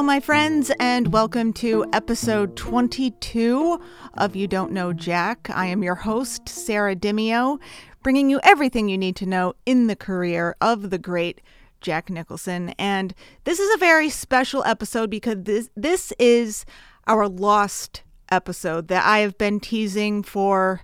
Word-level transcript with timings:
Hello, 0.00 0.06
my 0.06 0.18
friends, 0.18 0.72
and 0.80 1.12
welcome 1.12 1.52
to 1.52 1.84
episode 1.92 2.56
22 2.56 3.78
of 4.14 4.34
You 4.34 4.48
Don't 4.48 4.72
Know 4.72 4.94
Jack. 4.94 5.50
I 5.52 5.66
am 5.66 5.82
your 5.82 5.94
host, 5.94 6.48
Sarah 6.48 6.96
Dimio, 6.96 7.60
bringing 8.02 8.30
you 8.30 8.40
everything 8.42 8.88
you 8.88 8.96
need 8.96 9.14
to 9.16 9.26
know 9.26 9.52
in 9.66 9.88
the 9.88 9.94
career 9.94 10.56
of 10.58 10.88
the 10.88 10.96
great 10.96 11.42
Jack 11.82 12.08
Nicholson. 12.08 12.70
And 12.78 13.12
this 13.44 13.60
is 13.60 13.74
a 13.74 13.78
very 13.78 14.08
special 14.08 14.64
episode 14.64 15.10
because 15.10 15.36
this, 15.42 15.68
this 15.76 16.14
is 16.18 16.64
our 17.06 17.28
lost 17.28 18.02
episode 18.30 18.88
that 18.88 19.04
I 19.04 19.18
have 19.18 19.36
been 19.36 19.60
teasing 19.60 20.22
for 20.22 20.80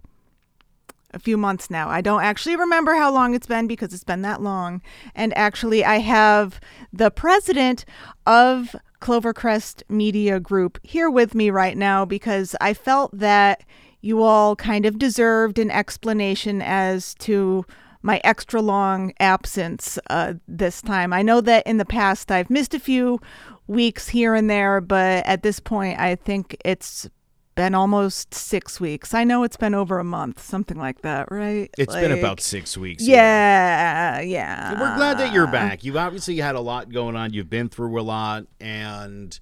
a 1.14 1.18
few 1.18 1.38
months 1.38 1.70
now. 1.70 1.88
I 1.88 2.02
don't 2.02 2.22
actually 2.22 2.56
remember 2.56 2.94
how 2.94 3.10
long 3.10 3.34
it's 3.34 3.46
been 3.46 3.66
because 3.66 3.94
it's 3.94 4.04
been 4.04 4.20
that 4.22 4.42
long. 4.42 4.82
And 5.14 5.36
actually, 5.38 5.86
I 5.86 6.00
have 6.00 6.60
the 6.92 7.10
president 7.10 7.86
of 8.26 8.76
Clovercrest 9.00 9.82
Media 9.88 10.40
Group 10.40 10.78
here 10.82 11.10
with 11.10 11.34
me 11.34 11.50
right 11.50 11.76
now 11.76 12.04
because 12.04 12.54
I 12.60 12.74
felt 12.74 13.16
that 13.18 13.64
you 14.00 14.22
all 14.22 14.56
kind 14.56 14.86
of 14.86 14.98
deserved 14.98 15.58
an 15.58 15.70
explanation 15.70 16.62
as 16.62 17.14
to 17.14 17.64
my 18.02 18.20
extra 18.22 18.62
long 18.62 19.12
absence 19.18 19.98
uh, 20.10 20.34
this 20.46 20.80
time. 20.80 21.12
I 21.12 21.22
know 21.22 21.40
that 21.40 21.66
in 21.66 21.78
the 21.78 21.84
past 21.84 22.30
I've 22.30 22.50
missed 22.50 22.72
a 22.72 22.78
few 22.78 23.20
weeks 23.66 24.08
here 24.08 24.34
and 24.34 24.48
there, 24.48 24.80
but 24.80 25.26
at 25.26 25.42
this 25.42 25.58
point, 25.58 25.98
I 25.98 26.14
think 26.14 26.56
it's 26.64 27.08
been 27.56 27.74
almost 27.74 28.32
six 28.32 28.80
weeks. 28.80 29.14
I 29.14 29.24
know 29.24 29.42
it's 29.42 29.56
been 29.56 29.74
over 29.74 29.98
a 29.98 30.04
month, 30.04 30.40
something 30.40 30.76
like 30.76 31.00
that, 31.02 31.32
right? 31.32 31.68
It's 31.76 31.92
like, 31.92 32.02
been 32.02 32.16
about 32.16 32.40
six 32.40 32.76
weeks. 32.78 33.02
Yeah, 33.02 34.20
yeah. 34.20 34.72
We're 34.72 34.94
glad 34.96 35.18
that 35.18 35.32
you're 35.32 35.48
back. 35.48 35.82
You've 35.82 35.96
obviously 35.96 36.36
had 36.36 36.54
a 36.54 36.60
lot 36.60 36.92
going 36.92 37.16
on. 37.16 37.32
You've 37.32 37.50
been 37.50 37.68
through 37.68 37.98
a 37.98 38.02
lot, 38.02 38.46
and 38.60 39.38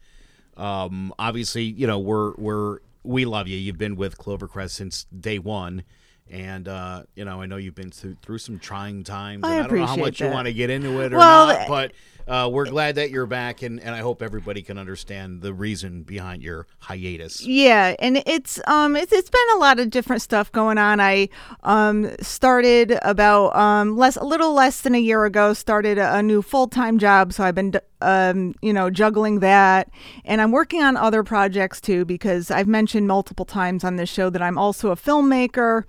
um, 0.56 1.12
obviously, 1.18 1.64
you 1.64 1.86
know, 1.86 1.98
we're 1.98 2.32
we're 2.36 2.78
we 3.02 3.26
love 3.26 3.48
you. 3.48 3.58
You've 3.58 3.78
been 3.78 3.96
with 3.96 4.16
Clovercrest 4.16 4.70
since 4.70 5.04
day 5.04 5.38
one. 5.38 5.84
And 6.30 6.68
uh, 6.68 7.02
you 7.14 7.26
know, 7.26 7.42
I 7.42 7.46
know 7.46 7.58
you've 7.58 7.74
been 7.74 7.90
through, 7.90 8.16
through 8.22 8.38
some 8.38 8.58
trying 8.58 9.04
times. 9.04 9.44
I 9.44 9.56
and 9.56 9.64
I 9.66 9.68
don't 9.68 9.78
know 9.78 9.86
how 9.86 9.96
much 9.96 10.20
you 10.20 10.28
want 10.28 10.46
to 10.46 10.54
get 10.54 10.70
into 10.70 11.02
it 11.02 11.12
or 11.12 11.18
Well, 11.18 11.48
not, 11.48 11.68
but 11.68 11.92
uh, 12.26 12.48
we're 12.50 12.66
glad 12.66 12.94
that 12.94 13.10
you're 13.10 13.26
back, 13.26 13.62
and, 13.62 13.80
and 13.80 13.94
I 13.94 13.98
hope 13.98 14.22
everybody 14.22 14.62
can 14.62 14.78
understand 14.78 15.42
the 15.42 15.52
reason 15.52 16.02
behind 16.02 16.42
your 16.42 16.66
hiatus. 16.78 17.44
Yeah, 17.44 17.94
and 17.98 18.22
it's 18.26 18.60
um 18.66 18.96
it's 18.96 19.12
it's 19.12 19.30
been 19.30 19.48
a 19.54 19.58
lot 19.58 19.78
of 19.78 19.90
different 19.90 20.22
stuff 20.22 20.50
going 20.50 20.78
on. 20.78 21.00
I 21.00 21.28
um 21.64 22.10
started 22.20 22.98
about 23.02 23.54
um 23.56 23.96
less 23.96 24.16
a 24.16 24.24
little 24.24 24.54
less 24.54 24.80
than 24.80 24.94
a 24.94 24.98
year 24.98 25.24
ago 25.24 25.52
started 25.52 25.98
a, 25.98 26.16
a 26.16 26.22
new 26.22 26.40
full-time 26.40 26.98
job, 26.98 27.32
so 27.32 27.44
I've 27.44 27.54
been 27.54 27.74
um 28.00 28.54
you 28.60 28.72
know 28.72 28.90
juggling 28.90 29.40
that 29.40 29.90
and 30.24 30.40
I'm 30.40 30.52
working 30.52 30.82
on 30.82 30.96
other 30.96 31.22
projects 31.22 31.80
too 31.80 32.04
because 32.04 32.50
I've 32.50 32.68
mentioned 32.68 33.08
multiple 33.08 33.44
times 33.46 33.84
on 33.84 33.96
this 33.96 34.10
show 34.10 34.30
that 34.30 34.42
I'm 34.42 34.58
also 34.58 34.90
a 34.90 34.96
filmmaker 34.96 35.84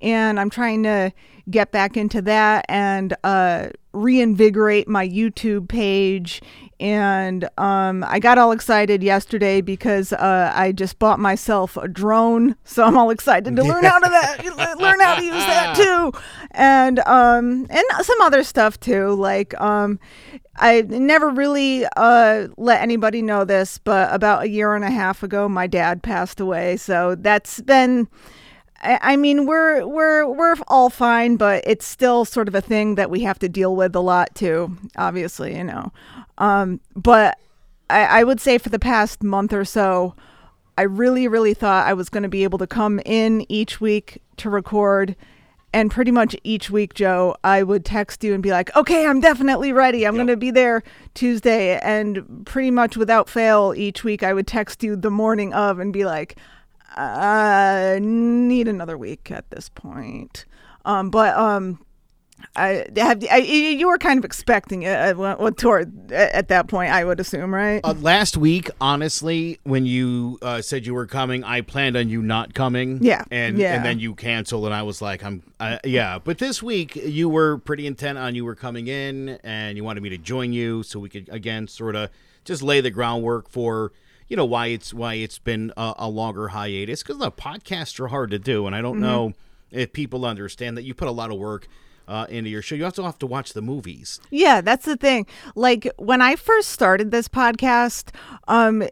and 0.00 0.40
I'm 0.40 0.50
trying 0.50 0.82
to 0.84 1.12
get 1.50 1.72
back 1.72 1.96
into 1.96 2.22
that 2.22 2.64
and 2.68 3.14
uh, 3.24 3.68
reinvigorate 3.92 4.88
my 4.88 5.06
YouTube 5.06 5.68
page. 5.68 6.40
And 6.78 7.46
um, 7.58 8.04
I 8.08 8.20
got 8.20 8.38
all 8.38 8.52
excited 8.52 9.02
yesterday 9.02 9.60
because 9.60 10.14
uh, 10.14 10.50
I 10.54 10.72
just 10.72 10.98
bought 10.98 11.18
myself 11.18 11.76
a 11.76 11.86
drone, 11.86 12.56
so 12.64 12.84
I'm 12.84 12.96
all 12.96 13.10
excited 13.10 13.54
to 13.54 13.62
learn 13.62 13.84
how 13.84 13.98
to 13.98 14.08
that, 14.08 14.78
learn 14.80 15.00
how 15.00 15.16
to 15.16 15.22
use 15.22 15.34
that 15.34 15.76
too, 15.76 16.12
and 16.52 17.00
um, 17.00 17.66
and 17.68 17.84
some 18.00 18.20
other 18.22 18.42
stuff 18.42 18.80
too. 18.80 19.12
Like 19.12 19.60
um, 19.60 20.00
I 20.56 20.80
never 20.82 21.28
really 21.28 21.84
uh, 21.96 22.48
let 22.56 22.80
anybody 22.80 23.20
know 23.20 23.44
this, 23.44 23.76
but 23.76 24.12
about 24.14 24.44
a 24.44 24.48
year 24.48 24.74
and 24.74 24.84
a 24.84 24.90
half 24.90 25.22
ago, 25.22 25.50
my 25.50 25.66
dad 25.66 26.02
passed 26.02 26.40
away. 26.40 26.78
So 26.78 27.14
that's 27.14 27.60
been. 27.60 28.08
I 28.80 28.98
I 29.02 29.16
mean, 29.16 29.46
we're 29.46 29.86
we're 29.86 30.26
we're 30.26 30.56
all 30.68 30.90
fine, 30.90 31.36
but 31.36 31.62
it's 31.66 31.86
still 31.86 32.24
sort 32.24 32.48
of 32.48 32.54
a 32.54 32.60
thing 32.60 32.94
that 32.96 33.10
we 33.10 33.20
have 33.20 33.38
to 33.40 33.48
deal 33.48 33.76
with 33.76 33.94
a 33.94 34.00
lot 34.00 34.34
too. 34.34 34.76
Obviously, 34.96 35.56
you 35.56 35.64
know. 35.64 35.92
Um, 36.38 36.80
but 36.96 37.38
I, 37.90 38.20
I 38.20 38.24
would 38.24 38.40
say 38.40 38.58
for 38.58 38.70
the 38.70 38.78
past 38.78 39.22
month 39.22 39.52
or 39.52 39.64
so, 39.64 40.14
I 40.78 40.82
really, 40.82 41.28
really 41.28 41.54
thought 41.54 41.86
I 41.86 41.92
was 41.92 42.08
going 42.08 42.22
to 42.22 42.28
be 42.28 42.44
able 42.44 42.58
to 42.58 42.66
come 42.66 43.00
in 43.04 43.44
each 43.50 43.80
week 43.80 44.22
to 44.38 44.48
record. 44.48 45.16
And 45.72 45.88
pretty 45.90 46.10
much 46.10 46.34
each 46.42 46.68
week, 46.70 46.94
Joe, 46.94 47.36
I 47.44 47.62
would 47.62 47.84
text 47.84 48.24
you 48.24 48.34
and 48.34 48.42
be 48.42 48.50
like, 48.50 48.74
okay, 48.74 49.06
I'm 49.06 49.20
definitely 49.20 49.72
ready. 49.72 50.04
I'm 50.04 50.16
going 50.16 50.26
to 50.26 50.36
be 50.36 50.50
there 50.50 50.82
Tuesday. 51.14 51.78
And 51.78 52.44
pretty 52.44 52.72
much 52.72 52.96
without 52.96 53.28
fail, 53.28 53.72
each 53.76 54.02
week 54.02 54.24
I 54.24 54.32
would 54.32 54.48
text 54.48 54.82
you 54.82 54.96
the 54.96 55.10
morning 55.10 55.52
of 55.52 55.78
and 55.78 55.92
be 55.92 56.04
like, 56.04 56.36
I 56.96 57.98
need 58.00 58.68
another 58.68 58.98
week 58.98 59.30
at 59.30 59.50
this 59.50 59.68
point. 59.68 60.44
Um, 60.84 61.10
but 61.10 61.36
um, 61.36 61.84
I 62.56 62.86
have 62.96 63.24
I, 63.30 63.38
you 63.38 63.88
were 63.88 63.98
kind 63.98 64.18
of 64.18 64.24
expecting 64.24 64.82
it 64.82 64.88
at, 64.88 65.16
toward 65.56 66.12
at 66.12 66.48
that 66.48 66.68
point, 66.68 66.92
I 66.92 67.04
would 67.04 67.20
assume, 67.20 67.54
right? 67.54 67.80
Uh, 67.84 67.94
last 67.94 68.36
week, 68.36 68.70
honestly, 68.80 69.58
when 69.64 69.86
you 69.86 70.38
uh, 70.42 70.62
said 70.62 70.86
you 70.86 70.94
were 70.94 71.06
coming, 71.06 71.44
I 71.44 71.60
planned 71.60 71.96
on 71.96 72.08
you 72.08 72.22
not 72.22 72.54
coming. 72.54 73.02
Yeah, 73.02 73.24
and 73.30 73.58
yeah. 73.58 73.74
and 73.74 73.84
then 73.84 73.98
you 74.00 74.14
canceled, 74.14 74.64
and 74.64 74.74
I 74.74 74.82
was 74.82 75.00
like, 75.00 75.22
I'm, 75.22 75.42
uh, 75.60 75.78
yeah. 75.84 76.18
But 76.18 76.38
this 76.38 76.62
week, 76.62 76.96
you 76.96 77.28
were 77.28 77.58
pretty 77.58 77.86
intent 77.86 78.18
on 78.18 78.34
you 78.34 78.44
were 78.44 78.56
coming 78.56 78.88
in, 78.88 79.38
and 79.44 79.76
you 79.76 79.84
wanted 79.84 80.02
me 80.02 80.08
to 80.10 80.18
join 80.18 80.52
you, 80.52 80.82
so 80.82 80.98
we 80.98 81.08
could 81.08 81.28
again 81.30 81.68
sort 81.68 81.94
of 81.94 82.10
just 82.44 82.62
lay 82.62 82.80
the 82.80 82.90
groundwork 82.90 83.48
for. 83.48 83.92
You 84.30 84.36
know 84.36 84.46
why 84.46 84.68
it's 84.68 84.94
why 84.94 85.14
it's 85.14 85.38
been 85.38 85.72
a, 85.76 85.92
a 85.98 86.08
longer 86.08 86.48
hiatus 86.48 87.02
because 87.02 87.18
the 87.18 87.30
podcasts 87.30 88.00
are 88.00 88.08
hard 88.08 88.30
to 88.30 88.38
do, 88.38 88.66
and 88.66 88.74
I 88.74 88.80
don't 88.80 88.94
Mm-hmm. 88.94 89.02
know 89.02 89.32
if 89.70 89.92
people 89.92 90.24
understand 90.24 90.76
that 90.78 90.84
you 90.84 90.94
put 90.94 91.08
a 91.08 91.12
lot 91.12 91.30
of 91.30 91.38
work 91.38 91.66
uh, 92.08 92.26
into 92.28 92.48
your 92.50 92.62
show. 92.62 92.74
You 92.76 92.84
also 92.86 93.02
have 93.04 93.18
to 93.20 93.26
watch 93.26 93.52
the 93.52 93.60
movies. 93.62 94.18
Yeah, 94.30 94.60
that's 94.62 94.84
the 94.84 94.96
thing. 94.96 95.26
Like 95.54 95.86
when 95.96 96.22
I 96.22 96.36
first 96.36 96.70
started 96.70 97.10
this 97.10 97.28
podcast, 97.28 98.14
um 98.48 98.84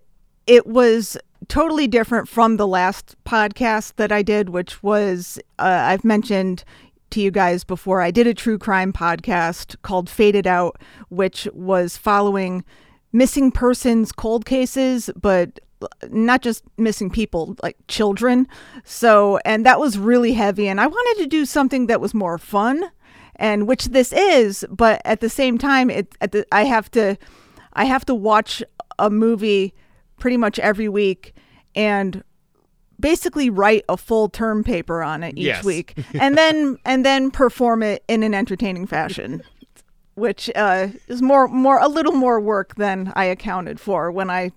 it 0.47 0.67
was 0.67 1.17
totally 1.47 1.87
different 1.87 2.29
from 2.29 2.57
the 2.57 2.67
last 2.67 3.15
podcast 3.25 3.95
that 3.97 4.11
I 4.11 4.23
did, 4.23 4.49
which 4.51 4.83
was 4.83 5.39
uh, 5.59 5.63
I've 5.85 6.05
mentioned 6.05 6.65
to 7.11 7.21
you 7.21 7.31
guys 7.31 7.65
before. 7.65 8.01
I 8.01 8.11
did 8.11 8.27
a 8.27 8.35
true 8.35 8.59
crime 8.59 8.93
podcast 8.93 9.77
called 9.83 10.11
Faded 10.11 10.47
Out, 10.47 10.81
which 11.11 11.47
was 11.55 11.97
following 11.97 12.65
missing 13.13 13.51
persons 13.51 14.13
cold 14.13 14.45
cases, 14.45 15.11
but 15.21 15.61
not 16.11 16.43
just 16.43 16.65
missing 16.77 17.09
people, 17.11 17.57
like 17.63 17.77
children. 17.89 18.49
So, 18.85 19.39
and 19.45 19.65
that 19.65 19.79
was 19.79 19.97
really 19.99 20.33
heavy. 20.33 20.69
And 20.69 20.81
I 20.81 20.87
wanted 20.87 21.23
to 21.23 21.29
do 21.29 21.45
something 21.45 21.87
that 21.87 22.01
was 22.01 22.15
more 22.15 22.39
fun 22.39 22.91
and 23.41 23.69
which 23.69 23.85
this 23.87 24.13
is 24.13 24.65
but 24.69 25.01
at 25.05 25.21
the 25.21 25.29
same 25.31 25.59
time 25.59 25.91
it 25.91 26.13
at 26.21 26.33
the, 26.33 26.45
i 26.51 26.65
have 26.65 26.91
to 26.91 27.17
i 27.75 27.85
have 27.85 28.05
to 28.05 28.13
watch 28.13 28.65
a 28.99 29.09
movie 29.09 29.73
pretty 30.19 30.37
much 30.37 30.59
every 30.59 30.89
week 30.89 31.33
and 31.77 32.25
basically 32.99 33.49
write 33.49 33.85
a 33.89 33.97
full 33.97 34.29
term 34.29 34.65
paper 34.65 35.05
on 35.05 35.23
it 35.23 35.39
each 35.39 35.45
Yes. 35.45 35.63
week 35.63 35.97
and 36.15 36.37
then 36.37 36.79
and 36.85 37.07
then 37.07 37.31
perform 37.31 37.85
it 37.85 38.03
in 38.09 38.25
an 38.25 38.35
entertaining 38.35 38.89
fashion 38.89 39.41
which 40.19 40.51
uh, 40.55 40.89
is 41.07 41.23
more 41.23 41.49
more 41.49 41.79
a 41.79 41.89
little 41.89 42.13
more 42.13 42.41
work 42.41 42.75
than 42.77 43.13
i 43.17 43.25
accounted 43.25 43.81
for 43.81 44.11
when 44.11 44.31
i 44.31 44.51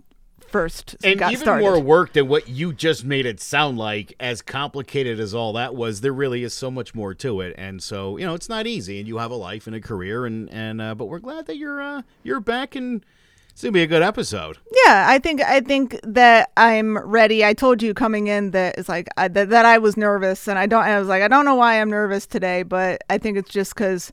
first 0.48 0.97
and 1.03 1.20
got 1.20 1.32
even 1.32 1.41
started 1.41 1.64
more 1.64 1.80
work 1.80 2.12
than 2.14 2.28
what 2.28 2.50
you 2.50 2.74
just 2.74 3.06
made 3.06 3.26
it 3.26 3.40
sound 3.40 3.78
like 3.78 4.14
as 4.20 4.41
complicated 4.41 5.18
as 5.18 5.34
all 5.34 5.53
that 5.53 5.74
was 5.74 6.02
there 6.02 6.12
really 6.12 6.44
is 6.44 6.53
so 6.53 6.70
much 6.70 6.94
more 6.94 7.14
to 7.14 7.40
it 7.40 7.56
and 7.58 7.82
so 7.82 8.18
you 8.18 8.26
know 8.26 8.34
it's 8.34 8.50
not 8.50 8.68
easy 8.68 9.00
and 9.00 9.08
you 9.08 9.18
have 9.18 9.32
a 9.32 9.35
life 9.35 9.66
and 9.66 9.76
a 9.76 9.80
career 9.80 10.26
and 10.26 10.50
and 10.50 10.82
uh, 10.82 10.94
but 10.94 11.06
we're 11.06 11.20
glad 11.20 11.46
that 11.46 11.56
you're 11.56 11.82
uh 11.82 12.02
you're 12.24 12.41
back 12.41 12.76
and 12.76 13.06
it's 13.50 13.62
gonna 13.62 13.72
be 13.72 13.84
a 13.84 13.88
good 13.88 14.02
episode 14.02 14.58
Yeah, 14.85 15.06
I 15.08 15.20
think 15.20 15.41
I 15.41 15.62
think 15.62 16.00
that 16.03 16.52
I'm 16.58 16.97
ready. 16.97 17.46
I 17.46 17.53
told 17.53 17.82
you 17.82 17.94
coming 17.94 18.28
in 18.28 18.52
that 18.52 18.78
it's 18.78 18.90
like 18.90 19.08
I, 19.18 19.28
that, 19.28 19.50
that 19.50 19.66
I 19.66 19.78
was 19.78 19.97
nervous, 19.97 20.47
and 20.47 20.58
I 20.58 20.66
don't. 20.66 20.84
I 20.84 20.97
was 20.97 21.08
like, 21.08 21.22
I 21.22 21.28
don't 21.28 21.46
know 21.46 21.56
why 21.56 21.80
I'm 21.80 21.90
nervous 21.90 22.26
today, 22.26 22.64
but 22.64 23.02
I 23.09 23.18
think 23.18 23.38
it's 23.38 23.52
just 23.52 23.76
because 23.76 24.12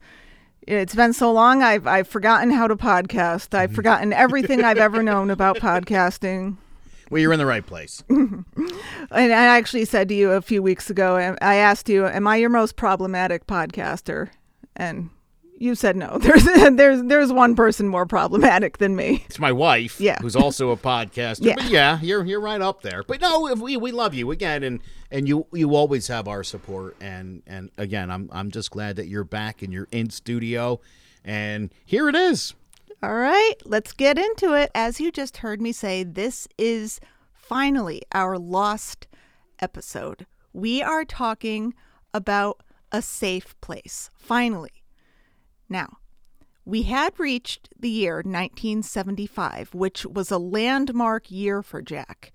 it's 0.68 0.94
been 0.94 1.12
so 1.12 1.32
long. 1.32 1.62
I've 1.62 1.86
I've 1.86 2.06
forgotten 2.06 2.50
how 2.50 2.66
to 2.66 2.76
podcast. 2.76 3.54
I've 3.54 3.70
mm-hmm. 3.70 3.74
forgotten 3.74 4.12
everything 4.12 4.64
I've 4.64 4.78
ever 4.78 5.02
known 5.02 5.30
about 5.30 5.56
podcasting. 5.56 6.56
well 7.10 7.22
you're 7.22 7.32
in 7.32 7.38
the 7.38 7.46
right 7.46 7.64
place 7.64 8.04
And 8.10 8.44
I 9.10 9.26
actually 9.30 9.86
said 9.86 10.08
to 10.10 10.14
you 10.14 10.32
a 10.32 10.42
few 10.42 10.62
weeks 10.62 10.90
ago, 10.90 11.16
I 11.40 11.54
asked 11.56 11.88
you, 11.88 12.06
"Am 12.06 12.26
I 12.26 12.36
your 12.36 12.50
most 12.50 12.76
problematic 12.76 13.46
podcaster?" 13.46 14.28
And 14.76 15.10
you 15.60 15.74
said 15.74 15.96
no. 15.96 16.18
There's 16.20 16.44
there's 16.44 17.02
there's 17.04 17.32
one 17.32 17.54
person 17.56 17.88
more 17.88 18.06
problematic 18.06 18.78
than 18.78 18.94
me. 18.96 19.24
it's 19.26 19.38
my 19.38 19.52
wife 19.52 20.00
Yeah. 20.00 20.18
who's 20.20 20.36
also 20.36 20.70
a 20.70 20.76
podcaster 20.76 21.44
Yeah. 21.46 21.54
but 21.56 21.64
yeah 21.70 21.98
you're 22.00 22.24
you're 22.24 22.40
right 22.40 22.60
up 22.60 22.82
there 22.82 23.02
but 23.06 23.20
no 23.20 23.52
we 23.60 23.76
we 23.76 23.90
love 23.92 24.14
you 24.14 24.30
again 24.30 24.62
and 24.62 24.80
and 25.10 25.26
you 25.28 25.46
you 25.52 25.74
always 25.74 26.06
have 26.08 26.28
our 26.28 26.44
support 26.44 26.96
and 27.00 27.42
and 27.46 27.70
again 27.78 28.10
i'm 28.10 28.28
i'm 28.32 28.50
just 28.50 28.70
glad 28.70 28.96
that 28.96 29.08
you're 29.08 29.24
back 29.24 29.62
and 29.62 29.72
you're 29.72 29.88
in 29.90 30.10
studio 30.10 30.80
and 31.24 31.72
here 31.84 32.08
it 32.08 32.14
is 32.14 32.54
All 33.02 33.14
right, 33.14 33.54
let's 33.64 33.92
get 33.92 34.18
into 34.18 34.54
it. 34.54 34.70
As 34.74 34.98
you 35.00 35.12
just 35.12 35.38
heard 35.38 35.60
me 35.60 35.70
say, 35.72 36.02
this 36.04 36.48
is 36.58 36.98
finally 37.32 38.02
our 38.12 38.36
lost 38.38 39.06
episode. 39.60 40.26
We 40.52 40.82
are 40.82 41.04
talking 41.04 41.74
about 42.12 42.62
a 42.90 43.00
safe 43.02 43.54
place. 43.60 44.10
Finally. 44.18 44.77
Now, 45.68 45.98
we 46.64 46.82
had 46.82 47.18
reached 47.18 47.68
the 47.78 47.88
year 47.88 48.16
1975, 48.16 49.74
which 49.74 50.04
was 50.04 50.30
a 50.30 50.38
landmark 50.38 51.30
year 51.30 51.62
for 51.62 51.82
Jack. 51.82 52.32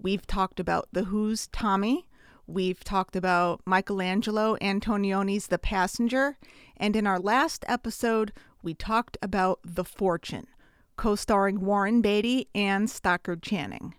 We've 0.00 0.26
talked 0.26 0.60
about 0.60 0.88
The 0.92 1.04
Who's 1.04 1.48
Tommy. 1.48 2.08
We've 2.46 2.82
talked 2.82 3.14
about 3.14 3.60
Michelangelo 3.66 4.56
Antonioni's 4.60 5.48
The 5.48 5.58
Passenger. 5.58 6.38
And 6.76 6.96
in 6.96 7.06
our 7.06 7.18
last 7.18 7.64
episode, 7.68 8.32
we 8.62 8.74
talked 8.74 9.18
about 9.20 9.60
The 9.64 9.84
Fortune, 9.84 10.46
co 10.96 11.14
starring 11.14 11.60
Warren 11.60 12.00
Beatty 12.00 12.48
and 12.54 12.88
Stockard 12.88 13.42
Channing. 13.42 13.94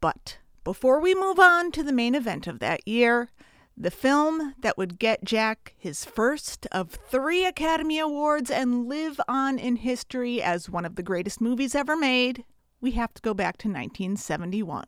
But 0.00 0.38
before 0.62 1.00
we 1.00 1.14
move 1.14 1.40
on 1.40 1.72
to 1.72 1.82
the 1.82 1.92
main 1.92 2.14
event 2.14 2.46
of 2.46 2.58
that 2.60 2.86
year, 2.86 3.30
the 3.76 3.90
film 3.90 4.54
that 4.60 4.78
would 4.78 4.98
get 4.98 5.24
Jack 5.24 5.74
his 5.76 6.04
first 6.04 6.66
of 6.70 6.90
three 6.90 7.44
Academy 7.44 7.98
Awards 7.98 8.50
and 8.50 8.86
live 8.86 9.20
on 9.26 9.58
in 9.58 9.76
history 9.76 10.40
as 10.40 10.70
one 10.70 10.84
of 10.84 10.94
the 10.94 11.02
greatest 11.02 11.40
movies 11.40 11.74
ever 11.74 11.96
made, 11.96 12.44
we 12.80 12.92
have 12.92 13.12
to 13.14 13.22
go 13.22 13.34
back 13.34 13.56
to 13.58 13.68
1971. 13.68 14.84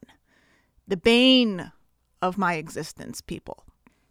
The 0.87 0.97
bane 0.97 1.73
of 2.23 2.39
my 2.39 2.55
existence, 2.55 3.21
people. 3.21 3.65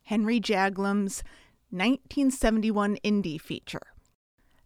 Henry 0.04 0.39
Jaglom's 0.39 1.24
1971 1.69 2.98
indie 3.04 3.39
feature. 3.39 3.88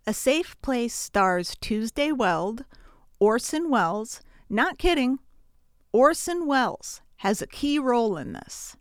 A 0.07 0.13
Safe 0.13 0.59
Place 0.61 0.94
stars 0.94 1.56
Tuesday 1.61 2.11
Weld, 2.11 2.65
Orson 3.19 3.69
Welles, 3.69 4.21
not 4.50 4.79
kidding, 4.79 5.19
Orson 5.91 6.47
Welles 6.47 7.01
has 7.17 7.41
a 7.41 7.47
key 7.47 7.77
role 7.77 8.17
in 8.17 8.33
this 8.33 8.75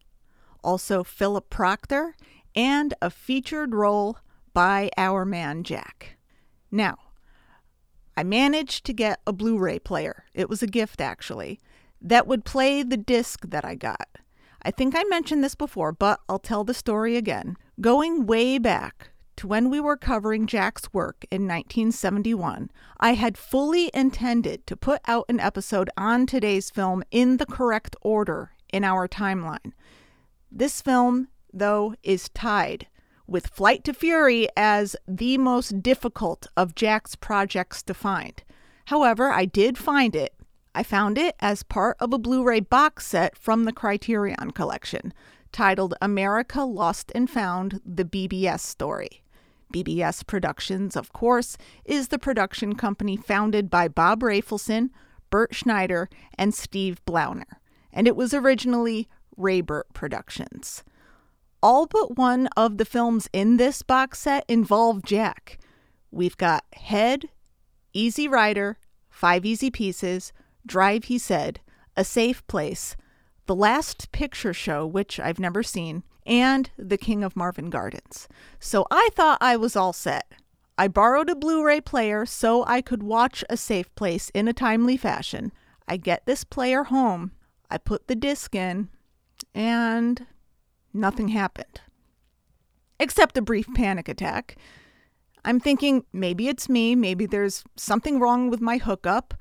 also 0.62 1.04
Philip 1.04 1.50
Proctor, 1.50 2.16
and 2.54 2.94
a 3.00 3.10
featured 3.10 3.74
role 3.74 4.18
by 4.52 4.90
our 4.96 5.24
man 5.24 5.62
Jack. 5.62 6.16
Now, 6.70 6.96
I 8.16 8.24
managed 8.24 8.84
to 8.86 8.92
get 8.92 9.20
a 9.26 9.32
Blu 9.32 9.58
ray 9.58 9.78
player. 9.78 10.24
It 10.34 10.48
was 10.48 10.62
a 10.62 10.66
gift, 10.66 11.00
actually, 11.00 11.60
that 12.02 12.26
would 12.26 12.44
play 12.44 12.82
the 12.82 12.96
disc 12.96 13.46
that 13.48 13.64
I 13.64 13.74
got. 13.74 14.08
I 14.62 14.72
think 14.72 14.94
I 14.96 15.04
mentioned 15.04 15.44
this 15.44 15.54
before, 15.54 15.92
but 15.92 16.20
I'll 16.28 16.40
tell 16.40 16.64
the 16.64 16.74
story 16.74 17.16
again. 17.16 17.56
Going 17.80 18.26
way 18.26 18.58
back 18.58 19.10
to 19.36 19.46
when 19.46 19.70
we 19.70 19.78
were 19.78 19.96
covering 19.96 20.48
Jack's 20.48 20.92
work 20.92 21.24
in 21.30 21.42
1971, 21.42 22.70
I 22.98 23.14
had 23.14 23.38
fully 23.38 23.88
intended 23.94 24.66
to 24.66 24.76
put 24.76 25.00
out 25.06 25.26
an 25.28 25.38
episode 25.38 25.88
on 25.96 26.26
today's 26.26 26.70
film 26.70 27.04
in 27.12 27.36
the 27.36 27.46
correct 27.46 27.94
order 28.02 28.50
in 28.72 28.82
our 28.82 29.06
timeline. 29.06 29.72
This 30.50 30.80
film, 30.80 31.28
though, 31.52 31.94
is 32.02 32.30
tied 32.30 32.86
with 33.26 33.48
Flight 33.48 33.84
to 33.84 33.92
Fury 33.92 34.48
as 34.56 34.96
the 35.06 35.36
most 35.36 35.82
difficult 35.82 36.46
of 36.56 36.74
Jack's 36.74 37.14
projects 37.14 37.82
to 37.82 37.94
find. 37.94 38.42
However, 38.86 39.30
I 39.30 39.44
did 39.44 39.76
find 39.76 40.16
it. 40.16 40.34
I 40.74 40.82
found 40.82 41.18
it 41.18 41.36
as 41.40 41.62
part 41.62 41.96
of 42.00 42.12
a 42.12 42.18
Blu 42.18 42.42
ray 42.42 42.60
box 42.60 43.06
set 43.06 43.36
from 43.36 43.64
the 43.64 43.72
Criterion 43.72 44.52
Collection 44.52 45.12
titled 45.52 45.94
America 46.00 46.62
Lost 46.62 47.12
and 47.14 47.28
Found 47.28 47.80
The 47.84 48.04
BBS 48.04 48.60
Story. 48.60 49.22
BBS 49.72 50.26
Productions, 50.26 50.96
of 50.96 51.12
course, 51.12 51.58
is 51.84 52.08
the 52.08 52.18
production 52.18 52.74
company 52.74 53.16
founded 53.16 53.68
by 53.68 53.88
Bob 53.88 54.20
Rafelson, 54.20 54.88
Bert 55.30 55.54
Schneider, 55.54 56.08
and 56.38 56.54
Steve 56.54 57.04
Blauner, 57.04 57.58
and 57.92 58.06
it 58.06 58.16
was 58.16 58.32
originally 58.32 59.08
Raybert 59.38 59.84
Productions. 59.94 60.82
All 61.62 61.86
but 61.86 62.16
one 62.16 62.48
of 62.56 62.78
the 62.78 62.84
films 62.84 63.28
in 63.32 63.56
this 63.56 63.82
box 63.82 64.20
set 64.20 64.44
involve 64.48 65.02
Jack. 65.04 65.58
We've 66.10 66.36
got 66.36 66.64
Head, 66.72 67.30
Easy 67.92 68.28
Rider, 68.28 68.78
Five 69.10 69.44
Easy 69.44 69.70
Pieces, 69.70 70.32
Drive, 70.66 71.04
he 71.04 71.18
said, 71.18 71.60
A 71.96 72.04
Safe 72.04 72.46
Place, 72.46 72.96
The 73.46 73.54
Last 73.54 74.12
Picture 74.12 74.52
Show, 74.52 74.86
which 74.86 75.18
I've 75.18 75.40
never 75.40 75.62
seen, 75.62 76.04
and 76.24 76.70
The 76.76 76.98
King 76.98 77.24
of 77.24 77.34
Marvin 77.34 77.70
Gardens. 77.70 78.28
So 78.60 78.86
I 78.90 79.08
thought 79.12 79.38
I 79.40 79.56
was 79.56 79.74
all 79.74 79.92
set. 79.92 80.30
I 80.76 80.86
borrowed 80.86 81.28
a 81.28 81.34
Blu 81.34 81.64
ray 81.64 81.80
player 81.80 82.24
so 82.24 82.64
I 82.66 82.82
could 82.82 83.02
watch 83.02 83.42
A 83.50 83.56
Safe 83.56 83.92
Place 83.96 84.30
in 84.30 84.46
a 84.46 84.52
timely 84.52 84.96
fashion. 84.96 85.50
I 85.88 85.96
get 85.96 86.24
this 86.24 86.44
player 86.44 86.84
home, 86.84 87.32
I 87.68 87.78
put 87.78 88.06
the 88.06 88.14
disc 88.14 88.54
in, 88.54 88.90
and 89.58 90.24
nothing 90.94 91.28
happened. 91.28 91.80
Except 93.00 93.36
a 93.36 93.42
brief 93.42 93.66
panic 93.74 94.08
attack. 94.08 94.56
I'm 95.44 95.58
thinking 95.58 96.04
maybe 96.12 96.48
it's 96.48 96.68
me, 96.68 96.94
maybe 96.94 97.26
there's 97.26 97.64
something 97.76 98.20
wrong 98.20 98.50
with 98.50 98.60
my 98.60 98.78
hookup. 98.78 99.34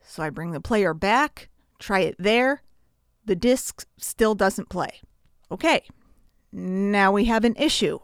So 0.00 0.22
I 0.22 0.30
bring 0.30 0.52
the 0.52 0.60
player 0.60 0.94
back, 0.94 1.48
try 1.80 2.00
it 2.00 2.14
there. 2.16 2.62
The 3.24 3.34
disc 3.34 3.84
still 3.98 4.36
doesn't 4.36 4.68
play. 4.68 5.00
Okay, 5.50 5.82
now 6.52 7.10
we 7.10 7.24
have 7.24 7.44
an 7.44 7.56
issue. 7.56 7.98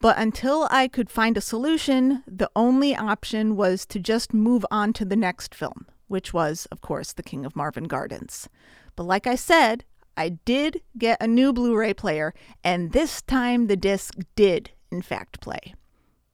But 0.00 0.18
until 0.18 0.68
I 0.70 0.88
could 0.88 1.10
find 1.10 1.36
a 1.36 1.42
solution, 1.42 2.22
the 2.26 2.50
only 2.56 2.96
option 2.96 3.56
was 3.56 3.84
to 3.86 3.98
just 3.98 4.32
move 4.32 4.64
on 4.70 4.94
to 4.94 5.04
the 5.04 5.16
next 5.16 5.54
film, 5.54 5.86
which 6.08 6.32
was, 6.32 6.66
of 6.70 6.80
course, 6.80 7.12
The 7.12 7.22
King 7.22 7.44
of 7.44 7.56
Marvin 7.56 7.84
Gardens. 7.84 8.48
But 8.94 9.04
like 9.04 9.26
I 9.26 9.34
said, 9.34 9.84
I 10.16 10.30
did 10.30 10.80
get 10.96 11.22
a 11.22 11.26
new 11.26 11.52
Blu 11.52 11.76
ray 11.76 11.92
player, 11.94 12.32
and 12.64 12.92
this 12.92 13.22
time 13.22 13.66
the 13.66 13.76
disc 13.76 14.14
did, 14.34 14.70
in 14.90 15.02
fact, 15.02 15.40
play. 15.40 15.74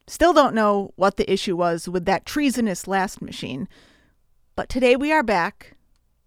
Still 0.06 0.32
don't 0.32 0.54
know 0.54 0.92
what 0.96 1.16
the 1.16 1.30
issue 1.30 1.56
was 1.56 1.88
with 1.88 2.04
that 2.04 2.26
treasonous 2.26 2.86
last 2.86 3.22
machine, 3.22 3.68
but 4.54 4.68
today 4.68 4.96
we 4.96 5.12
are 5.12 5.22
back, 5.22 5.76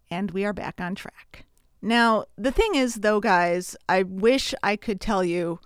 and 0.10 0.32
we 0.32 0.44
are 0.44 0.54
back 0.54 0.82
on 0.82 0.96
track. 0.96 1.46
Now, 1.82 2.26
the 2.38 2.52
thing 2.52 2.76
is, 2.76 2.96
though, 2.96 3.20
guys, 3.20 3.76
I 3.88 4.04
wish 4.04 4.54
I 4.64 4.76
could 4.76 5.00
tell 5.00 5.24
you 5.24 5.60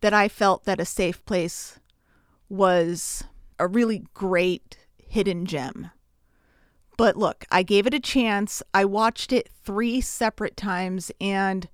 that 0.00 0.14
I 0.14 0.28
felt 0.28 0.64
that 0.64 0.80
A 0.80 0.84
Safe 0.84 1.24
Place 1.24 1.78
was 2.48 3.24
a 3.58 3.66
really 3.66 4.04
great 4.14 4.78
hidden 4.96 5.44
gem. 5.44 5.90
But 6.98 7.16
look, 7.16 7.46
I 7.50 7.62
gave 7.62 7.86
it 7.86 7.94
a 7.94 8.00
chance. 8.00 8.60
I 8.74 8.84
watched 8.84 9.32
it 9.32 9.48
three 9.64 10.00
separate 10.02 10.56
times 10.56 11.10
and 11.20 11.68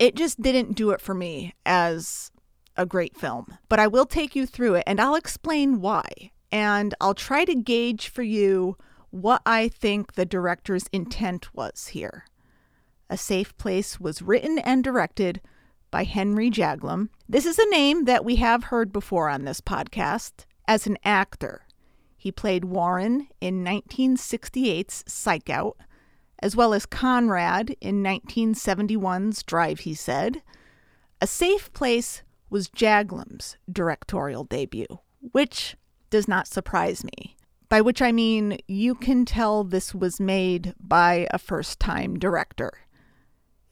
it 0.00 0.16
just 0.16 0.42
didn't 0.42 0.74
do 0.74 0.90
it 0.90 1.00
for 1.00 1.14
me 1.14 1.54
as 1.64 2.32
a 2.76 2.84
great 2.84 3.16
film. 3.16 3.56
But 3.68 3.78
I 3.78 3.86
will 3.86 4.04
take 4.04 4.34
you 4.34 4.46
through 4.46 4.74
it 4.74 4.84
and 4.86 5.00
I'll 5.00 5.14
explain 5.14 5.80
why. 5.80 6.32
And 6.50 6.92
I'll 7.00 7.14
try 7.14 7.44
to 7.44 7.54
gauge 7.54 8.08
for 8.08 8.24
you 8.24 8.76
what 9.10 9.42
I 9.46 9.68
think 9.68 10.14
the 10.14 10.26
director's 10.26 10.86
intent 10.92 11.54
was 11.54 11.88
here. 11.88 12.24
A 13.08 13.16
Safe 13.16 13.56
Place 13.58 14.00
was 14.00 14.22
written 14.22 14.58
and 14.58 14.82
directed 14.82 15.40
by 15.92 16.02
Henry 16.02 16.50
Jaglom. 16.50 17.10
This 17.28 17.46
is 17.46 17.60
a 17.60 17.70
name 17.70 18.06
that 18.06 18.24
we 18.24 18.36
have 18.36 18.64
heard 18.64 18.92
before 18.92 19.28
on 19.28 19.44
this 19.44 19.60
podcast 19.60 20.46
as 20.66 20.86
an 20.88 20.98
actor. 21.04 21.62
He 22.18 22.32
played 22.32 22.64
Warren 22.64 23.28
in 23.40 23.64
1968's 23.64 25.04
Psych 25.06 25.48
Out, 25.48 25.76
as 26.40 26.56
well 26.56 26.74
as 26.74 26.84
Conrad 26.84 27.76
in 27.80 28.02
1971's 28.02 29.44
Drive, 29.44 29.80
he 29.80 29.94
said. 29.94 30.42
A 31.20 31.28
Safe 31.28 31.72
Place 31.72 32.22
was 32.50 32.68
Jaglom's 32.68 33.56
directorial 33.70 34.42
debut, 34.42 34.98
which 35.32 35.76
does 36.10 36.26
not 36.26 36.48
surprise 36.48 37.04
me. 37.04 37.36
By 37.68 37.80
which 37.80 38.02
I 38.02 38.10
mean 38.10 38.58
you 38.66 38.96
can 38.96 39.24
tell 39.24 39.62
this 39.62 39.94
was 39.94 40.18
made 40.18 40.74
by 40.80 41.28
a 41.30 41.38
first 41.38 41.78
time 41.78 42.18
director. 42.18 42.72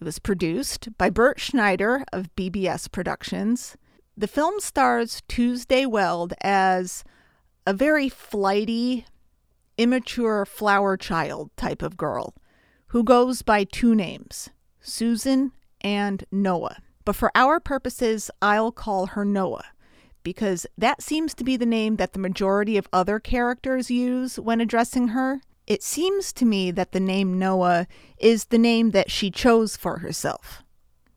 It 0.00 0.04
was 0.04 0.18
produced 0.18 0.96
by 0.98 1.10
Bert 1.10 1.40
Schneider 1.40 2.04
of 2.12 2.34
BBS 2.36 2.92
Productions. 2.92 3.76
The 4.16 4.28
film 4.28 4.60
stars 4.60 5.22
Tuesday 5.26 5.86
Weld 5.86 6.34
as 6.42 7.02
a 7.66 7.74
very 7.74 8.08
flighty, 8.08 9.04
immature 9.76 10.46
flower 10.46 10.96
child 10.96 11.50
type 11.56 11.82
of 11.82 11.96
girl 11.96 12.34
who 12.88 13.02
goes 13.02 13.42
by 13.42 13.64
two 13.64 13.94
names, 13.94 14.50
Susan 14.80 15.52
and 15.80 16.24
Noah. 16.30 16.78
But 17.04 17.16
for 17.16 17.30
our 17.34 17.60
purposes, 17.60 18.30
I'll 18.40 18.72
call 18.72 19.06
her 19.08 19.24
Noah 19.24 19.64
because 20.22 20.66
that 20.76 21.02
seems 21.02 21.34
to 21.34 21.44
be 21.44 21.56
the 21.56 21.66
name 21.66 21.96
that 21.96 22.12
the 22.12 22.18
majority 22.18 22.76
of 22.76 22.88
other 22.92 23.20
characters 23.20 23.90
use 23.90 24.40
when 24.40 24.60
addressing 24.60 25.08
her. 25.08 25.40
It 25.66 25.82
seems 25.82 26.32
to 26.34 26.44
me 26.44 26.70
that 26.72 26.92
the 26.92 27.00
name 27.00 27.38
Noah 27.38 27.86
is 28.18 28.46
the 28.46 28.58
name 28.58 28.90
that 28.90 29.10
she 29.10 29.30
chose 29.30 29.76
for 29.76 29.98
herself 29.98 30.62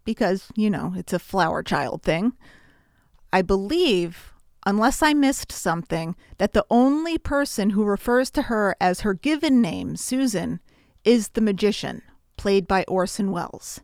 because, 0.06 0.48
you 0.56 0.70
know, 0.70 0.94
it's 0.96 1.14
a 1.14 1.20
flower 1.20 1.62
child 1.64 2.04
thing. 2.04 2.34
I 3.32 3.42
believe 3.44 4.34
unless 4.66 5.02
I 5.02 5.14
missed 5.14 5.52
something, 5.52 6.16
that 6.38 6.54
the 6.54 6.66
only 6.70 7.18
person 7.18 7.72
who 7.72 7.84
refers 7.84 8.30
to 8.32 8.44
her 8.44 8.76
as 8.80 9.02
her 9.02 9.14
given 9.14 9.62
name, 9.62 9.96
Susan, 9.96 10.60
is 11.04 11.30
the 11.30 11.42
magician, 11.42 12.02
played 12.38 12.68
by 12.68 12.84
Orson 12.88 13.32
Welles. 13.32 13.82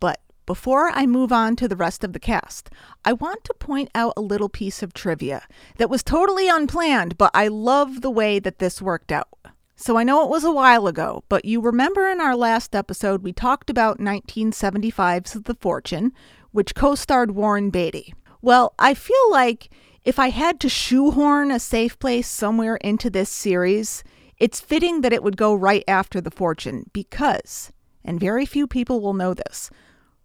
But 0.00 0.20
before 0.46 0.90
I 0.90 1.06
move 1.06 1.32
on 1.32 1.54
to 1.56 1.68
the 1.68 1.76
rest 1.76 2.02
of 2.02 2.12
the 2.12 2.18
cast, 2.18 2.70
I 3.04 3.12
want 3.12 3.44
to 3.44 3.54
point 3.54 3.90
out 3.94 4.14
a 4.16 4.22
little 4.22 4.48
piece 4.48 4.82
of 4.82 4.92
trivia 4.92 5.46
that 5.76 5.90
was 5.90 6.02
totally 6.02 6.48
unplanned, 6.48 7.16
but 7.18 7.30
I 7.34 7.48
love 7.48 8.00
the 8.00 8.10
way 8.10 8.38
that 8.38 8.58
this 8.58 8.82
worked 8.82 9.12
out. 9.12 9.28
So 9.76 9.96
I 9.96 10.02
know 10.02 10.22
it 10.22 10.28
was 10.28 10.44
a 10.44 10.52
while 10.52 10.86
ago, 10.86 11.24
but 11.28 11.46
you 11.46 11.60
remember 11.60 12.08
in 12.08 12.20
our 12.20 12.36
last 12.36 12.74
episode 12.74 13.22
we 13.22 13.32
talked 13.32 13.70
about 13.70 13.98
1975's 13.98 15.32
The 15.32 15.54
Fortune, 15.54 16.12
which 16.52 16.74
co 16.74 16.94
starred 16.94 17.30
Warren 17.30 17.70
Beatty. 17.70 18.12
Well, 18.42 18.74
I 18.78 18.92
feel 18.92 19.30
like 19.30 19.70
if 20.04 20.18
I 20.18 20.30
had 20.30 20.60
to 20.60 20.68
shoehorn 20.68 21.50
a 21.50 21.60
safe 21.60 21.98
place 21.98 22.28
somewhere 22.28 22.76
into 22.76 23.10
this 23.10 23.30
series, 23.30 24.02
it's 24.38 24.60
fitting 24.60 25.02
that 25.02 25.12
it 25.12 25.22
would 25.22 25.36
go 25.36 25.54
right 25.54 25.84
after 25.86 26.20
The 26.20 26.30
Fortune 26.30 26.88
because, 26.92 27.70
and 28.04 28.18
very 28.18 28.46
few 28.46 28.66
people 28.66 29.00
will 29.00 29.12
know 29.12 29.34
this, 29.34 29.70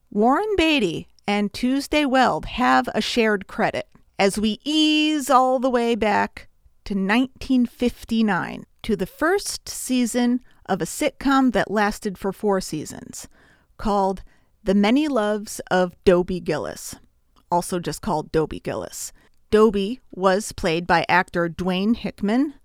Warren 0.10 0.56
Beatty 0.56 1.10
and 1.28 1.52
Tuesday 1.52 2.06
Weld 2.06 2.46
have 2.46 2.88
a 2.94 3.02
shared 3.02 3.48
credit 3.48 3.88
as 4.18 4.40
we 4.40 4.60
ease 4.64 5.30
all 5.30 5.60
the 5.60 5.70
way 5.70 5.96
back 5.96 6.48
to 6.86 6.94
1959 6.94 8.66
to 8.84 8.96
the 8.96 9.06
first 9.06 9.68
season 9.68 10.40
of 10.68 10.82
a 10.82 10.86
sitcom 10.86 11.52
that 11.52 11.70
lasted 11.70 12.18
for 12.18 12.32
four 12.32 12.62
seasons 12.62 13.28
called 13.78 14.24
The 14.64 14.76
Many 14.76 15.08
Loves 15.08 15.60
of 15.70 15.96
Dobie 16.06 16.40
Gillis, 16.40 16.96
also 17.52 17.80
just 17.80 18.02
called 18.02 18.32
Dobie 18.32 18.62
Gillis. 18.62 19.12
Dobie 19.56 20.02
was 20.12 20.52
played 20.52 20.86
by 20.86 21.06
actor 21.08 21.48
Dwayne 21.48 21.96
Hickman. 21.96 22.56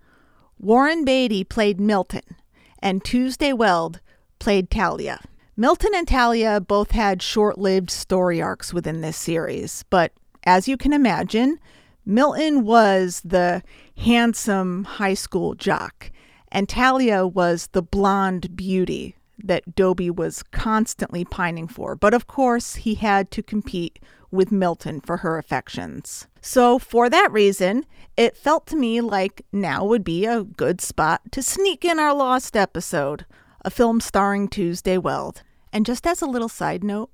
Warren 0.58 1.04
Beatty 1.04 1.44
played 1.44 1.80
Milton, 1.80 2.34
and 2.80 3.04
Tuesday 3.04 3.52
Weld 3.52 4.00
played 4.40 4.68
Thalia. 4.70 5.20
Milton 5.56 5.92
and 5.94 6.08
Thalia 6.08 6.60
both 6.60 6.90
had 6.90 7.22
short 7.22 7.58
lived 7.58 7.90
story 7.90 8.42
arcs 8.42 8.74
within 8.74 9.02
this 9.02 9.16
series, 9.16 9.84
but 9.88 10.10
as 10.42 10.66
you 10.66 10.76
can 10.76 10.92
imagine, 10.92 11.60
Milton 12.04 12.64
was 12.64 13.22
the 13.24 13.62
handsome 13.96 14.82
high 14.82 15.14
school 15.14 15.54
jock, 15.54 16.10
and 16.50 16.68
Thalia 16.68 17.24
was 17.24 17.68
the 17.68 17.82
blonde 17.82 18.56
beauty 18.56 19.14
that 19.38 19.76
Dobie 19.76 20.10
was 20.10 20.42
constantly 20.42 21.24
pining 21.24 21.68
for. 21.68 21.94
But 21.94 22.14
of 22.14 22.26
course, 22.26 22.74
he 22.74 22.96
had 22.96 23.30
to 23.30 23.44
compete 23.44 24.00
with 24.30 24.52
Milton 24.52 25.00
for 25.00 25.18
her 25.18 25.38
affections. 25.38 26.26
So, 26.40 26.78
for 26.78 27.10
that 27.10 27.32
reason, 27.32 27.84
it 28.16 28.36
felt 28.36 28.66
to 28.68 28.76
me 28.76 29.00
like 29.00 29.44
now 29.52 29.84
would 29.84 30.04
be 30.04 30.24
a 30.24 30.44
good 30.44 30.80
spot 30.80 31.32
to 31.32 31.42
sneak 31.42 31.84
in 31.84 31.98
our 31.98 32.14
lost 32.14 32.56
episode, 32.56 33.26
a 33.64 33.70
film 33.70 34.00
starring 34.00 34.48
Tuesday 34.48 34.98
Weld. 34.98 35.42
And 35.72 35.86
just 35.86 36.06
as 36.06 36.22
a 36.22 36.26
little 36.26 36.48
side 36.48 36.82
note, 36.82 37.10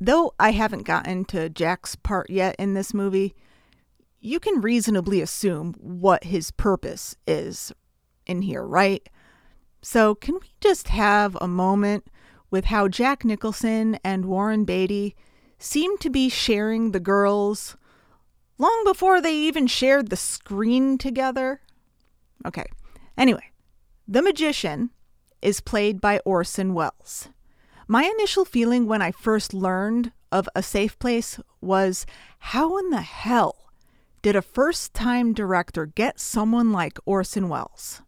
though 0.00 0.34
I 0.38 0.52
haven't 0.52 0.82
gotten 0.82 1.24
to 1.26 1.48
Jack's 1.48 1.96
part 1.96 2.30
yet 2.30 2.56
in 2.58 2.74
this 2.74 2.94
movie, 2.94 3.34
you 4.20 4.40
can 4.40 4.60
reasonably 4.60 5.20
assume 5.20 5.74
what 5.74 6.24
his 6.24 6.50
purpose 6.50 7.16
is 7.26 7.72
in 8.26 8.42
here, 8.42 8.64
right? 8.64 9.06
So, 9.82 10.14
can 10.14 10.36
we 10.36 10.48
just 10.60 10.88
have 10.88 11.36
a 11.40 11.46
moment 11.46 12.06
with 12.50 12.66
how 12.66 12.88
Jack 12.88 13.24
Nicholson 13.24 13.98
and 14.02 14.24
Warren 14.24 14.64
Beatty 14.64 15.14
seem 15.64 15.96
to 15.98 16.10
be 16.10 16.28
sharing 16.28 16.92
the 16.92 17.00
girls 17.00 17.76
long 18.58 18.82
before 18.84 19.20
they 19.20 19.34
even 19.34 19.66
shared 19.66 20.10
the 20.10 20.16
screen 20.16 20.98
together? 20.98 21.60
Okay. 22.46 22.66
Anyway, 23.16 23.50
the 24.06 24.22
magician 24.22 24.90
is 25.40 25.60
played 25.60 26.00
by 26.00 26.20
Orson 26.24 26.74
Welles. 26.74 27.28
My 27.88 28.04
initial 28.04 28.44
feeling 28.44 28.86
when 28.86 29.02
I 29.02 29.10
first 29.10 29.54
learned 29.54 30.12
of 30.30 30.48
A 30.54 30.62
Safe 30.62 30.98
Place 30.98 31.40
was 31.60 32.06
how 32.38 32.76
in 32.78 32.90
the 32.90 33.02
hell 33.02 33.70
did 34.22 34.36
a 34.36 34.42
first 34.42 34.94
time 34.94 35.32
director 35.32 35.86
get 35.86 36.20
someone 36.20 36.72
like 36.72 36.98
Orson 37.06 37.48
Welles? 37.48 38.02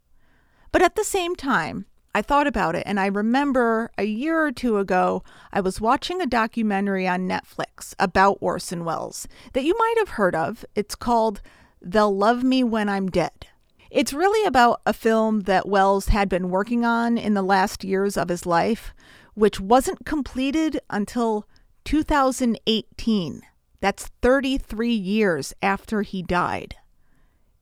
But 0.73 0.83
at 0.83 0.95
the 0.95 1.05
same 1.05 1.35
time, 1.35 1.87
I 2.17 2.23
thought 2.23 2.47
about 2.47 2.75
it, 2.75 2.85
and 2.87 2.99
I 2.99 3.09
remember 3.09 3.91
a 3.99 4.05
year 4.05 4.43
or 4.43 4.51
two 4.51 4.79
ago, 4.79 5.23
I 5.53 5.61
was 5.61 5.83
watching 5.83 6.23
a 6.23 6.27
documentary 6.27 7.07
on 7.07 7.29
Netflix 7.29 7.95
about 7.99 8.39
Orson 8.41 8.87
Welles 8.87 9.29
that 9.53 9.65
you 9.65 9.77
might 9.79 9.97
have 9.99 10.09
heard 10.09 10.35
of. 10.35 10.65
It's 10.75 10.95
called 10.95 11.43
They'll 11.83 12.17
Love 12.17 12.43
Me 12.43 12.65
When 12.65 12.89
I'm 12.89 13.11
Dead. 13.11 13.49
It's 13.91 14.15
really 14.15 14.47
about 14.47 14.81
a 14.87 14.95
film 14.95 15.41
that 15.41 15.69
Welles 15.69 16.09
had 16.09 16.31
been 16.31 16.49
working 16.49 16.87
on 16.87 17.19
in 17.19 17.35
the 17.35 17.43
last 17.43 17.85
years 17.85 18.17
of 18.17 18.31
his 18.31 18.47
life, 18.47 18.95
which 19.35 19.61
wasn't 19.61 20.07
completed 20.07 20.81
until 20.89 21.47
2018. 21.85 23.43
That's 23.81 24.07
33 24.23 24.91
years 24.91 25.53
after 25.61 26.01
he 26.01 26.23
died. 26.23 26.77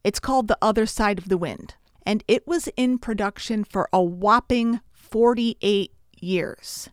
It's 0.04 0.20
called 0.20 0.46
The 0.46 0.58
Other 0.62 0.87
Side 0.87 1.18
of 1.18 1.28
the 1.28 1.38
Wind, 1.38 1.75
and 2.06 2.25
it 2.28 2.46
was 2.46 2.68
in 2.76 2.99
production 2.99 3.64
for 3.64 3.88
a 3.92 4.02
whopping 4.02 4.80
48 4.92 5.92
years. 6.20 6.88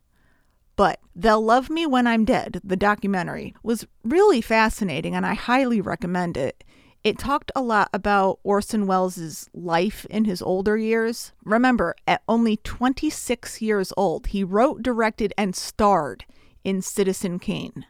But 0.75 0.99
They'll 1.15 1.43
Love 1.43 1.69
Me 1.69 1.85
When 1.85 2.07
I'm 2.07 2.25
Dead, 2.25 2.61
the 2.63 2.77
documentary, 2.77 3.53
was 3.61 3.85
really 4.03 4.41
fascinating 4.41 5.15
and 5.15 5.25
I 5.25 5.33
highly 5.33 5.81
recommend 5.81 6.37
it. 6.37 6.63
It 7.03 7.17
talked 7.17 7.51
a 7.55 7.61
lot 7.61 7.89
about 7.93 8.39
Orson 8.43 8.85
Welles' 8.85 9.49
life 9.53 10.05
in 10.09 10.25
his 10.25 10.41
older 10.41 10.77
years. 10.77 11.31
Remember, 11.43 11.95
at 12.07 12.21
only 12.27 12.57
26 12.57 13.59
years 13.61 13.91
old, 13.97 14.27
he 14.27 14.43
wrote, 14.43 14.83
directed, 14.83 15.33
and 15.35 15.55
starred 15.55 16.25
in 16.63 16.81
Citizen 16.83 17.39
Kane. 17.39 17.85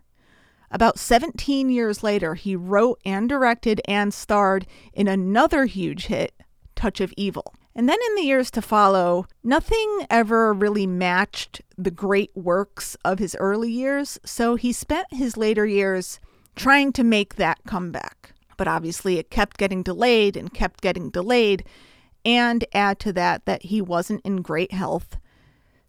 About 0.71 0.97
17 0.97 1.69
years 1.69 2.01
later, 2.01 2.35
he 2.35 2.55
wrote 2.55 3.01
and 3.03 3.27
directed 3.27 3.81
and 3.85 4.13
starred 4.13 4.65
in 4.93 5.09
another 5.09 5.65
huge 5.65 6.05
hit, 6.05 6.33
Touch 6.75 7.01
of 7.01 7.13
Evil. 7.17 7.53
And 7.73 7.87
then 7.87 7.97
in 8.09 8.15
the 8.15 8.23
years 8.23 8.51
to 8.51 8.61
follow, 8.61 9.25
nothing 9.43 10.05
ever 10.09 10.53
really 10.53 10.85
matched 10.85 11.61
the 11.77 11.91
great 11.91 12.31
works 12.35 12.97
of 13.05 13.19
his 13.19 13.35
early 13.39 13.71
years, 13.71 14.19
so 14.25 14.55
he 14.55 14.73
spent 14.73 15.07
his 15.11 15.37
later 15.37 15.65
years 15.65 16.19
trying 16.55 16.91
to 16.93 17.03
make 17.03 17.35
that 17.35 17.59
comeback. 17.65 18.33
But 18.57 18.67
obviously, 18.67 19.17
it 19.17 19.29
kept 19.31 19.57
getting 19.57 19.83
delayed 19.83 20.35
and 20.35 20.53
kept 20.53 20.81
getting 20.81 21.09
delayed. 21.09 21.65
And 22.23 22.65
add 22.71 22.99
to 22.99 23.13
that, 23.13 23.45
that 23.45 23.63
he 23.63 23.81
wasn't 23.81 24.23
in 24.23 24.43
great 24.43 24.71
health. 24.71 25.17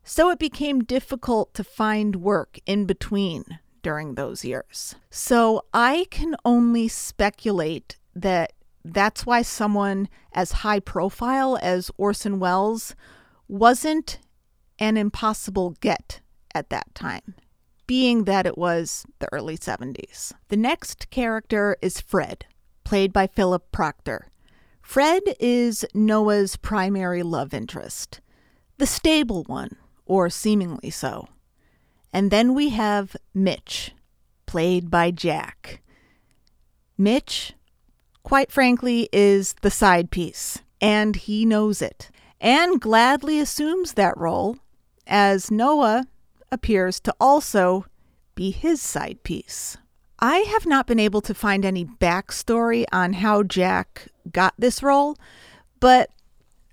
So 0.03 0.31
it 0.31 0.39
became 0.39 0.83
difficult 0.83 1.53
to 1.53 1.63
find 1.63 2.17
work 2.17 2.59
in 2.65 2.87
between 2.87 3.59
during 3.83 4.15
those 4.15 4.45
years. 4.45 4.95
So 5.11 5.67
I 5.75 6.07
can 6.11 6.37
only 6.45 6.89
speculate 6.89 7.99
that 8.15 8.55
that's 8.85 9.25
why 9.27 9.43
someone 9.43 10.09
as 10.33 10.53
high 10.53 10.81
profile 10.81 11.59
as 11.63 11.91
Orson 11.97 12.39
Welles 12.39 12.95
wasn't 13.49 14.19
an 14.79 14.97
impossible 14.97 15.77
get 15.81 16.21
at 16.55 16.71
that 16.71 16.95
time, 16.95 17.35
being 17.87 18.25
that 18.25 18.47
it 18.47 18.59
was 18.59 19.07
the 19.19 19.29
early 19.33 19.57
70s. 19.57 20.33
The 20.49 20.57
next 20.57 21.11
character 21.11 21.77
is 21.81 22.01
Fred, 22.01 22.47
played 22.85 23.13
by 23.13 23.27
Philip 23.27 23.71
Proctor. 23.71 24.29
Fred 24.81 25.23
is 25.39 25.85
Noah's 25.95 26.57
primary 26.57 27.23
love 27.23 27.55
interest, 27.55 28.21
the 28.79 28.87
stable 28.87 29.45
one, 29.45 29.77
or 30.05 30.29
seemingly 30.29 30.91
so. 30.91 31.29
And 32.13 32.31
then 32.31 32.55
we 32.55 32.71
have 32.71 33.17
Mitch, 33.33 33.93
played 34.47 34.91
by 34.91 35.11
Jack. 35.11 35.83
Mitch, 36.99 37.55
quite 38.23 38.53
frankly, 38.53 39.09
is 39.13 39.55
the 39.63 39.71
side 39.71 40.11
piece, 40.11 40.59
and 40.81 41.17
he 41.17 41.45
knows 41.45 41.83
it, 41.83 42.11
and 42.41 42.81
gladly 42.81 43.39
assumes 43.39 43.95
that 43.95 44.17
role, 44.17 44.57
as 45.07 45.51
Noah 45.51 46.07
appears 46.51 47.01
to 47.01 47.15
also 47.21 47.87
be 48.35 48.51
his 48.51 48.81
side 48.81 49.23
piece. 49.23 49.77
I 50.19 50.39
have 50.39 50.67
not 50.67 50.87
been 50.87 51.01
able 51.01 51.21
to 51.23 51.35
find 51.35 51.65
any 51.65 51.85
backstory 51.85 52.85
on 52.93 53.15
how 53.15 53.43
Jack 53.43 54.09
got 54.31 54.55
this 54.57 54.83
role, 54.83 55.17
but 55.81 56.11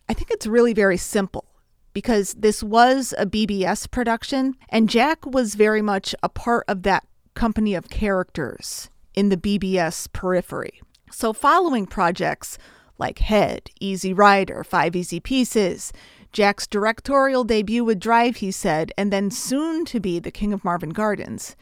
I 0.08 0.13
think 0.13 0.29
it's 0.32 0.46
really 0.46 0.74
very 0.74 0.98
simple 0.98 1.46
because 1.94 2.36
this 2.36 2.62
was 2.62 3.13
a 3.18 3.25
BBS 3.25 3.89
production, 3.89 4.56
and 4.70 4.89
Jack 4.89 5.25
was 5.25 5.56
very 5.56 5.82
much 5.82 6.13
a 6.22 6.29
part 6.29 6.65
of 6.68 6.84
that 6.84 7.08
company 7.34 7.74
of 7.74 7.89
characters 7.89 8.89
in 9.15 9.29
the 9.29 9.38
BBS 9.38 10.12
periphery. 10.13 10.82
So, 11.12 11.34
following 11.34 11.86
projects 11.86 12.58
like 12.98 13.20
Head, 13.20 13.72
Easy 13.80 14.13
Rider, 14.13 14.63
Five 14.63 14.96
Easy 14.96 15.20
Pieces, 15.20 15.92
Jack's 16.32 16.68
directorial 16.68 17.44
debut 17.44 17.84
with 17.84 18.00
Drive, 18.00 18.38
he 18.38 18.51
said, 18.51 18.92
and 18.98 19.12
then 19.12 19.32
soon 19.32 19.86
to 19.86 20.00
be 20.00 20.20
The 20.20 20.32
King 20.32 20.54
of 20.54 20.63
Marvin 20.63 20.92
Gardens, 20.92 21.56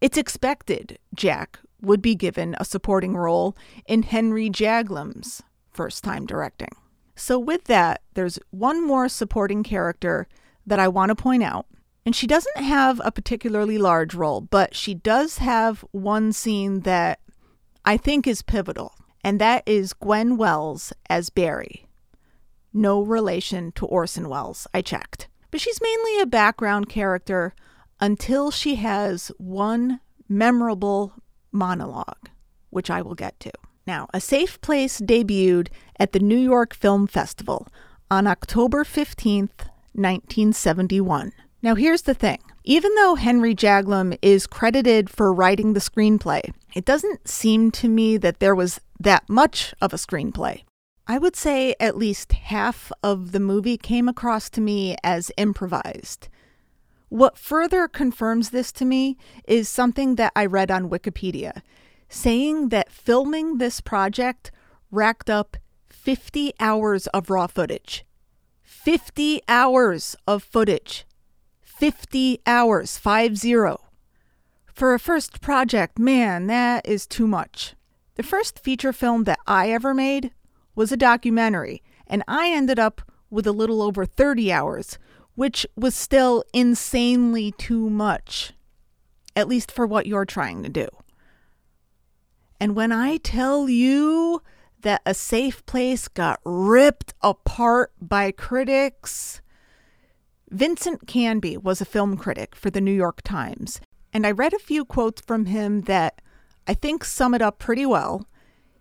it's 0.00 0.18
expected 0.18 0.98
Jack 1.14 1.60
would 1.80 2.02
be 2.02 2.14
given 2.14 2.54
a 2.58 2.64
supporting 2.64 3.16
role 3.16 3.56
in 3.86 4.02
Henry 4.02 4.50
Jaglom's 4.50 5.42
first 5.72 6.04
time 6.04 6.26
directing. 6.26 6.76
So, 7.16 7.38
with 7.38 7.64
that, 7.64 8.02
there's 8.14 8.38
one 8.50 8.86
more 8.86 9.08
supporting 9.08 9.62
character 9.62 10.28
that 10.66 10.78
I 10.78 10.88
want 10.88 11.10
to 11.10 11.14
point 11.14 11.42
out. 11.42 11.66
And 12.04 12.16
she 12.16 12.26
doesn't 12.26 12.56
have 12.56 13.00
a 13.04 13.12
particularly 13.12 13.78
large 13.78 14.14
role, 14.14 14.40
but 14.40 14.74
she 14.74 14.92
does 14.92 15.38
have 15.38 15.84
one 15.92 16.32
scene 16.32 16.80
that 16.80 17.20
I 17.84 17.96
think 17.96 18.26
is 18.26 18.42
pivotal, 18.42 18.94
and 19.24 19.40
that 19.40 19.62
is 19.66 19.92
Gwen 19.92 20.36
Welles 20.36 20.92
as 21.10 21.30
Barry. 21.30 21.86
No 22.72 23.02
relation 23.02 23.72
to 23.72 23.86
Orson 23.86 24.28
Welles, 24.28 24.66
I 24.72 24.82
checked. 24.82 25.28
But 25.50 25.60
she's 25.60 25.80
mainly 25.82 26.20
a 26.20 26.26
background 26.26 26.88
character 26.88 27.54
until 28.00 28.50
she 28.50 28.76
has 28.76 29.30
one 29.38 30.00
memorable 30.28 31.12
monologue, 31.50 32.30
which 32.70 32.90
I 32.90 33.02
will 33.02 33.14
get 33.14 33.38
to. 33.40 33.52
Now, 33.86 34.08
A 34.14 34.20
Safe 34.20 34.60
Place 34.60 35.00
debuted 35.00 35.68
at 35.98 36.12
the 36.12 36.20
New 36.20 36.38
York 36.38 36.74
Film 36.74 37.06
Festival 37.06 37.68
on 38.10 38.26
October 38.26 38.84
15th, 38.84 39.66
1971. 39.94 41.32
Now, 41.62 41.74
here's 41.74 42.02
the 42.02 42.14
thing. 42.14 42.38
Even 42.64 42.94
though 42.94 43.16
Henry 43.16 43.54
Jaglom 43.54 44.16
is 44.22 44.46
credited 44.46 45.10
for 45.10 45.32
writing 45.32 45.72
the 45.72 45.80
screenplay, 45.80 46.52
it 46.74 46.84
doesn't 46.84 47.28
seem 47.28 47.70
to 47.72 47.88
me 47.88 48.16
that 48.16 48.40
there 48.40 48.54
was 48.54 48.80
that 48.98 49.28
much 49.28 49.74
of 49.80 49.92
a 49.92 49.96
screenplay. 49.96 50.62
I 51.06 51.18
would 51.18 51.36
say 51.36 51.74
at 51.80 51.96
least 51.96 52.32
half 52.32 52.92
of 53.02 53.32
the 53.32 53.40
movie 53.40 53.76
came 53.76 54.08
across 54.08 54.48
to 54.50 54.60
me 54.60 54.96
as 55.02 55.32
improvised. 55.36 56.28
What 57.08 57.36
further 57.36 57.88
confirms 57.88 58.50
this 58.50 58.72
to 58.72 58.84
me 58.84 59.18
is 59.46 59.68
something 59.68 60.14
that 60.14 60.32
I 60.34 60.46
read 60.46 60.70
on 60.70 60.88
Wikipedia 60.88 61.60
saying 62.08 62.68
that 62.68 62.92
filming 62.92 63.58
this 63.58 63.80
project 63.80 64.50
racked 64.90 65.30
up 65.30 65.56
50 65.88 66.52
hours 66.60 67.06
of 67.08 67.30
raw 67.30 67.46
footage. 67.46 68.04
50 68.62 69.40
hours 69.48 70.14
of 70.26 70.42
footage. 70.42 71.06
50 71.62 72.40
hours, 72.46 72.98
5 72.98 73.36
0. 73.36 73.80
For 74.72 74.94
a 74.94 74.98
first 74.98 75.40
project, 75.40 75.98
man, 75.98 76.46
that 76.46 76.86
is 76.88 77.06
too 77.06 77.26
much. 77.26 77.74
The 78.14 78.22
first 78.22 78.58
feature 78.58 78.92
film 78.92 79.24
that 79.24 79.38
I 79.46 79.70
ever 79.70 79.92
made 79.92 80.32
was 80.74 80.90
a 80.90 80.96
documentary, 80.96 81.82
and 82.06 82.22
I 82.26 82.50
ended 82.50 82.78
up 82.78 83.02
with 83.30 83.46
a 83.46 83.52
little 83.52 83.82
over 83.82 84.06
30 84.06 84.50
hours, 84.50 84.98
which 85.34 85.66
was 85.76 85.94
still 85.94 86.44
insanely 86.52 87.52
too 87.52 87.90
much, 87.90 88.52
at 89.36 89.48
least 89.48 89.70
for 89.70 89.86
what 89.86 90.06
you're 90.06 90.24
trying 90.24 90.62
to 90.62 90.68
do. 90.68 90.88
And 92.58 92.74
when 92.74 92.92
I 92.92 93.18
tell 93.18 93.68
you 93.68 94.42
that 94.80 95.02
A 95.04 95.14
Safe 95.14 95.64
Place 95.66 96.08
got 96.08 96.40
ripped 96.44 97.14
apart 97.20 97.92
by 98.00 98.30
critics, 98.30 99.40
Vincent 100.50 101.06
Canby 101.06 101.56
was 101.56 101.80
a 101.80 101.86
film 101.86 102.16
critic 102.16 102.54
for 102.54 102.70
the 102.70 102.80
New 102.80 102.92
York 102.92 103.22
Times, 103.22 103.80
and 104.12 104.26
I 104.26 104.30
read 104.30 104.52
a 104.52 104.58
few 104.58 104.84
quotes 104.84 105.20
from 105.22 105.46
him 105.46 105.82
that 105.82 106.20
I 106.66 106.74
think 106.74 107.04
sum 107.04 107.34
it 107.34 107.42
up 107.42 107.58
pretty 107.58 107.86
well. 107.86 108.28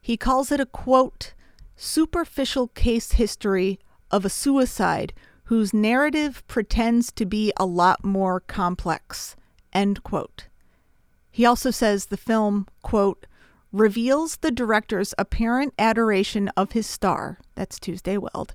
He 0.02 0.18
calls 0.18 0.52
it 0.52 0.60
a 0.60 0.66
quote, 0.66 1.34
superficial 1.76 2.68
case 2.70 3.14
history 3.14 3.80
of 4.10 4.26
a 4.26 4.30
suicide 4.30 5.14
whose 5.46 5.74
narrative 5.74 6.46
pretends 6.48 7.12
to 7.12 7.26
be 7.26 7.52
a 7.58 7.66
lot 7.66 8.04
more 8.06 8.40
complex. 8.40 9.36
End 9.74 10.04
quote. 10.04 10.48
He 11.30 11.46
also 11.46 11.72
says 11.72 12.06
the 12.06 12.18
film, 12.18 12.68
quote, 12.82 13.26
reveals 13.72 14.38
the 14.38 14.52
director's 14.52 15.14
apparent 15.18 15.74
adoration 15.80 16.50
of 16.58 16.74
his 16.74 16.86
star, 16.86 17.40
that's 17.56 17.80
Tuesday 17.80 18.18
Weld, 18.18 18.54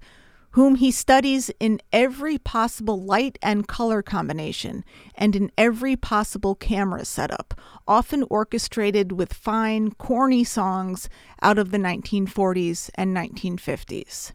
whom 0.56 0.76
he 0.76 0.90
studies 0.90 1.50
in 1.60 1.78
every 1.92 2.38
possible 2.38 2.98
light 2.98 3.38
and 3.42 3.68
color 3.68 4.00
combination 4.00 4.82
and 5.14 5.36
in 5.36 5.52
every 5.58 5.94
possible 5.94 6.54
camera 6.54 7.04
setup, 7.04 7.52
often 7.86 8.24
orchestrated 8.30 9.12
with 9.12 9.34
fine, 9.34 9.90
corny 9.90 10.42
songs 10.42 11.10
out 11.42 11.58
of 11.58 11.72
the 11.72 11.76
1940s 11.76 12.88
and 12.94 13.14
1950s. 13.14 14.32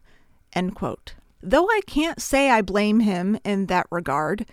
End 0.52 0.76
quote. 0.76 1.14
Though 1.42 1.66
I 1.66 1.80
can't 1.88 2.22
say 2.22 2.50
I 2.50 2.62
blame 2.62 3.00
him 3.00 3.36
in 3.44 3.66
that 3.66 3.88
regard, 3.90 4.46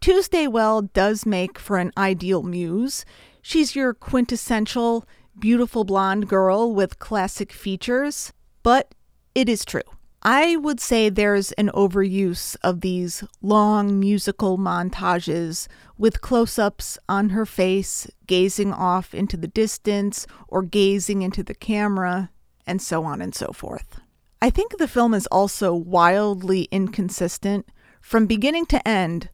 Tuesday 0.00 0.46
Weld 0.46 0.90
does 0.94 1.26
make 1.26 1.58
for 1.58 1.76
an 1.76 1.92
ideal 1.98 2.42
muse. 2.42 3.04
She's 3.42 3.76
your 3.76 3.92
quintessential 3.92 5.06
beautiful 5.38 5.84
blonde 5.84 6.30
girl 6.30 6.74
with 6.74 6.98
classic 6.98 7.52
features, 7.52 8.32
but 8.62 8.94
it 9.34 9.50
is 9.50 9.66
true. 9.66 9.82
I 10.22 10.56
would 10.56 10.80
say 10.80 11.08
there's 11.08 11.52
an 11.52 11.70
overuse 11.74 12.54
of 12.62 12.82
these 12.82 13.24
long 13.40 13.98
musical 13.98 14.58
montages 14.58 15.66
with 15.96 16.20
close 16.20 16.58
ups 16.58 16.98
on 17.08 17.30
her 17.30 17.46
face, 17.46 18.06
gazing 18.26 18.72
off 18.72 19.14
into 19.14 19.38
the 19.38 19.48
distance 19.48 20.26
or 20.46 20.62
gazing 20.62 21.22
into 21.22 21.42
the 21.42 21.54
camera, 21.54 22.30
and 22.66 22.82
so 22.82 23.04
on 23.04 23.22
and 23.22 23.34
so 23.34 23.52
forth. 23.52 24.00
I 24.42 24.50
think 24.50 24.76
the 24.76 24.88
film 24.88 25.14
is 25.14 25.26
also 25.28 25.72
wildly 25.74 26.68
inconsistent. 26.70 27.66
From 28.02 28.26
beginning 28.26 28.66
to 28.66 28.86
end, 28.86 29.30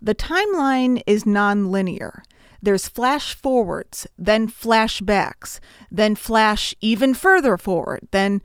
the 0.00 0.14
timeline 0.14 1.02
is 1.06 1.26
non-linear. 1.26 2.22
There's 2.62 2.88
flash 2.88 3.34
forwards, 3.34 4.06
then 4.18 4.48
flashbacks, 4.48 5.60
then 5.90 6.14
flash 6.14 6.74
even 6.80 7.14
further 7.14 7.56
forward, 7.56 8.08
then 8.10 8.42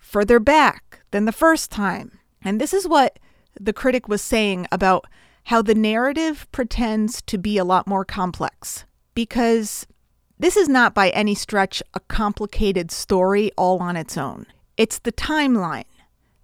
further 0.00 0.40
back 0.40 1.02
than 1.12 1.26
the 1.26 1.32
first 1.32 1.70
time. 1.70 2.18
And 2.42 2.60
this 2.60 2.74
is 2.74 2.88
what 2.88 3.18
the 3.60 3.72
critic 3.72 4.08
was 4.08 4.22
saying 4.22 4.66
about 4.72 5.06
how 5.44 5.62
the 5.62 5.74
narrative 5.74 6.48
pretends 6.50 7.22
to 7.22 7.38
be 7.38 7.58
a 7.58 7.64
lot 7.64 7.86
more 7.86 8.04
complex. 8.04 8.84
Because 9.14 9.86
this 10.38 10.56
is 10.56 10.68
not 10.68 10.94
by 10.94 11.10
any 11.10 11.34
stretch 11.34 11.82
a 11.94 12.00
complicated 12.00 12.90
story 12.90 13.52
all 13.56 13.78
on 13.80 13.96
its 13.96 14.16
own. 14.16 14.46
It's 14.76 14.98
the 14.98 15.12
timeline 15.12 15.84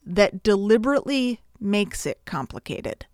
that 0.04 0.42
deliberately 0.42 1.40
makes 1.58 2.06
it 2.06 2.20
complicated. 2.26 3.06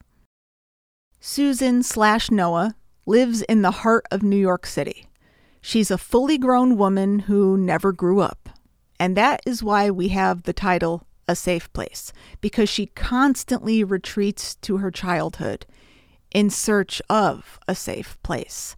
Susan 1.21 1.85
slash 1.85 2.31
Noah 2.31 2.75
lives 3.07 3.43
in 3.43 3.63
the 3.63 3.71
heart 3.71 4.07
of 4.11 4.23
New 4.23 4.37
York 4.37 4.67
City. 4.67 5.07
She's 5.61 5.93
a 5.93 5.99
fully 5.99 6.37
grown 6.37 6.77
woman 6.77 7.21
who 7.21 7.57
never 7.57 7.93
grew 7.93 8.21
up. 8.21 8.49
And 9.03 9.17
that 9.17 9.41
is 9.45 9.65
why 9.65 9.91
we 9.91 10.11
have 10.11 10.45
the 10.45 10.53
title 10.53 11.09
A 11.27 11.35
Safe 11.35 11.73
Place, 11.73 12.13
because 12.41 12.69
she 12.69 12.87
constantly 12.87 13.83
retreats 13.83 14.55
to 14.63 14.77
her 14.77 14.93
childhood 14.93 15.67
in 16.31 16.51
search 16.51 17.03
of 17.11 17.59
a 17.67 17.75
safe 17.75 18.17
place. 18.23 18.77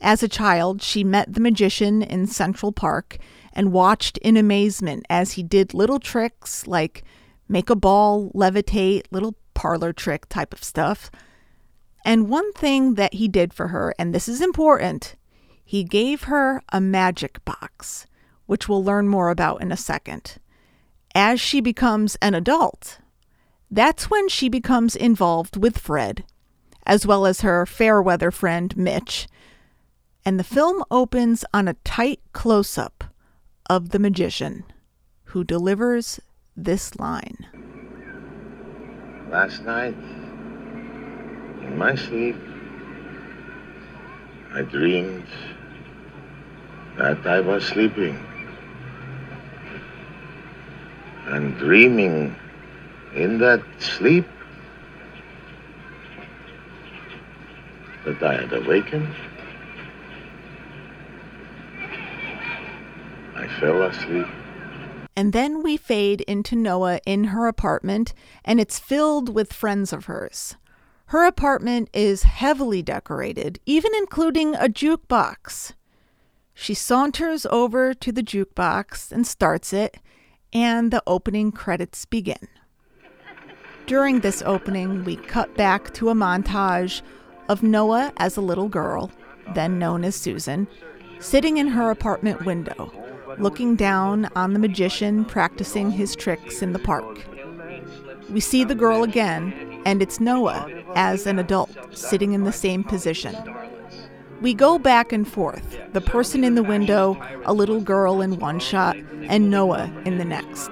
As 0.00 0.24
a 0.24 0.28
child, 0.28 0.82
she 0.82 1.04
met 1.04 1.32
the 1.32 1.40
magician 1.40 2.02
in 2.02 2.26
Central 2.26 2.72
Park 2.72 3.18
and 3.52 3.70
watched 3.70 4.18
in 4.18 4.36
amazement 4.36 5.06
as 5.08 5.34
he 5.34 5.44
did 5.44 5.72
little 5.72 6.00
tricks 6.00 6.66
like 6.66 7.04
make 7.48 7.70
a 7.70 7.76
ball 7.76 8.32
levitate, 8.34 9.04
little 9.12 9.36
parlor 9.54 9.92
trick 9.92 10.28
type 10.28 10.52
of 10.52 10.64
stuff 10.64 11.12
and 12.04 12.28
one 12.28 12.52
thing 12.54 12.94
that 12.94 13.14
he 13.14 13.28
did 13.28 13.54
for 13.54 13.68
her, 13.68 13.94
and 14.00 14.12
this 14.12 14.28
is 14.28 14.40
important, 14.40 15.14
he 15.64 15.84
gave 15.84 16.24
her 16.24 16.60
a 16.72 16.80
magic 16.80 17.44
box, 17.44 18.06
which 18.46 18.68
we'll 18.68 18.84
learn 18.84 19.08
more 19.08 19.30
about 19.30 19.62
in 19.62 19.72
a 19.72 19.76
second. 19.76 20.36
As 21.14 21.40
she 21.40 21.60
becomes 21.60 22.16
an 22.16 22.34
adult, 22.34 22.98
that's 23.70 24.10
when 24.10 24.28
she 24.28 24.48
becomes 24.48 24.96
involved 24.96 25.56
with 25.56 25.78
Fred, 25.78 26.24
as 26.86 27.06
well 27.06 27.26
as 27.26 27.40
her 27.40 27.66
fair 27.66 28.02
weather 28.02 28.30
friend 28.30 28.76
Mitch. 28.76 29.26
And 30.24 30.38
the 30.38 30.44
film 30.44 30.82
opens 30.90 31.44
on 31.52 31.68
a 31.68 31.76
tight 31.84 32.20
close 32.32 32.78
up 32.78 33.04
of 33.68 33.90
the 33.90 33.98
magician, 33.98 34.64
who 35.24 35.44
delivers 35.44 36.20
this 36.56 36.98
line 36.98 37.46
Last 39.34 39.64
night, 39.64 39.96
in 41.62 41.76
my 41.76 41.96
sleep, 41.96 42.36
I 44.52 44.62
dreamed 44.62 45.26
that 46.98 47.26
I 47.26 47.40
was 47.40 47.64
sleeping. 47.64 48.16
And 51.26 51.56
dreaming 51.58 52.36
in 53.14 53.38
that 53.38 53.62
sleep 53.78 54.26
that 58.04 58.22
I 58.22 58.34
had 58.42 58.52
awakened. 58.52 59.14
I 63.34 63.48
fell 63.60 63.82
asleep. 63.82 64.26
And 65.16 65.32
then 65.32 65.62
we 65.62 65.76
fade 65.76 66.22
into 66.22 66.56
Noah 66.56 67.00
in 67.06 67.24
her 67.24 67.46
apartment, 67.46 68.12
and 68.44 68.60
it's 68.60 68.78
filled 68.78 69.32
with 69.34 69.52
friends 69.52 69.92
of 69.92 70.06
hers. 70.06 70.56
Her 71.06 71.24
apartment 71.26 71.88
is 71.92 72.24
heavily 72.24 72.82
decorated, 72.82 73.60
even 73.66 73.94
including 73.94 74.54
a 74.54 74.68
jukebox. 74.68 75.72
She 76.54 76.74
saunters 76.74 77.46
over 77.46 77.94
to 77.94 78.12
the 78.12 78.22
jukebox 78.22 79.12
and 79.12 79.26
starts 79.26 79.72
it, 79.72 79.98
and 80.54 80.90
the 80.90 81.02
opening 81.06 81.52
credits 81.52 82.04
begin. 82.04 82.48
During 83.86 84.20
this 84.20 84.42
opening, 84.46 85.04
we 85.04 85.16
cut 85.16 85.54
back 85.56 85.92
to 85.94 86.08
a 86.08 86.14
montage 86.14 87.02
of 87.48 87.62
Noah 87.62 88.12
as 88.16 88.36
a 88.36 88.40
little 88.40 88.68
girl, 88.68 89.10
then 89.54 89.78
known 89.78 90.04
as 90.04 90.14
Susan, 90.14 90.66
sitting 91.18 91.58
in 91.58 91.68
her 91.68 91.90
apartment 91.90 92.46
window, 92.46 92.90
looking 93.38 93.76
down 93.76 94.30
on 94.36 94.52
the 94.52 94.58
magician 94.58 95.24
practicing 95.24 95.90
his 95.90 96.16
tricks 96.16 96.62
in 96.62 96.72
the 96.72 96.78
park. 96.78 97.26
We 98.30 98.40
see 98.40 98.64
the 98.64 98.74
girl 98.74 99.02
again, 99.02 99.82
and 99.84 100.00
it's 100.00 100.20
Noah 100.20 100.66
as 100.94 101.26
an 101.26 101.38
adult 101.38 101.70
sitting 101.96 102.32
in 102.32 102.44
the 102.44 102.52
same 102.52 102.84
position. 102.84 103.36
We 104.44 104.52
go 104.52 104.78
back 104.78 105.10
and 105.10 105.26
forth 105.26 105.80
the 105.94 106.02
person 106.02 106.44
in 106.44 106.54
the 106.54 106.62
window, 106.62 107.16
a 107.46 107.54
little 107.54 107.80
girl 107.80 108.20
in 108.20 108.38
one 108.38 108.60
shot, 108.60 108.94
and 109.22 109.50
Noah 109.50 109.90
in 110.04 110.18
the 110.18 110.24
next. 110.26 110.70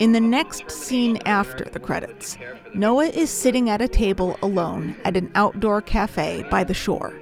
In 0.00 0.10
the 0.10 0.18
next 0.20 0.68
scene 0.72 1.16
after 1.24 1.66
the 1.66 1.78
credits, 1.78 2.36
Noah 2.74 3.06
is 3.06 3.30
sitting 3.30 3.70
at 3.70 3.80
a 3.80 3.86
table 3.86 4.36
alone 4.42 4.96
at 5.04 5.16
an 5.16 5.30
outdoor 5.36 5.80
cafe 5.82 6.44
by 6.50 6.64
the 6.64 6.74
shore, 6.74 7.16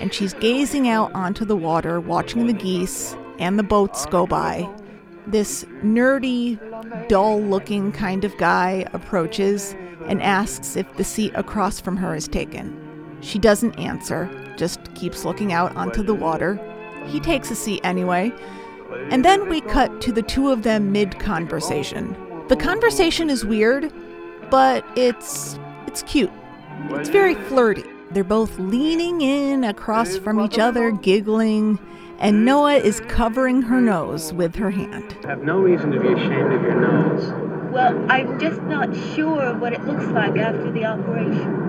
and 0.00 0.12
she's 0.12 0.34
gazing 0.34 0.88
out 0.88 1.14
onto 1.14 1.44
the 1.44 1.54
water, 1.54 2.00
watching 2.00 2.48
the 2.48 2.52
geese 2.52 3.16
and 3.38 3.60
the 3.60 3.62
boats 3.62 4.06
go 4.06 4.26
by. 4.26 4.68
This 5.28 5.62
nerdy, 5.84 6.58
dull 7.08 7.40
looking 7.40 7.92
kind 7.92 8.24
of 8.24 8.36
guy 8.38 8.88
approaches 8.92 9.76
and 10.08 10.20
asks 10.20 10.74
if 10.74 10.96
the 10.96 11.04
seat 11.04 11.30
across 11.36 11.80
from 11.80 11.96
her 11.98 12.12
is 12.16 12.26
taken. 12.26 12.76
She 13.20 13.38
doesn't 13.38 13.78
answer, 13.78 14.28
just 14.56 14.80
keeps 14.94 15.24
looking 15.24 15.52
out 15.52 15.74
onto 15.76 16.02
the 16.02 16.14
water. 16.14 16.58
He 17.06 17.20
takes 17.20 17.50
a 17.50 17.54
seat 17.54 17.80
anyway, 17.84 18.32
and 19.10 19.24
then 19.24 19.48
we 19.48 19.60
cut 19.60 20.00
to 20.02 20.12
the 20.12 20.22
two 20.22 20.50
of 20.50 20.62
them 20.62 20.92
mid 20.92 21.18
conversation. 21.18 22.16
The 22.48 22.56
conversation 22.56 23.30
is 23.30 23.44
weird, 23.44 23.92
but 24.50 24.84
it's 24.96 25.58
it's 25.86 26.02
cute. 26.02 26.32
It's 26.90 27.08
very 27.08 27.34
flirty. 27.34 27.84
They're 28.10 28.24
both 28.24 28.58
leaning 28.58 29.22
in 29.22 29.64
across 29.64 30.18
from 30.18 30.40
each 30.40 30.58
other, 30.58 30.90
giggling, 30.90 31.78
and 32.18 32.44
Noah 32.44 32.74
is 32.74 33.00
covering 33.08 33.62
her 33.62 33.80
nose 33.80 34.32
with 34.32 34.54
her 34.56 34.70
hand. 34.70 35.16
I 35.24 35.28
have 35.28 35.42
no 35.42 35.58
reason 35.58 35.90
to 35.92 36.00
be 36.00 36.08
ashamed 36.12 36.52
of 36.52 36.62
your 36.62 36.80
nose. 36.80 37.32
Well, 37.72 38.04
I'm 38.10 38.38
just 38.38 38.60
not 38.62 38.94
sure 39.14 39.54
what 39.56 39.72
it 39.72 39.82
looks 39.86 40.04
like 40.06 40.36
after 40.36 40.70
the 40.70 40.84
operation. 40.84 41.61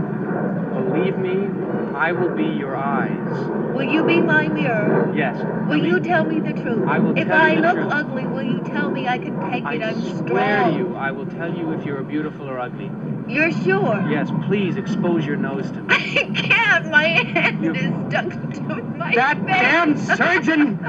Believe 0.93 1.17
me, 1.17 1.47
I 1.95 2.11
will 2.11 2.29
be 2.35 2.43
your 2.45 2.75
eyes. 2.75 3.73
Will 3.75 3.83
you 3.83 4.03
be 4.03 4.21
my 4.21 4.47
mirror? 4.47 5.11
Yes. 5.15 5.35
Will 5.67 5.81
I 5.81 5.87
you 5.87 5.99
tell 5.99 6.23
me 6.23 6.39
the 6.39 6.53
truth? 6.53 6.87
I 6.87 6.99
will 6.99 7.17
if 7.17 7.27
tell 7.27 7.41
I 7.41 7.53
you 7.53 7.61
the 7.61 7.67
look 7.67 7.75
truth. 7.77 7.93
ugly, 7.93 8.25
will 8.27 8.43
you 8.43 8.61
tell 8.61 8.91
me 8.91 9.07
I 9.07 9.17
can 9.17 9.39
take 9.51 9.65
I 9.65 9.75
it? 9.75 9.81
I'm 9.83 10.01
swear 10.27 10.59
strong. 10.59 10.71
to 10.73 10.77
you, 10.77 10.95
I 10.95 11.11
will 11.11 11.25
tell 11.25 11.51
you 11.53 11.71
if 11.71 11.83
you're 11.85 12.03
beautiful 12.03 12.47
or 12.49 12.59
ugly. 12.59 12.91
You're 13.27 13.51
sure? 13.51 14.05
Yes, 14.09 14.29
please 14.47 14.77
expose 14.77 15.25
your 15.25 15.35
nose 15.37 15.71
to 15.71 15.81
me. 15.81 15.87
I 15.95 15.99
can't. 16.35 16.91
My 16.91 17.03
hand 17.05 17.63
You- 17.63 17.73
is 17.73 17.93
stuck 18.11 18.29
to 18.53 18.61
my 18.97 19.07
face. 19.09 19.15
That 19.15 19.37
face. 19.37 19.47
damn 19.47 19.97
surgeon! 19.97 20.79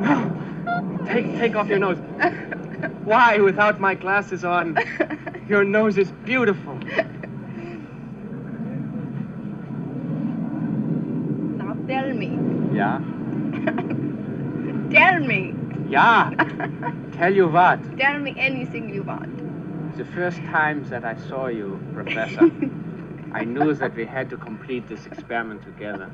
No. 0.00 0.36
Take, 1.06 1.36
take 1.38 1.56
off 1.56 1.68
your 1.68 1.78
nose. 1.80 1.98
Why, 3.04 3.38
without 3.38 3.80
my 3.80 3.94
glasses 3.94 4.44
on, 4.44 4.76
your 5.48 5.64
nose 5.64 5.98
is 5.98 6.10
beautiful. 6.24 6.78
Tell 11.90 12.12
me. 12.14 12.30
Yeah? 12.72 13.00
Tell 14.90 15.20
me. 15.20 15.54
Yeah. 15.88 16.30
Tell 17.12 17.34
you 17.34 17.48
what, 17.48 17.78
Tell 17.98 18.18
me 18.18 18.34
anything 18.38 18.92
you 18.94 19.02
want. 19.02 19.96
the 19.96 20.04
first 20.04 20.38
time 20.56 20.88
that 20.88 21.04
I 21.04 21.16
saw 21.28 21.46
you, 21.48 21.78
Professor, 21.92 22.50
I 23.32 23.44
knew 23.44 23.74
that 23.74 23.94
we 23.94 24.04
had 24.04 24.30
to 24.30 24.36
complete 24.36 24.88
this 24.88 25.06
experiment 25.06 25.62
together. 25.62 26.08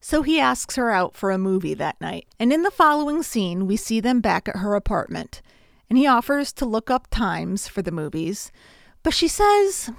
So 0.00 0.22
he 0.22 0.40
asks 0.40 0.76
her 0.76 0.90
out 0.90 1.14
for 1.14 1.30
a 1.30 1.36
movie 1.38 1.74
that 1.74 2.00
night. 2.00 2.26
And 2.38 2.52
in 2.52 2.62
the 2.62 2.70
following 2.70 3.22
scene, 3.22 3.66
we 3.66 3.76
see 3.76 4.00
them 4.00 4.20
back 4.20 4.48
at 4.48 4.56
her 4.56 4.74
apartment. 4.74 5.42
And 5.90 5.98
he 5.98 6.06
offers 6.06 6.52
to 6.54 6.64
look 6.64 6.90
up 6.90 7.08
times 7.10 7.68
for 7.68 7.82
the 7.82 7.90
movies. 7.92 8.50
But 9.02 9.12
she 9.12 9.28
says, 9.28 9.90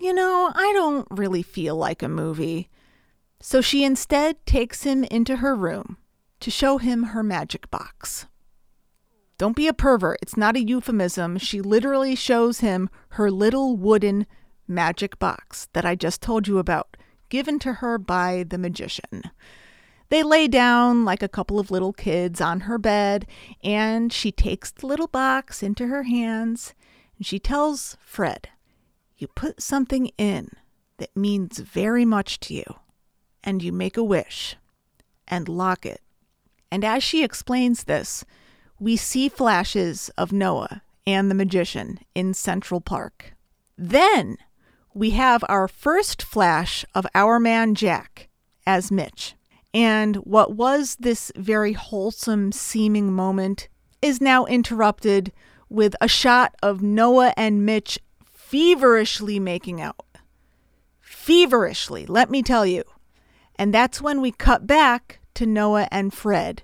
You 0.00 0.12
know, 0.12 0.52
I 0.54 0.72
don't 0.72 1.08
really 1.10 1.42
feel 1.42 1.74
like 1.76 2.02
a 2.02 2.08
movie. 2.08 2.68
So 3.40 3.60
she 3.60 3.84
instead 3.84 4.44
takes 4.46 4.82
him 4.82 5.04
into 5.04 5.36
her 5.36 5.54
room 5.54 5.96
to 6.40 6.50
show 6.50 6.78
him 6.78 7.04
her 7.04 7.22
magic 7.22 7.70
box. 7.70 8.26
Don't 9.38 9.56
be 9.56 9.68
a 9.68 9.72
pervert. 9.72 10.18
It's 10.20 10.36
not 10.36 10.56
a 10.56 10.62
euphemism. 10.62 11.38
She 11.38 11.60
literally 11.60 12.14
shows 12.14 12.60
him 12.60 12.90
her 13.10 13.30
little 13.30 13.76
wooden 13.76 14.26
magic 14.68 15.18
box 15.18 15.68
that 15.72 15.86
I 15.86 15.94
just 15.94 16.20
told 16.20 16.46
you 16.46 16.58
about, 16.58 16.96
given 17.30 17.58
to 17.60 17.74
her 17.74 17.96
by 17.96 18.44
the 18.46 18.58
magician. 18.58 19.22
They 20.10 20.22
lay 20.22 20.48
down 20.48 21.04
like 21.04 21.22
a 21.22 21.28
couple 21.28 21.58
of 21.58 21.70
little 21.70 21.92
kids 21.92 22.40
on 22.40 22.60
her 22.60 22.78
bed, 22.78 23.26
and 23.62 24.12
she 24.12 24.30
takes 24.32 24.70
the 24.70 24.86
little 24.86 25.06
box 25.06 25.62
into 25.62 25.86
her 25.86 26.02
hands 26.02 26.74
and 27.20 27.26
she 27.26 27.38
tells 27.38 27.98
Fred, 28.00 28.48
You 29.18 29.28
put 29.28 29.62
something 29.62 30.06
in 30.16 30.48
that 30.96 31.14
means 31.14 31.58
very 31.58 32.06
much 32.06 32.40
to 32.40 32.54
you, 32.54 32.64
and 33.42 33.62
you 33.62 33.72
make 33.72 33.96
a 33.96 34.04
wish 34.04 34.56
and 35.28 35.48
lock 35.48 35.86
it. 35.86 36.00
And 36.70 36.84
as 36.84 37.02
she 37.02 37.24
explains 37.24 37.84
this, 37.84 38.24
we 38.78 38.96
see 38.96 39.28
flashes 39.28 40.10
of 40.16 40.32
Noah 40.32 40.82
and 41.06 41.30
the 41.30 41.34
magician 41.34 42.00
in 42.14 42.34
Central 42.34 42.80
Park. 42.80 43.34
Then 43.76 44.38
we 44.94 45.10
have 45.10 45.44
our 45.48 45.68
first 45.68 46.22
flash 46.22 46.84
of 46.94 47.06
our 47.14 47.38
man 47.38 47.74
Jack 47.74 48.28
as 48.66 48.90
Mitch. 48.90 49.34
And 49.72 50.16
what 50.16 50.56
was 50.56 50.96
this 50.96 51.30
very 51.36 51.72
wholesome 51.72 52.52
seeming 52.52 53.12
moment 53.12 53.68
is 54.02 54.20
now 54.20 54.46
interrupted 54.46 55.32
with 55.68 55.94
a 56.00 56.08
shot 56.08 56.54
of 56.62 56.82
Noah 56.82 57.32
and 57.36 57.64
Mitch 57.64 57.98
feverishly 58.24 59.38
making 59.38 59.80
out. 59.80 60.04
Feverishly, 61.00 62.06
let 62.06 62.30
me 62.30 62.42
tell 62.42 62.66
you. 62.66 62.82
And 63.60 63.74
that's 63.74 64.00
when 64.00 64.22
we 64.22 64.32
cut 64.32 64.66
back 64.66 65.20
to 65.34 65.44
Noah 65.44 65.86
and 65.90 66.14
Fred 66.14 66.62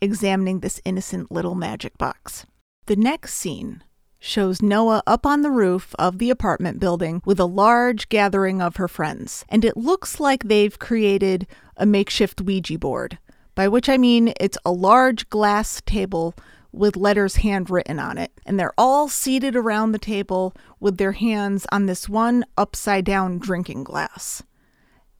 examining 0.00 0.60
this 0.60 0.80
innocent 0.82 1.30
little 1.30 1.54
magic 1.54 1.98
box. 1.98 2.46
The 2.86 2.96
next 2.96 3.34
scene 3.34 3.84
shows 4.18 4.62
Noah 4.62 5.02
up 5.06 5.26
on 5.26 5.42
the 5.42 5.50
roof 5.50 5.94
of 5.98 6.16
the 6.16 6.30
apartment 6.30 6.80
building 6.80 7.20
with 7.26 7.38
a 7.38 7.44
large 7.44 8.08
gathering 8.08 8.62
of 8.62 8.76
her 8.76 8.88
friends, 8.88 9.44
and 9.50 9.62
it 9.62 9.76
looks 9.76 10.20
like 10.20 10.44
they've 10.44 10.78
created 10.78 11.46
a 11.76 11.84
makeshift 11.84 12.40
Ouija 12.40 12.78
board, 12.78 13.18
by 13.54 13.68
which 13.68 13.90
I 13.90 13.98
mean 13.98 14.32
it's 14.40 14.56
a 14.64 14.72
large 14.72 15.28
glass 15.28 15.82
table 15.84 16.34
with 16.72 16.96
letters 16.96 17.36
handwritten 17.36 17.98
on 17.98 18.16
it, 18.16 18.32
and 18.46 18.58
they're 18.58 18.72
all 18.78 19.06
seated 19.06 19.54
around 19.54 19.92
the 19.92 19.98
table 19.98 20.54
with 20.80 20.96
their 20.96 21.12
hands 21.12 21.66
on 21.70 21.84
this 21.84 22.08
one 22.08 22.46
upside 22.56 23.04
down 23.04 23.38
drinking 23.38 23.84
glass 23.84 24.42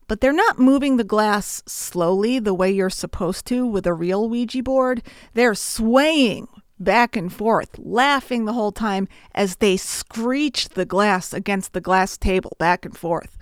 but 0.09 0.21
they're 0.21 0.33
not 0.33 0.59
moving 0.59 0.97
the 0.97 1.05
glass 1.05 1.63
slowly 1.67 2.39
the 2.39 2.55
way 2.55 2.71
you're 2.71 2.91
supposed 2.91 3.47
to 3.47 3.67
with 3.67 3.87
a 3.87 3.95
real 3.95 4.29
Ouija 4.29 4.63
board. 4.63 5.03
They're 5.35 5.55
swaying 5.55 6.49
back 6.79 7.17
and 7.17 7.33
forth, 7.33 7.79
laughing 7.79 8.45
the 8.45 8.53
whole 8.53 8.73
time 8.73 9.09
as 9.35 9.57
they 9.57 9.77
screech 9.77 10.71
the 10.71 10.85
glass 10.85 11.33
against 11.33 11.73
the 11.73 11.81
glass 11.81 12.17
table 12.17 12.57
back 12.59 12.85
and 12.85 12.97
forth. 12.97 13.39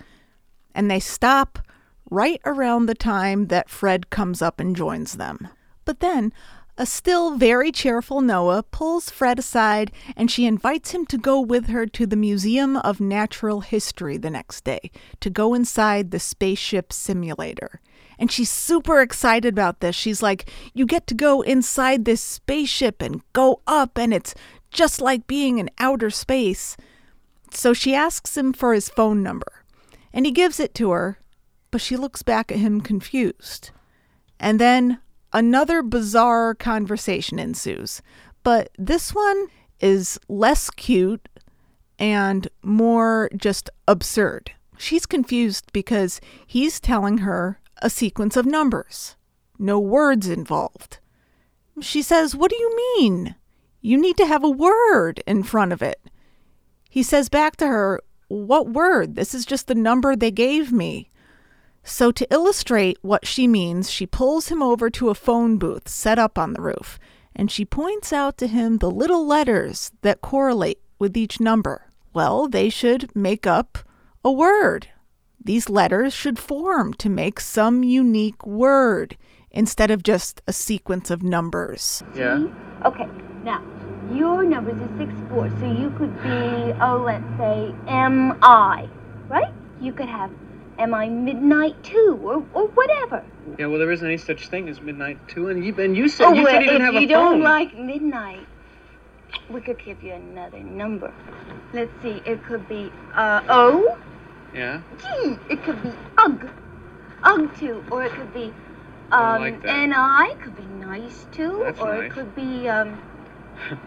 And 0.75 0.91
they 0.91 1.01
stop 1.01 1.59
right 2.11 2.41
around 2.45 2.87
the 2.87 2.95
time 2.95 3.47
that 3.47 3.71
Fred 3.71 4.11
comes 4.11 4.43
up 4.43 4.61
and 4.61 4.77
joins 4.77 5.15
them. 5.15 5.49
But 5.85 6.01
then, 6.01 6.33
a 6.81 6.87
still 6.87 7.37
very 7.37 7.71
cheerful 7.71 8.23
Noah 8.23 8.63
pulls 8.63 9.11
Fred 9.11 9.39
aside 9.39 9.93
and 10.17 10.31
she 10.31 10.47
invites 10.47 10.93
him 10.93 11.05
to 11.07 11.19
go 11.19 11.39
with 11.39 11.67
her 11.67 11.85
to 11.85 12.07
the 12.07 12.17
Museum 12.17 12.79
of 12.79 13.03
Natural 13.03 13.61
History 13.61 14.17
the 14.17 14.31
next 14.31 14.65
day 14.65 14.91
to 15.21 15.29
go 15.29 15.53
inside 15.53 16.11
the 16.11 16.19
spaceship 16.19 16.91
simulator. 16.91 17.83
And 18.19 18.33
she's 18.33 18.49
super 18.49 19.03
excited 19.03 19.53
about 19.53 19.81
this. 19.81 19.95
She's 19.95 20.23
like, 20.23 20.51
You 20.73 20.87
get 20.87 21.07
to 21.09 21.15
go 21.15 21.43
inside 21.43 22.07
this 22.07 22.23
spaceship 22.23 23.03
and 23.03 23.21
go 23.35 23.61
up, 23.67 23.99
and 23.99 24.15
it's 24.15 24.35
just 24.71 25.03
like 25.03 25.27
being 25.27 25.59
in 25.59 25.69
outer 25.79 26.09
space. 26.09 26.79
So 27.53 27.75
she 27.75 27.95
asks 27.95 28.39
him 28.39 28.55
for 28.55 28.73
his 28.73 28.89
phone 28.89 29.23
number, 29.23 29.67
and 30.15 30.25
he 30.25 30.33
gives 30.33 30.59
it 30.59 30.75
to 30.77 30.93
her, 30.93 31.19
but 31.71 31.83
she 31.83 31.97
looks 31.99 32.23
back 32.23 32.51
at 32.51 32.59
him 32.59 32.81
confused. 32.81 33.71
And 34.39 34.59
then 34.59 35.01
another 35.33 35.83
bizarre 35.83 36.55
conversation 36.55 37.39
ensues. 37.39 38.03
But 38.43 38.71
this 38.79 39.15
one 39.15 39.49
is 39.81 40.19
less 40.29 40.71
cute 40.71 41.29
and 41.99 42.49
more 42.63 43.29
just 43.37 43.71
absurd. 43.87 44.53
She's 44.79 45.07
confused 45.07 45.73
because 45.73 46.21
he's 46.47 46.81
telling 46.81 47.19
her 47.19 47.61
a 47.83 47.91
sequence 47.91 48.37
of 48.37 48.47
numbers 48.47 49.17
no 49.61 49.79
words 49.79 50.27
involved. 50.27 50.99
She 51.81 52.03
says, 52.03 52.35
What 52.35 52.51
do 52.51 52.57
you 52.57 52.77
mean? 52.97 53.37
You 53.83 54.01
need 54.01 54.17
to 54.17 54.27
have 54.27 54.43
a 54.43 54.51
word 54.51 55.23
in 55.27 55.43
front 55.43 55.73
of 55.73 55.83
it. 55.83 56.01
He 56.89 57.03
says 57.03 57.29
back 57.29 57.57
to 57.57 57.67
her, 57.67 58.01
What 58.29 58.71
word? 58.71 59.15
This 59.15 59.35
is 59.35 59.45
just 59.45 59.67
the 59.67 59.75
number 59.75 60.17
they 60.17 60.31
gave 60.31 60.73
me. 60.73 61.10
So, 61.83 62.13
to 62.13 62.27
illustrate 62.31 62.99
what 63.01 63.27
she 63.27 63.47
means, 63.47 63.91
she 63.91 64.07
pulls 64.07 64.49
him 64.49 64.63
over 64.63 64.91
to 64.91 65.09
a 65.09 65.15
phone 65.15 65.57
booth 65.57 65.89
set 65.89 66.19
up 66.19 66.39
on 66.39 66.53
the 66.53 66.61
roof, 66.61 66.99
and 67.35 67.51
she 67.51 67.65
points 67.65 68.13
out 68.13 68.37
to 68.39 68.47
him 68.47 68.79
the 68.79 68.91
little 68.91 69.27
letters 69.27 69.91
that 70.03 70.21
correlate 70.21 70.81
with 70.99 71.17
each 71.17 71.41
number. 71.41 71.87
Well, 72.13 72.49
they 72.49 72.69
should 72.69 73.15
make 73.17 73.47
up 73.47 73.79
a 74.25 74.31
word. 74.31 74.89
These 75.43 75.71
letters 75.71 76.13
should 76.13 76.39
form 76.39 76.93
to 76.95 77.09
make 77.09 77.41
some 77.41 77.83
unique 77.83 78.45
word 78.47 79.17
instead 79.51 79.91
of 79.91 80.03
just 80.03 80.43
a 80.47 80.53
sequence 80.53 81.11
of 81.11 81.23
numbers. 81.23 82.03
Yeah. 82.15 82.47
Okay, 82.85 83.09
now, 83.43 83.63
your 84.13 84.45
numbers 84.45 84.81
are 84.81 84.99
six 84.99 85.13
four, 85.29 85.49
so 85.59 85.67
you 85.67 85.91
could 85.97 86.15
be, 86.23 86.73
oh, 86.81 87.03
let's 87.05 87.25
say 87.39 87.75
M-I, 87.89 88.89
right? 89.29 89.53
You 89.81 89.93
could 89.93 90.09
have 90.09 90.31
M-I 90.81 91.09
midnight 91.09 91.83
two, 91.85 92.19
or, 92.23 92.45
or 92.55 92.69
whatever. 92.69 93.23
Yeah, 93.59 93.67
well, 93.67 93.79
there 93.79 93.91
isn't 93.93 94.07
any 94.07 94.17
such 94.17 94.49
thing 94.49 94.69
as 94.69 94.81
midnight 94.81 95.19
two, 95.29 95.49
and 95.49 95.65
you, 95.65 95.75
and 95.77 95.97
you 95.97 96.09
said 96.09 96.27
oh, 96.27 96.33
you 96.33 96.45
well, 96.45 96.55
could 96.55 96.63
even 96.63 96.77
if 96.77 96.83
have 96.83 96.95
a 96.95 97.01
you 97.01 97.07
don't 97.07 97.43
like 97.43 97.77
midnight, 97.77 98.47
we 99.51 99.61
could 99.61 99.83
give 99.85 100.03
you 100.03 100.15
another 100.15 100.61
number. 100.61 101.13
Let's 101.75 101.93
see, 102.03 102.23
it 102.25 102.43
could 102.45 102.67
be, 102.69 102.91
uh, 103.15 103.43
O, 103.49 103.99
yeah. 104.55 104.81
G, 104.99 105.37
it 105.51 105.63
could 105.63 105.83
be 105.83 105.93
UG, 106.17 106.49
UG 107.25 107.59
two, 107.59 107.85
or 107.91 108.05
it 108.05 108.13
could 108.13 108.33
be, 108.33 108.53
I 109.13 109.37
um, 109.37 109.43
like. 109.43 109.63
NI, 109.63 110.43
could 110.43 110.57
be 110.57 110.65
nice 110.85 111.27
too, 111.31 111.61
That's 111.65 111.79
or 111.79 111.95
nice. 111.95 112.11
it 112.11 112.15
could 112.15 112.35
be, 112.35 112.69
um, 112.69 112.99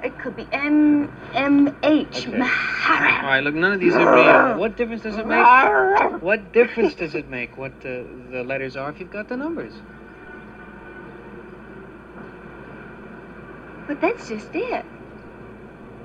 it 0.04 0.18
could 0.20 0.36
be 0.36 0.48
M, 0.52 1.12
M-H, 1.34 2.28
Okay. 2.28 2.38
All 2.38 3.30
right, 3.30 3.44
look, 3.44 3.56
none 3.56 3.74
of 3.74 3.80
these 3.80 3.94
are 3.96 4.16
real. 4.16 4.58
What 4.60 4.78
difference 4.78 5.04
does 5.04 5.18
it 5.18 5.26
make? 5.28 6.22
What 6.22 6.54
difference 6.54 6.94
does 6.96 7.16
it 7.16 7.30
make 7.30 7.58
what 7.58 7.74
uh, 7.86 8.04
the 8.32 8.44
letters 8.46 8.76
are 8.76 8.90
if 8.90 9.00
you've 9.00 9.12
got 9.12 9.30
the 9.30 9.38
numbers? 9.38 9.74
But 13.88 14.00
that's 14.00 14.30
just 14.30 14.50
it. 14.54 14.86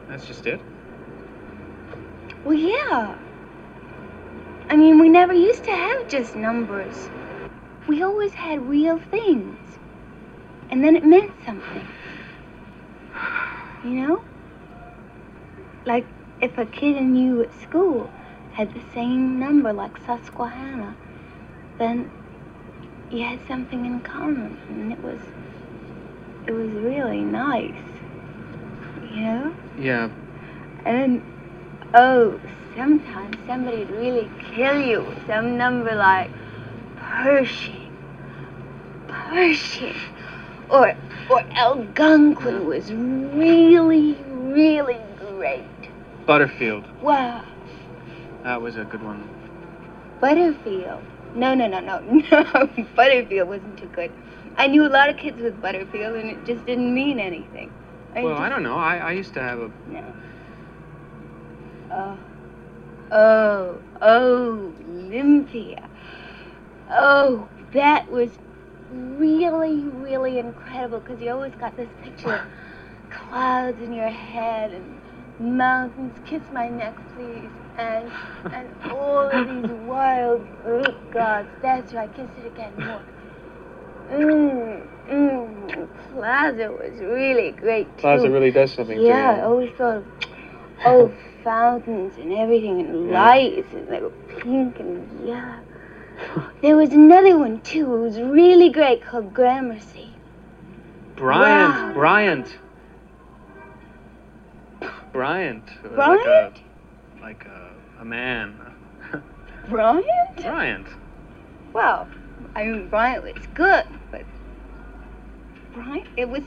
That's 0.09 0.27
just 0.27 0.47
it. 0.47 0.61
Well, 2.45 2.55
yeah. 2.55 3.17
I 4.69 4.77
mean, 4.77 4.99
we 4.99 5.09
never 5.09 5.33
used 5.33 5.65
to 5.65 5.71
have 5.71 6.09
just 6.09 6.35
numbers. 6.37 7.09
We 7.87 8.03
always 8.03 8.33
had 8.33 8.61
real 8.69 8.99
things. 9.11 9.59
And 10.71 10.85
then 10.85 10.97
it 10.97 11.05
meant 11.05 11.33
something. 11.45 11.87
You 13.85 13.91
know? 13.91 14.25
Like 15.85 16.07
if 16.41 16.57
a 16.59 16.67
kid 16.67 16.97
and 16.97 17.19
you 17.19 17.43
at 17.43 17.55
school 17.61 18.11
had 18.53 18.75
the 18.75 18.83
same 18.93 19.38
number, 19.38 19.73
like 19.73 19.97
Susquehanna, 20.05 20.97
then 21.79 22.11
you 23.11 23.25
had 23.25 23.41
something 23.47 23.87
in 23.87 24.01
common. 24.01 24.59
And 24.69 24.93
it 24.93 25.03
was, 25.03 25.21
it 26.47 26.53
was 26.53 26.71
really 26.71 27.21
nice. 27.21 27.75
You 29.11 29.21
know? 29.21 29.55
Yeah. 29.79 30.11
And 30.85 31.23
oh, 31.95 32.41
sometimes 32.77 33.37
somebody'd 33.47 33.91
really 33.91 34.31
kill 34.55 34.81
you 34.81 35.03
with 35.03 35.27
some 35.27 35.57
number 35.57 35.95
like 35.95 36.31
Pershing, 36.97 37.97
Pershing, 39.09 39.97
or 40.71 40.95
or 41.31 41.41
Algonquin 41.53 42.67
was 42.67 42.93
really, 42.93 44.15
really 44.31 44.99
great. 45.19 45.65
Butterfield. 46.27 46.85
Wow, 47.03 47.45
That 48.45 48.61
was 48.61 48.77
a 48.77 48.85
good 48.85 49.03
one. 49.03 49.29
Butterfield. 50.21 51.03
No, 51.35 51.55
no, 51.55 51.67
no, 51.69 51.81
no, 51.81 52.01
no. 52.31 52.67
Butterfield 52.97 53.49
wasn't 53.49 53.79
too 53.79 53.87
good. 53.95 54.11
I 54.57 54.67
knew 54.67 54.85
a 54.87 54.89
lot 54.89 55.09
of 55.09 55.17
kids 55.17 55.41
with 55.41 55.61
Butterfield, 55.61 56.17
and 56.17 56.31
it 56.31 56.45
just 56.45 56.65
didn't 56.67 56.93
mean 56.93 57.19
anything. 57.21 57.73
Well, 58.17 58.35
I 58.37 58.49
don't 58.49 58.63
know. 58.65 58.77
I, 58.77 58.97
I 58.97 59.13
used 59.13 59.35
to 59.35 59.41
have 59.41 59.61
a. 59.61 59.71
No. 59.89 60.15
Oh. 61.93 62.19
Oh. 63.13 63.79
Oh. 64.03 64.73
Olympia. 64.89 65.89
Oh, 66.91 67.49
that 67.73 68.11
was 68.11 68.31
really, 68.90 69.85
really 69.85 70.38
incredible 70.38 71.01
because 71.01 71.20
you 71.20 71.31
always 71.31 71.55
got 71.55 71.77
this 71.77 71.88
picture 72.03 72.35
of 72.35 72.40
clouds 73.11 73.81
in 73.83 73.92
your 73.92 74.09
head 74.09 74.72
and 74.72 75.57
mountains. 75.57 76.12
Kiss 76.27 76.42
my 76.53 76.68
neck, 76.68 76.94
please. 77.14 77.48
And 77.77 78.11
and 78.53 78.68
all 78.92 79.29
of 79.29 79.46
these 79.46 79.70
wild 79.87 80.46
Greek 80.64 81.12
gods. 81.12 81.48
That's 81.62 81.92
right. 81.92 82.12
Kiss 82.14 82.29
it 82.42 82.46
again 82.46 82.72
more. 82.87 83.03
Mmm. 84.11 84.87
Mmm. 85.09 85.88
Plaza 86.12 86.70
was 86.72 86.98
really 87.01 87.53
great 87.53 87.87
too. 87.96 88.03
Plaza 88.03 88.31
really 88.31 88.51
does 88.51 88.72
something 88.72 89.01
Yeah, 89.01 89.38
I 89.38 89.42
always 89.42 89.70
thought 89.77 89.98
of 89.98 90.07
oh 90.85 91.12
fountains 91.44 92.16
and 92.16 92.33
everything 92.33 92.81
and 92.81 93.11
Yeah. 93.11 93.24
lights 93.24 93.72
and 93.72 93.88
they 93.88 94.01
were 94.01 94.11
pink 94.40 94.81
and 94.81 95.29
yellow. 95.29 95.62
There 96.63 96.77
was 96.77 96.91
another 96.93 97.39
one 97.39 97.61
too. 97.61 97.95
It 97.95 98.01
was 98.01 98.19
really 98.21 98.71
great 98.71 99.03
called 99.05 99.33
Gramercy. 99.33 100.11
Bryant. 101.17 101.73
Wow. 101.73 101.93
Bryant. 101.95 102.59
Bryant. 105.13 105.65
uh, 105.85 105.89
Bryant? 105.89 106.63
Like 107.21 107.45
a, 107.45 107.45
like 107.45 107.45
a, 107.47 108.01
a 108.01 108.05
man. 108.05 108.57
Bryant? 109.69 110.37
Bryant. 110.37 110.87
Well, 111.73 112.09
I 112.55 112.65
mean 112.65 112.89
Bryant 112.89 113.23
was 113.25 113.47
good, 113.55 113.85
but 114.11 114.23
Bryant 115.75 116.07
it 116.17 116.29
was 116.29 116.43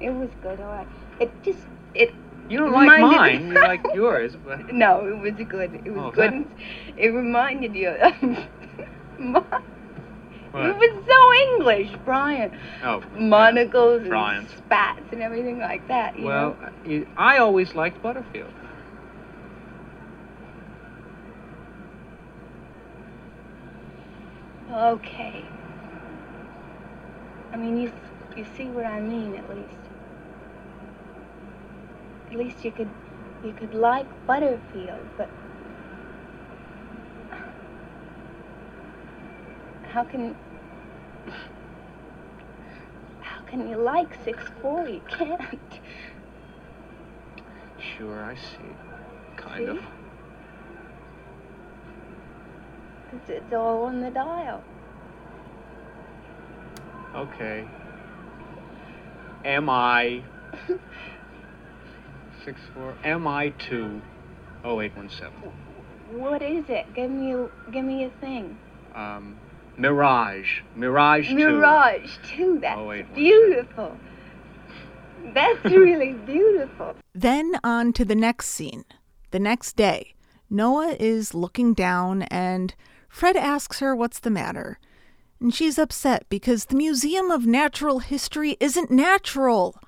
it 0.00 0.10
was 0.10 0.30
good, 0.42 0.60
all 0.60 0.66
right. 0.72 0.88
It 1.20 1.30
just 1.42 1.66
it 1.94 2.12
You 2.48 2.58
don't 2.58 2.72
like 2.72 3.00
mine. 3.00 3.46
You 3.52 3.54
like 3.54 3.82
yours. 3.94 4.36
But 4.44 4.72
no, 4.72 5.06
it 5.06 5.18
was 5.18 5.46
good. 5.48 5.74
It 5.84 5.90
was 5.90 6.04
Oh, 6.06 6.10
good. 6.10 6.32
that- 6.32 6.96
It 6.96 7.08
reminded 7.08 7.74
you 7.74 7.88
of 7.90 8.48
what? 9.18 10.66
It 10.66 10.76
was 10.76 11.04
so 11.06 11.54
English, 11.54 11.98
Brian. 12.04 12.58
Oh. 12.82 13.02
monocles 13.18 14.02
and 14.06 14.48
spats 14.48 15.02
and 15.12 15.22
everything 15.22 15.58
like 15.58 15.86
that. 15.88 16.18
You 16.18 16.24
Well, 16.24 16.56
you, 16.84 17.06
I 17.16 17.38
always 17.38 17.74
liked 17.74 18.02
Butterfield. 18.02 18.52
okay. 24.72 25.44
I 27.52 27.56
mean, 27.56 27.78
you 27.80 27.92
you 28.36 28.44
see 28.56 28.66
what 28.66 28.84
I 28.84 29.00
mean 29.00 29.34
at 29.34 29.48
least. 29.48 29.78
At 32.30 32.36
least 32.36 32.64
you 32.64 32.72
could 32.72 32.90
you 33.42 33.52
could 33.52 33.74
like 33.74 34.06
Butterfield, 34.26 35.06
but 35.16 35.28
how 39.96 40.04
can 40.04 40.36
how 43.22 43.40
can 43.46 43.66
you 43.66 43.78
like 43.78 44.14
six 44.26 44.44
four? 44.60 44.86
You 44.86 45.00
can't. 45.08 45.58
Sure, 47.78 48.22
I 48.22 48.34
see. 48.34 48.72
Kind 49.38 49.70
of. 49.70 49.78
It's, 53.14 53.30
it's 53.30 53.54
all 53.54 53.84
on 53.84 54.02
the 54.02 54.10
dial. 54.10 54.62
Okay. 57.14 57.66
Am 59.46 59.70
I 59.70 60.22
six 62.44 62.60
four? 62.74 62.94
Am 63.02 63.26
I 63.26 63.48
two? 63.48 64.02
Oh 64.62 64.82
eight 64.82 64.94
one 64.94 65.08
seven. 65.08 65.32
What 66.10 66.42
is 66.42 66.66
it? 66.68 66.84
Give 66.94 67.10
me 67.10 67.32
a, 67.32 67.48
give 67.72 67.84
me 67.86 68.04
a 68.04 68.10
thing. 68.20 68.58
Um, 68.94 69.38
Mirage. 69.78 70.60
Mirage 70.74 71.28
two. 71.28 71.34
Mirage 71.36 72.16
too. 72.26 72.58
That's 72.60 72.78
Oh, 72.78 72.86
wait, 72.86 73.14
beautiful. 73.14 73.96
That's 75.34 75.64
really 75.64 76.12
beautiful. 76.12 76.94
Then 77.14 77.52
on 77.62 77.92
to 77.94 78.04
the 78.04 78.14
next 78.14 78.48
scene. 78.48 78.84
The 79.32 79.38
next 79.40 79.76
day, 79.76 80.14
Noah 80.48 80.96
is 80.98 81.34
looking 81.34 81.74
down 81.74 82.22
and 82.22 82.74
Fred 83.08 83.36
asks 83.36 83.80
her 83.80 83.94
what's 83.94 84.20
the 84.20 84.30
matter. 84.30 84.78
And 85.40 85.54
she's 85.54 85.78
upset 85.78 86.26
because 86.30 86.66
the 86.66 86.76
Museum 86.76 87.30
of 87.30 87.44
Natural 87.46 87.98
History 87.98 88.56
isn't 88.60 88.90
natural. 88.90 89.78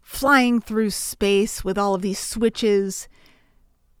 Flying 0.00 0.60
through 0.60 0.90
space 0.90 1.64
with 1.64 1.76
all 1.76 1.94
of 1.94 2.00
these 2.02 2.18
switches. 2.18 3.08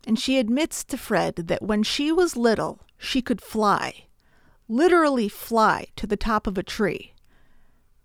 And 0.06 0.18
she 0.18 0.38
admits 0.38 0.84
to 0.84 0.96
Fred 0.96 1.34
that 1.36 1.62
when 1.62 1.82
she 1.82 2.12
was 2.12 2.36
little, 2.36 2.80
she 2.96 3.20
could 3.20 3.42
fly. 3.42 4.05
Literally 4.68 5.28
fly 5.28 5.86
to 5.96 6.06
the 6.06 6.16
top 6.16 6.46
of 6.46 6.58
a 6.58 6.62
tree. 6.62 7.12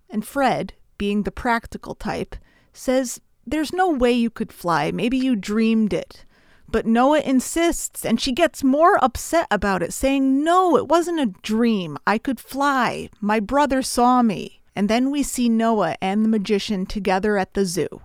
And 0.09 0.25
Fred, 0.25 0.73
being 0.97 1.23
the 1.23 1.31
practical 1.31 1.95
type, 1.95 2.35
says 2.73 3.21
there's 3.45 3.73
no 3.73 3.89
way 3.89 4.11
you 4.11 4.29
could 4.29 4.53
fly. 4.53 4.91
Maybe 4.91 5.17
you 5.17 5.35
dreamed 5.35 5.93
it. 5.93 6.25
But 6.67 6.85
Noah 6.85 7.19
insists, 7.19 8.05
and 8.05 8.21
she 8.21 8.31
gets 8.31 8.63
more 8.63 9.03
upset 9.03 9.47
about 9.51 9.83
it, 9.83 9.91
saying, 9.91 10.43
No, 10.43 10.77
it 10.77 10.87
wasn't 10.87 11.19
a 11.19 11.33
dream. 11.41 11.97
I 12.07 12.17
could 12.17 12.39
fly. 12.39 13.09
My 13.19 13.39
brother 13.39 13.81
saw 13.81 14.21
me. 14.21 14.61
And 14.73 14.89
then 14.89 15.11
we 15.11 15.21
see 15.21 15.49
Noah 15.49 15.97
and 16.01 16.23
the 16.23 16.29
magician 16.29 16.85
together 16.85 17.37
at 17.37 17.55
the 17.55 17.65
zoo. 17.65 18.01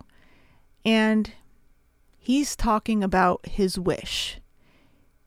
And 0.85 1.33
he's 2.19 2.57
talking 2.57 3.05
about 3.05 3.47
his 3.47 3.79
wish. 3.79 4.41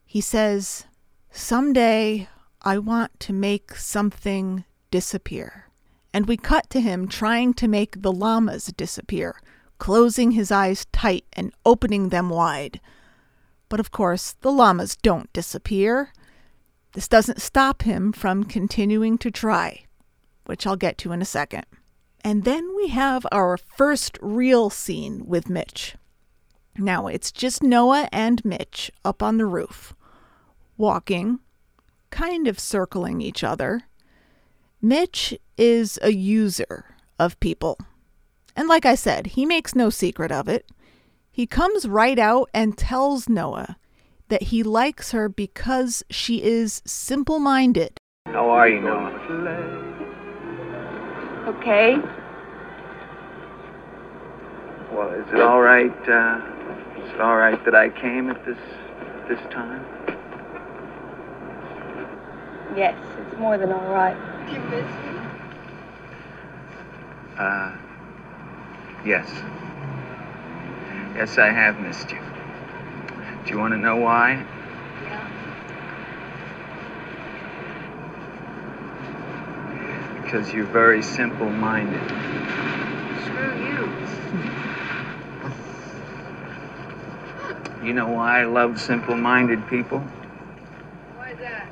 He 0.06 0.20
says, 0.20 0.86
Someday 1.32 2.28
I 2.62 2.78
want 2.78 3.20
to 3.22 3.34
make 3.34 3.76
something 3.76 4.66
disappear. 4.92 5.70
And 6.14 6.28
we 6.28 6.36
cut 6.36 6.70
to 6.72 6.82
him 6.82 7.08
trying 7.08 7.54
to 7.56 7.68
make 7.68 8.02
the 8.02 8.12
llamas 8.12 8.66
disappear, 8.76 9.42
closing 9.78 10.32
his 10.32 10.52
eyes 10.52 10.86
tight 10.92 11.26
and 11.34 11.54
opening 11.66 12.10
them 12.10 12.30
wide. 12.30 12.82
But 13.70 13.80
of 13.80 13.92
course, 13.92 14.36
the 14.42 14.52
llamas 14.52 14.98
don't 14.98 15.32
disappear. 15.32 16.12
This 16.94 17.08
doesn't 17.08 17.42
stop 17.42 17.84
him 17.84 18.12
from 18.12 18.44
continuing 18.44 19.18
to 19.20 19.32
try, 19.32 19.86
which 20.46 20.68
I'll 20.68 20.76
get 20.76 20.98
to 21.00 21.12
in 21.12 21.22
a 21.22 21.26
second. 21.26 21.66
And 22.22 22.44
then 22.44 22.76
we 22.76 22.90
have 22.90 23.26
our 23.32 23.58
first 23.58 24.18
real 24.22 24.70
scene 24.70 25.26
with 25.26 25.50
Mitch. 25.50 25.96
Now 26.78 27.08
it's 27.08 27.32
just 27.32 27.64
Noah 27.64 28.10
and 28.12 28.44
Mitch 28.44 28.92
up 29.06 29.24
on 29.24 29.38
the 29.38 29.46
roof, 29.46 29.94
walking, 30.78 31.40
kind 32.10 32.48
of 32.48 32.60
circling 32.60 33.22
each 33.22 33.44
other. 33.44 33.84
Mitch 34.82 35.38
is 35.58 36.00
a 36.02 36.14
user 36.14 36.86
of 37.18 37.40
people. 37.40 37.78
And 38.56 38.68
like 38.68 38.86
I 38.86 38.96
said, 38.96 39.28
he 39.28 39.46
makes 39.46 39.76
no 39.76 39.90
secret 39.90 40.32
of 40.32 40.48
it. 40.48 40.70
He 41.32 41.46
comes 41.48 41.88
right 41.88 42.20
out 42.20 42.50
and 42.54 42.78
tells 42.78 43.30
Noah 43.30 43.78
that 44.30 44.44
he 44.44 44.64
likes 44.64 45.12
her 45.12 45.30
because 45.30 46.04
she 46.10 46.44
is 46.44 46.82
simple 46.86 47.40
minded. 47.40 47.98
How 48.26 48.50
are 48.50 48.68
you, 48.68 48.82
Noah? 48.82 49.12
Okay. 51.48 51.96
Well, 54.94 55.10
is 55.12 55.28
it 55.34 55.42
all 55.42 55.62
right? 55.62 55.92
Uh, 56.08 56.42
is 57.04 57.14
it 57.14 57.22
all 57.22 57.38
right 57.38 57.64
that 57.66 57.76
I 57.76 57.90
came 57.90 58.30
at 58.30 58.46
this 58.46 58.58
this 59.28 59.40
time? 59.52 59.86
Yes, 62.76 62.96
it's 63.18 63.40
more 63.40 63.58
than 63.58 63.72
all 63.72 63.88
right. 63.88 64.16
You 64.48 64.60
miss 64.60 64.86
me? 64.86 65.20
Uh, 67.38 67.72
yes. 69.04 69.28
Yes, 71.16 71.38
I 71.40 71.50
have 71.50 71.80
missed 71.80 72.12
you. 72.12 72.20
Do 73.44 73.50
you 73.52 73.58
want 73.58 73.74
to 73.74 73.78
know 73.78 73.98
why? 73.98 74.46
Yeah. 75.04 75.28
Because 80.22 80.54
you're 80.54 80.66
very 80.66 81.02
simple-minded. 81.02 82.02
Screw 83.26 83.58
you. 83.66 83.92
You 87.84 87.94
know 87.94 88.10
why 88.10 88.42
I 88.42 88.46
love 88.46 88.80
simple-minded 88.80 89.68
people? 89.68 90.00
Why 91.16 91.32
is 91.32 91.40
that? 91.40 91.70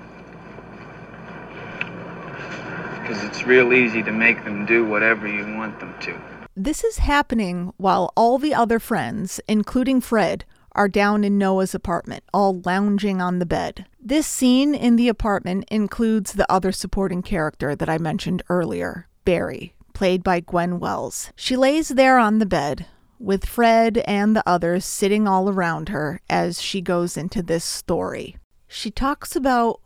Because 3.08 3.24
it's 3.24 3.44
real 3.46 3.72
easy 3.72 4.04
to 4.04 4.12
make 4.12 4.44
them 4.44 4.66
do 4.66 4.86
whatever 4.86 5.30
you 5.30 5.46
want 5.56 5.80
them 5.80 5.96
to. 6.02 6.20
This 6.58 6.84
is 6.84 6.98
happening 6.98 7.72
while 7.78 8.12
all 8.18 8.38
the 8.38 8.54
other 8.54 8.80
friends, 8.80 9.40
including 9.48 10.02
Fred, 10.02 10.44
are 10.74 10.90
down 10.90 11.24
in 11.24 11.38
Noah's 11.38 11.74
apartment, 11.74 12.26
all 12.34 12.62
lounging 12.66 13.22
on 13.22 13.40
the 13.40 13.46
bed. 13.46 13.86
This 13.98 14.28
scene 14.28 14.76
in 14.76 14.98
the 14.98 15.08
apartment 15.08 15.64
includes 15.72 16.34
the 16.34 16.52
other 16.52 16.74
supporting 16.74 17.22
character 17.22 17.78
that 17.78 17.88
I 17.88 17.98
mentioned 17.98 18.44
earlier, 18.50 19.08
Barry, 19.24 19.74
played 19.94 20.22
by 20.22 20.42
Gwen 20.42 20.78
Welles. 20.78 21.32
She 21.38 21.56
lays 21.56 21.88
there 21.88 22.18
on 22.18 22.40
the 22.40 22.46
bed, 22.46 22.88
with 23.20 23.46
Fred 23.46 24.00
and 24.00 24.36
the 24.36 24.44
others 24.46 24.84
sitting 24.84 25.30
all 25.30 25.48
around 25.48 25.88
her 25.88 26.20
as 26.30 26.62
she 26.62 26.82
goes 26.82 27.16
into 27.16 27.42
this 27.42 27.64
story. 27.64 28.36
She 28.68 28.92
talks 28.92 29.34
about 29.34 29.80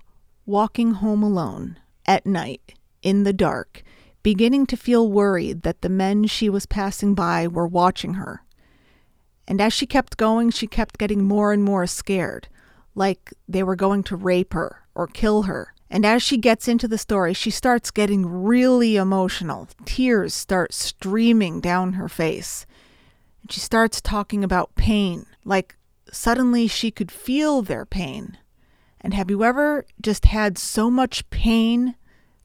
walking 0.47 0.93
home 0.95 1.21
alone 1.21 1.77
at 2.07 2.25
night 2.25 2.73
in 3.01 3.23
the 3.23 3.33
dark, 3.33 3.83
beginning 4.23 4.65
to 4.67 4.77
feel 4.77 5.09
worried 5.09 5.63
that 5.63 5.81
the 5.81 5.89
men 5.89 6.25
she 6.25 6.49
was 6.49 6.65
passing 6.65 7.15
by 7.15 7.47
were 7.47 7.67
watching 7.67 8.15
her. 8.15 8.43
And 9.47 9.59
as 9.59 9.73
she 9.73 9.85
kept 9.85 10.17
going, 10.17 10.51
she 10.51 10.67
kept 10.67 10.97
getting 10.97 11.23
more 11.23 11.51
and 11.51 11.63
more 11.63 11.87
scared, 11.87 12.47
like 12.95 13.33
they 13.47 13.63
were 13.63 13.75
going 13.75 14.03
to 14.03 14.15
rape 14.15 14.53
her 14.53 14.85
or 14.95 15.07
kill 15.07 15.43
her. 15.43 15.73
And 15.89 16.05
as 16.05 16.23
she 16.23 16.37
gets 16.37 16.69
into 16.69 16.87
the 16.87 16.97
story, 16.97 17.33
she 17.33 17.51
starts 17.51 17.91
getting 17.91 18.25
really 18.25 18.95
emotional. 18.95 19.67
Tears 19.83 20.33
start 20.33 20.73
streaming 20.73 21.59
down 21.59 21.93
her 21.93 22.07
face. 22.07 22.65
And 23.41 23.51
she 23.51 23.59
starts 23.59 23.99
talking 23.99 24.43
about 24.43 24.75
pain, 24.75 25.25
like 25.43 25.75
suddenly 26.11 26.67
she 26.67 26.91
could 26.91 27.11
feel 27.11 27.61
their 27.61 27.85
pain. 27.85 28.37
And 29.01 29.13
have 29.13 29.29
you 29.29 29.43
ever 29.43 29.85
just 30.01 30.25
had 30.25 30.57
so 30.57 30.89
much 30.89 31.29
pain 31.29 31.95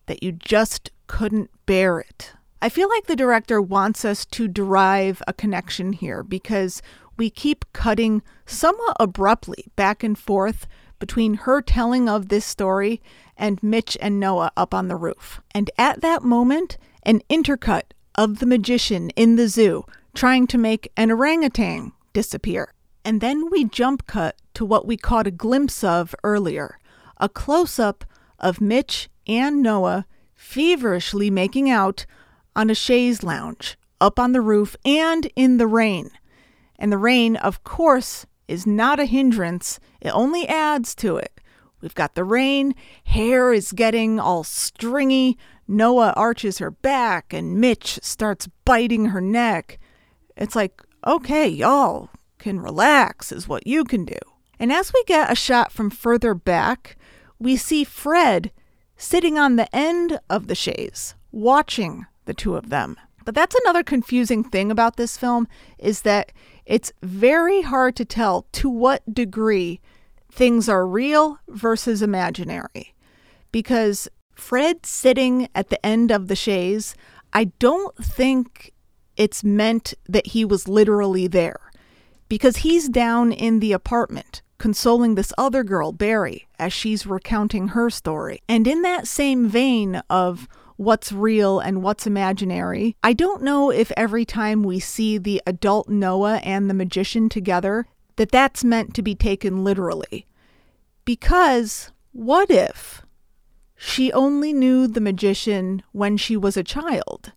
that 0.06 0.22
you 0.22 0.32
just 0.32 0.90
couldn't 1.06 1.50
bear 1.66 2.00
it? 2.00 2.32
I 2.62 2.68
feel 2.68 2.88
like 2.88 3.06
the 3.06 3.16
director 3.16 3.60
wants 3.60 4.04
us 4.04 4.24
to 4.26 4.48
derive 4.48 5.22
a 5.26 5.32
connection 5.32 5.92
here 5.92 6.22
because 6.22 6.82
we 7.16 7.30
keep 7.30 7.64
cutting 7.72 8.22
somewhat 8.44 8.96
abruptly 8.98 9.66
back 9.76 10.02
and 10.02 10.18
forth 10.18 10.66
between 10.98 11.34
her 11.34 11.60
telling 11.60 12.08
of 12.08 12.28
this 12.28 12.44
story 12.44 13.02
and 13.36 13.62
Mitch 13.62 13.96
and 14.00 14.18
Noah 14.18 14.52
up 14.56 14.72
on 14.72 14.88
the 14.88 14.96
roof. 14.96 15.40
And 15.54 15.70
at 15.78 16.00
that 16.00 16.22
moment, 16.22 16.78
an 17.02 17.20
intercut 17.28 17.92
of 18.14 18.38
the 18.38 18.46
magician 18.46 19.10
in 19.10 19.36
the 19.36 19.48
zoo 19.48 19.84
trying 20.14 20.46
to 20.46 20.58
make 20.58 20.90
an 20.96 21.10
orangutan 21.10 21.92
disappear. 22.12 22.72
And 23.04 23.20
then 23.20 23.50
we 23.50 23.64
jump 23.64 24.06
cut 24.06 24.36
to 24.54 24.64
what 24.64 24.86
we 24.86 24.96
caught 24.96 25.26
a 25.26 25.30
glimpse 25.30 25.84
of 25.84 26.14
earlier 26.24 26.78
a 27.18 27.28
close 27.28 27.78
up 27.78 28.04
of 28.38 28.60
Mitch 28.60 29.08
and 29.26 29.62
Noah 29.62 30.06
feverishly 30.34 31.30
making 31.30 31.70
out 31.70 32.06
on 32.54 32.70
a 32.70 32.74
chaise 32.74 33.22
lounge 33.22 33.76
up 34.00 34.18
on 34.18 34.32
the 34.32 34.40
roof 34.40 34.76
and 34.84 35.30
in 35.36 35.56
the 35.56 35.66
rain. 35.66 36.10
And 36.78 36.92
the 36.92 36.98
rain, 36.98 37.36
of 37.36 37.64
course, 37.64 38.26
is 38.48 38.66
not 38.66 39.00
a 39.00 39.06
hindrance, 39.06 39.80
it 40.00 40.10
only 40.10 40.46
adds 40.46 40.94
to 40.96 41.16
it. 41.16 41.40
We've 41.80 41.94
got 41.94 42.14
the 42.14 42.24
rain, 42.24 42.74
hair 43.04 43.52
is 43.52 43.72
getting 43.72 44.18
all 44.20 44.44
stringy, 44.44 45.36
Noah 45.68 46.12
arches 46.16 46.58
her 46.58 46.70
back, 46.70 47.32
and 47.32 47.60
Mitch 47.60 47.98
starts 48.02 48.48
biting 48.64 49.06
her 49.06 49.20
neck. 49.20 49.78
It's 50.36 50.54
like, 50.54 50.82
okay, 51.06 51.48
y'all 51.48 52.10
can 52.38 52.60
relax, 52.60 53.32
is 53.32 53.48
what 53.48 53.66
you 53.66 53.84
can 53.84 54.04
do. 54.04 54.18
And 54.58 54.72
as 54.72 54.92
we 54.92 55.02
get 55.04 55.30
a 55.30 55.34
shot 55.34 55.72
from 55.72 55.90
further 55.90 56.34
back, 56.34 56.96
we 57.38 57.56
see 57.56 57.84
Fred 57.84 58.52
sitting 58.96 59.38
on 59.38 59.56
the 59.56 59.74
end 59.74 60.20
of 60.30 60.46
the 60.46 60.54
chaise, 60.54 61.14
watching 61.32 62.06
the 62.24 62.34
two 62.34 62.56
of 62.56 62.70
them. 62.70 62.96
But 63.24 63.34
that's 63.34 63.56
another 63.64 63.82
confusing 63.82 64.44
thing 64.44 64.70
about 64.70 64.96
this 64.96 65.16
film 65.16 65.48
is 65.78 66.02
that 66.02 66.32
it's 66.64 66.92
very 67.02 67.62
hard 67.62 67.96
to 67.96 68.04
tell 68.04 68.46
to 68.52 68.68
what 68.70 69.12
degree 69.12 69.80
things 70.30 70.68
are 70.68 70.86
real 70.86 71.38
versus 71.48 72.02
imaginary. 72.02 72.94
Because 73.50 74.08
Fred 74.34 74.86
sitting 74.86 75.48
at 75.54 75.70
the 75.70 75.84
end 75.84 76.10
of 76.12 76.28
the 76.28 76.36
chaise, 76.36 76.94
I 77.32 77.44
don't 77.58 77.96
think 77.96 78.72
it's 79.16 79.42
meant 79.42 79.94
that 80.08 80.28
he 80.28 80.44
was 80.44 80.68
literally 80.68 81.26
there. 81.26 81.72
Because 82.28 82.58
he's 82.58 82.88
down 82.88 83.32
in 83.32 83.60
the 83.60 83.72
apartment 83.72 84.42
consoling 84.58 85.14
this 85.14 85.32
other 85.36 85.62
girl, 85.64 85.92
Barry, 85.92 86.48
as 86.58 86.72
she's 86.72 87.06
recounting 87.06 87.68
her 87.68 87.90
story. 87.90 88.42
And 88.48 88.66
in 88.66 88.82
that 88.82 89.06
same 89.06 89.48
vein 89.48 90.02
of 90.08 90.48
what's 90.76 91.12
real 91.12 91.58
and 91.58 91.82
what's 91.82 92.06
imaginary. 92.06 92.96
I 93.02 93.12
don't 93.12 93.42
know 93.42 93.70
if 93.70 93.90
every 93.96 94.24
time 94.24 94.62
we 94.62 94.78
see 94.78 95.18
the 95.18 95.42
adult 95.46 95.88
Noah 95.88 96.36
and 96.38 96.68
the 96.68 96.74
magician 96.74 97.28
together 97.28 97.86
that 98.16 98.30
that's 98.30 98.64
meant 98.64 98.94
to 98.94 99.02
be 99.02 99.14
taken 99.14 99.64
literally. 99.64 100.26
Because 101.04 101.92
what 102.12 102.50
if 102.50 103.02
she 103.76 104.12
only 104.12 104.52
knew 104.52 104.86
the 104.86 105.00
magician 105.00 105.82
when 105.92 106.16
she 106.16 106.36
was 106.36 106.56
a 106.56 106.64
child? 106.64 107.32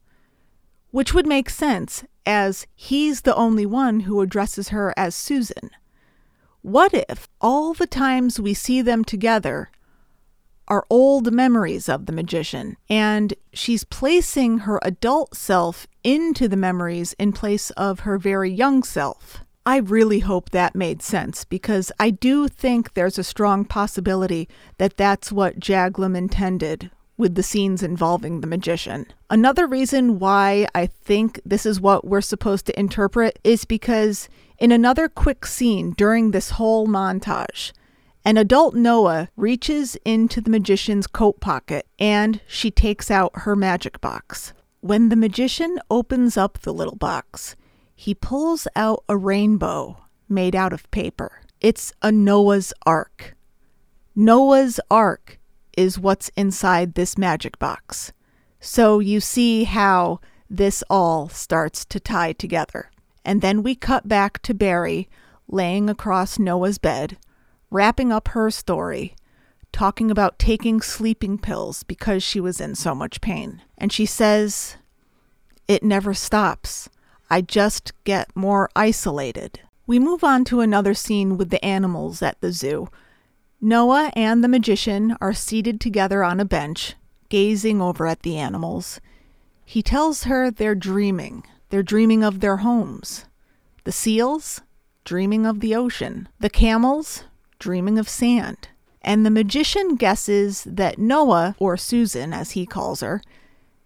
Which 0.92 1.14
would 1.14 1.28
make 1.28 1.50
sense 1.50 2.04
as 2.26 2.66
he's 2.76 3.22
the 3.22 3.36
only 3.36 3.66
one 3.66 4.02
who 4.02 4.22
addresses 4.22 4.70
her 4.70 4.94
as 4.98 5.16
Susan. 5.16 5.70
What 6.62 6.94
if 6.94 7.30
all 7.40 7.74
the 7.74 7.88
times 7.88 8.40
we 8.40 8.54
see 8.54 8.82
them 8.82 9.04
together 9.04 9.72
are 10.68 10.86
old 10.90 11.32
memories 11.34 11.90
of 11.90 12.06
the 12.06 12.12
magician, 12.12 12.78
and 12.90 13.34
she's 13.54 13.84
placing 13.84 14.60
her 14.60 14.80
adult 14.84 15.36
self 15.36 15.88
into 16.04 16.48
the 16.48 16.58
memories 16.58 17.14
in 17.14 17.32
place 17.34 17.72
of 17.72 18.02
her 18.02 18.18
very 18.18 18.52
young 18.52 18.84
self. 18.84 19.44
I 19.66 19.78
really 19.78 20.20
hope 20.20 20.50
that 20.50 20.76
made 20.76 21.02
sense 21.02 21.44
because 21.44 21.92
I 22.00 22.12
do 22.12 22.48
think 22.48 22.94
there's 22.94 23.18
a 23.18 23.24
strong 23.24 23.66
possibility 23.66 24.48
that 24.78 24.98
that's 24.98 25.32
what 25.32 25.60
Jaglom 25.60 26.16
intended 26.16 26.92
with 27.18 27.36
the 27.36 27.44
scenes 27.44 27.84
involving 27.84 28.40
the 28.42 28.48
magician. 28.48 29.06
Another 29.30 29.68
reason 29.68 30.20
why 30.20 30.68
I 30.74 30.88
think 30.88 31.42
this 31.46 31.66
is 31.66 31.82
what 31.82 32.06
we're 32.06 32.22
supposed 32.22 32.66
to 32.68 32.80
interpret 32.80 33.38
is 33.44 33.66
because 33.66 34.30
in 34.60 34.72
another 34.72 35.08
quick 35.08 35.46
scene 35.46 35.92
during 35.92 36.32
this 36.32 36.52
whole 36.52 36.88
montage, 36.88 37.72
an 38.26 38.38
adult 38.38 38.76
Noah 38.76 39.30
reaches 39.38 39.98
into 40.04 40.42
the 40.42 40.50
magician's 40.50 41.08
coat 41.08 41.40
pocket 41.40 41.88
and 41.98 42.42
she 42.48 42.70
takes 42.70 43.10
out 43.10 43.32
her 43.34 43.56
magic 43.56 44.02
box. 44.02 44.54
When 44.82 45.10
the 45.10 45.16
magician 45.16 45.80
opens 45.90 46.38
up 46.38 46.60
the 46.60 46.74
little 46.74 46.98
box, 46.98 47.56
he 47.96 48.14
pulls 48.14 48.68
out 48.76 49.04
a 49.08 49.18
rainbow 49.18 49.98
made 50.28 50.56
out 50.56 50.74
of 50.74 50.90
paper. 50.92 51.42
It's 51.62 51.94
a 52.02 52.12
Noah's 52.12 52.74
Ark. 52.86 53.36
Noah's 54.16 54.80
Ark 54.92 55.40
is 55.78 55.98
what's 55.98 56.30
inside 56.36 56.94
this 56.94 57.18
magic 57.18 57.58
box. 57.60 58.12
So 58.60 59.00
you 59.00 59.22
see 59.22 59.64
how 59.64 60.20
this 60.50 60.84
all 60.90 61.30
starts 61.30 61.86
to 61.86 62.00
tie 62.00 62.34
together. 62.34 62.92
And 63.24 63.42
then 63.42 63.64
we 63.64 63.76
cut 63.76 64.08
back 64.08 64.42
to 64.44 64.54
Barry 64.54 65.10
laying 65.48 65.90
across 65.90 66.40
Noah's 66.40 66.78
bed, 66.78 67.18
wrapping 67.70 68.12
up 68.12 68.30
her 68.30 68.52
story, 68.52 69.16
talking 69.72 70.10
about 70.10 70.40
taking 70.40 70.82
sleeping 70.82 71.38
pills 71.38 71.84
because 71.84 72.24
she 72.24 72.40
was 72.40 72.62
in 72.62 72.76
so 72.76 72.96
much 72.96 73.22
pain. 73.22 73.62
And 73.78 73.92
she 73.92 74.06
says, 74.06 74.78
It 75.68 75.84
never 75.84 76.14
stops. 76.14 76.90
I 77.30 77.42
just 77.42 77.92
get 78.04 78.36
more 78.36 78.70
isolated. 78.76 79.62
We 79.86 80.00
move 80.00 80.24
on 80.24 80.46
to 80.46 80.62
another 80.62 80.94
scene 80.94 81.38
with 81.38 81.50
the 81.50 81.64
animals 81.64 82.22
at 82.22 82.40
the 82.42 82.52
zoo. 82.52 82.90
Noah 83.62 84.12
and 84.16 84.44
the 84.44 84.48
magician 84.48 85.16
are 85.20 85.34
seated 85.34 85.82
together 85.82 86.24
on 86.24 86.40
a 86.40 86.46
bench, 86.46 86.96
gazing 87.28 87.82
over 87.82 88.08
at 88.08 88.22
the 88.22 88.38
animals. 88.38 89.02
He 89.66 89.84
tells 89.84 90.24
her 90.24 90.50
they're 90.50 90.76
dreaming. 90.76 91.44
They're 91.70 91.84
dreaming 91.84 92.24
of 92.24 92.40
their 92.40 92.58
homes. 92.58 93.26
The 93.84 93.92
seals, 93.92 94.62
dreaming 95.04 95.46
of 95.46 95.60
the 95.60 95.76
ocean. 95.76 96.28
The 96.40 96.50
camels, 96.50 97.24
dreaming 97.60 98.00
of 98.00 98.10
sand. 98.10 98.70
And 99.02 99.26
the 99.26 99.32
magician 99.32 99.96
guesses 99.96 100.64
that 100.66 100.98
Noah, 100.98 101.56
or 101.60 101.78
Susan 101.78 102.34
as 102.34 102.52
he 102.52 102.66
calls 102.66 103.02
her, 103.02 103.22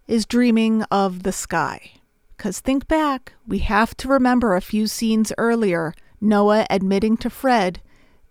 is 0.07 0.25
dreaming 0.25 0.83
of 0.83 1.23
the 1.23 1.31
sky. 1.31 1.91
Because 2.35 2.59
think 2.59 2.87
back, 2.87 3.33
we 3.47 3.59
have 3.59 3.95
to 3.97 4.07
remember 4.07 4.55
a 4.55 4.61
few 4.61 4.87
scenes 4.87 5.31
earlier, 5.37 5.93
Noah 6.19 6.65
admitting 6.69 7.17
to 7.17 7.29
Fred 7.29 7.81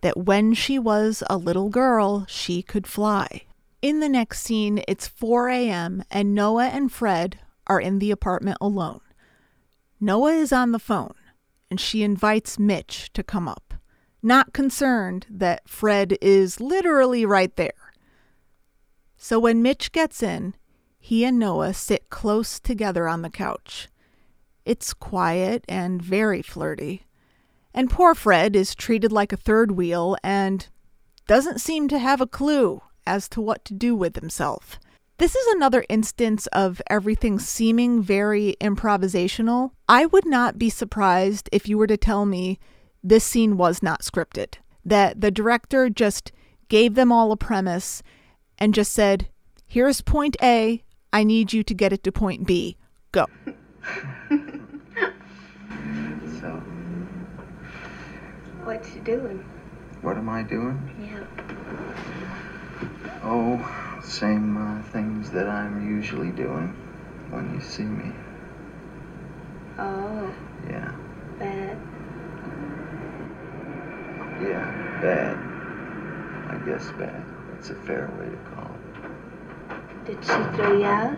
that 0.00 0.16
when 0.16 0.54
she 0.54 0.78
was 0.78 1.22
a 1.30 1.36
little 1.36 1.68
girl, 1.68 2.26
she 2.28 2.62
could 2.62 2.86
fly. 2.86 3.42
In 3.80 4.00
the 4.00 4.08
next 4.08 4.42
scene, 4.42 4.82
it's 4.88 5.06
4 5.06 5.48
a.m., 5.48 6.04
and 6.10 6.34
Noah 6.34 6.66
and 6.66 6.92
Fred 6.92 7.38
are 7.66 7.80
in 7.80 8.00
the 8.00 8.10
apartment 8.10 8.58
alone. 8.60 9.00
Noah 10.04 10.32
is 10.32 10.52
on 10.52 10.72
the 10.72 10.80
phone, 10.80 11.14
and 11.70 11.78
she 11.78 12.02
invites 12.02 12.58
Mitch 12.58 13.12
to 13.12 13.22
come 13.22 13.46
up, 13.46 13.74
not 14.20 14.52
concerned 14.52 15.26
that 15.30 15.68
Fred 15.68 16.18
is 16.20 16.60
literally 16.60 17.24
right 17.24 17.54
there. 17.54 17.92
So 19.16 19.38
when 19.38 19.62
Mitch 19.62 19.92
gets 19.92 20.20
in, 20.20 20.56
he 20.98 21.24
and 21.24 21.38
Noah 21.38 21.72
sit 21.72 22.10
close 22.10 22.58
together 22.58 23.06
on 23.06 23.22
the 23.22 23.30
couch. 23.30 23.88
It's 24.64 24.92
quiet 24.92 25.64
and 25.68 26.02
very 26.02 26.42
flirty. 26.42 27.04
And 27.72 27.88
poor 27.88 28.16
Fred 28.16 28.56
is 28.56 28.74
treated 28.74 29.12
like 29.12 29.32
a 29.32 29.36
third 29.36 29.70
wheel 29.70 30.16
and 30.24 30.66
doesn't 31.28 31.60
seem 31.60 31.86
to 31.86 32.00
have 32.00 32.20
a 32.20 32.26
clue 32.26 32.82
as 33.06 33.28
to 33.28 33.40
what 33.40 33.64
to 33.66 33.72
do 33.72 33.94
with 33.94 34.16
himself. 34.16 34.80
This 35.22 35.36
is 35.36 35.54
another 35.54 35.84
instance 35.88 36.48
of 36.48 36.82
everything 36.90 37.38
seeming 37.38 38.02
very 38.02 38.56
improvisational. 38.60 39.70
I 39.88 40.04
would 40.04 40.26
not 40.26 40.58
be 40.58 40.68
surprised 40.68 41.48
if 41.52 41.68
you 41.68 41.78
were 41.78 41.86
to 41.86 41.96
tell 41.96 42.26
me 42.26 42.58
this 43.04 43.22
scene 43.22 43.56
was 43.56 43.84
not 43.84 44.02
scripted, 44.02 44.54
that 44.84 45.20
the 45.20 45.30
director 45.30 45.88
just 45.88 46.32
gave 46.68 46.96
them 46.96 47.12
all 47.12 47.30
a 47.30 47.36
premise 47.36 48.02
and 48.58 48.74
just 48.74 48.90
said, 48.90 49.28
Here's 49.64 50.00
point 50.00 50.36
A, 50.42 50.82
I 51.12 51.22
need 51.22 51.52
you 51.52 51.62
to 51.62 51.72
get 51.72 51.92
it 51.92 52.02
to 52.02 52.10
point 52.10 52.44
B. 52.44 52.76
Go. 53.12 53.26
So, 56.40 56.48
What 58.64 58.84
you 58.92 59.00
doing? 59.02 59.44
what 60.00 60.16
am 60.16 60.28
I 60.28 60.42
doing? 60.42 60.76
Yeah. 61.00 62.11
Oh, 63.24 64.00
same 64.02 64.56
uh, 64.56 64.82
things 64.90 65.30
that 65.30 65.48
I'm 65.48 65.88
usually 65.88 66.30
doing 66.30 66.74
when 67.30 67.54
you 67.54 67.60
see 67.60 67.84
me. 67.84 68.12
Oh, 69.78 70.34
Yeah, 70.68 70.92
bad. 71.38 71.78
yeah, 74.40 75.00
bad. 75.00 75.36
I 76.50 76.66
guess 76.66 76.90
bad. 76.98 77.24
That's 77.52 77.70
a 77.70 77.74
fair 77.86 78.10
way 78.18 78.28
to 78.28 78.36
call 78.54 78.70
it. 78.74 80.06
Did 80.06 80.24
she 80.24 80.56
throw 80.56 80.76
you 80.78 80.84
out? 80.84 81.16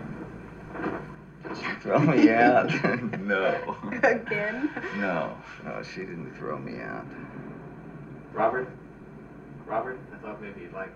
Did 1.43 1.57
she 1.57 1.71
throw 1.81 1.99
me 1.99 2.29
out? 2.29 2.69
no. 3.21 3.75
Again? 4.03 4.69
No, 4.99 5.35
no, 5.63 5.81
she 5.81 6.01
didn't 6.01 6.35
throw 6.37 6.57
me 6.59 6.79
out. 6.81 7.05
Robert? 8.31 8.69
Robert? 9.65 9.99
I 10.13 10.17
thought 10.17 10.39
maybe 10.41 10.61
you'd 10.61 10.73
like. 10.73 10.91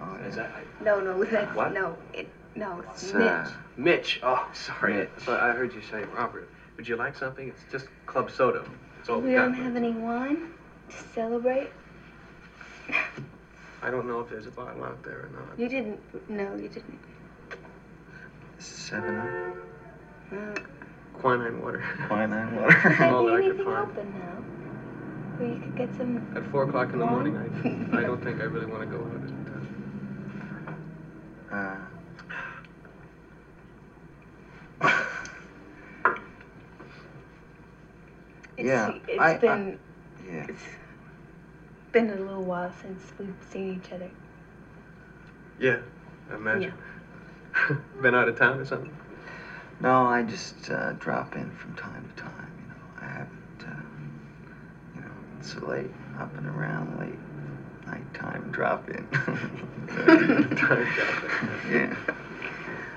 Oh, 0.00 0.14
Is 0.26 0.36
yeah. 0.36 0.42
that. 0.44 0.84
No, 0.84 1.00
no, 1.00 1.24
that's 1.30 1.54
What? 1.56 1.72
no. 1.72 1.96
It 2.12 2.28
no, 2.54 2.80
it's 2.80 3.12
What's 3.12 3.14
Mitch. 3.14 3.54
Mitch. 3.76 4.20
Oh, 4.22 4.48
sorry. 4.54 4.94
Mitch. 4.94 5.10
But 5.26 5.40
I 5.40 5.52
heard 5.52 5.74
you 5.74 5.82
say 5.82 6.04
Robert. 6.16 6.48
Would 6.76 6.88
you 6.88 6.96
like 6.96 7.16
something? 7.16 7.48
It's 7.48 7.62
just 7.70 7.86
club 8.06 8.30
soda. 8.30 8.64
It's 9.00 9.08
all 9.08 9.20
we 9.20 9.28
we 9.30 9.34
don't 9.34 9.52
got. 9.52 9.62
have 9.62 9.76
any 9.76 9.92
wine 9.92 10.52
to 10.88 10.96
celebrate. 11.14 11.70
I 13.82 13.90
don't 13.90 14.06
know 14.08 14.20
if 14.20 14.28
there's 14.30 14.46
a 14.46 14.50
bottle 14.50 14.84
out 14.84 15.02
there 15.02 15.26
or 15.26 15.30
not. 15.32 15.58
You 15.58 15.68
didn't. 15.68 16.00
No, 16.30 16.54
you 16.56 16.68
didn't. 16.68 16.98
Seven 18.58 19.16
up. 19.18 19.56
Uh, 20.32 20.60
Quinine 21.14 21.62
water. 21.62 21.84
Quinine 22.08 22.56
water. 22.60 22.96
All 23.04 23.26
that 23.26 23.34
I 23.34 23.40
maybe 23.40 23.56
could 23.56 23.64
find. 23.64 23.90
open 23.90 24.12
now? 24.18 24.42
Where 25.38 25.48
you 25.48 25.58
could 25.60 25.76
get 25.76 25.94
some. 25.96 26.26
At 26.34 26.44
four 26.50 26.64
o'clock 26.64 26.92
in 26.92 26.98
the 26.98 27.06
morning, 27.06 27.36
I, 27.36 27.98
I 27.98 28.00
don't 28.02 28.22
think 28.24 28.40
I 28.40 28.44
really 28.44 28.66
want 28.66 28.80
to 28.82 28.86
go 28.86 29.02
out. 29.04 29.20
Uh, 31.50 31.76
It's, 38.56 38.66
Yeah, 38.66 38.92
It's 39.08 39.20
I- 39.20 39.30
I- 39.34 39.38
been. 39.38 39.78
yeah. 40.26 40.46
It's 40.48 40.62
been 41.92 42.10
a 42.10 42.16
little 42.16 42.42
while 42.44 42.72
since 42.72 43.12
we've 43.18 43.34
seen 43.50 43.80
each 43.82 43.92
other. 43.92 44.10
Yeah, 45.58 45.78
I 46.30 46.34
imagine. 46.34 46.72
Been 48.02 48.14
out 48.14 48.28
of 48.28 48.36
town 48.38 48.60
or 48.60 48.64
something? 48.64 48.94
No, 49.80 50.06
I 50.06 50.22
just 50.22 50.70
uh, 50.70 50.92
drop 50.92 51.34
in 51.36 51.50
from 51.52 51.74
time 51.74 52.06
to 52.08 52.22
time. 52.22 52.52
You 52.60 52.68
know, 52.68 52.80
I 53.00 53.04
haven't. 53.06 53.64
Uh, 53.66 53.82
you 54.94 55.00
know, 55.00 55.10
it's 55.38 55.52
so 55.54 55.60
late, 55.66 55.90
up 56.18 56.36
and 56.36 56.46
around 56.48 56.98
late, 57.00 57.18
nighttime 57.86 58.48
drop 58.50 58.88
in. 58.88 59.06
Time 60.56 60.86
shopping. 60.94 61.30
yeah, 61.70 61.96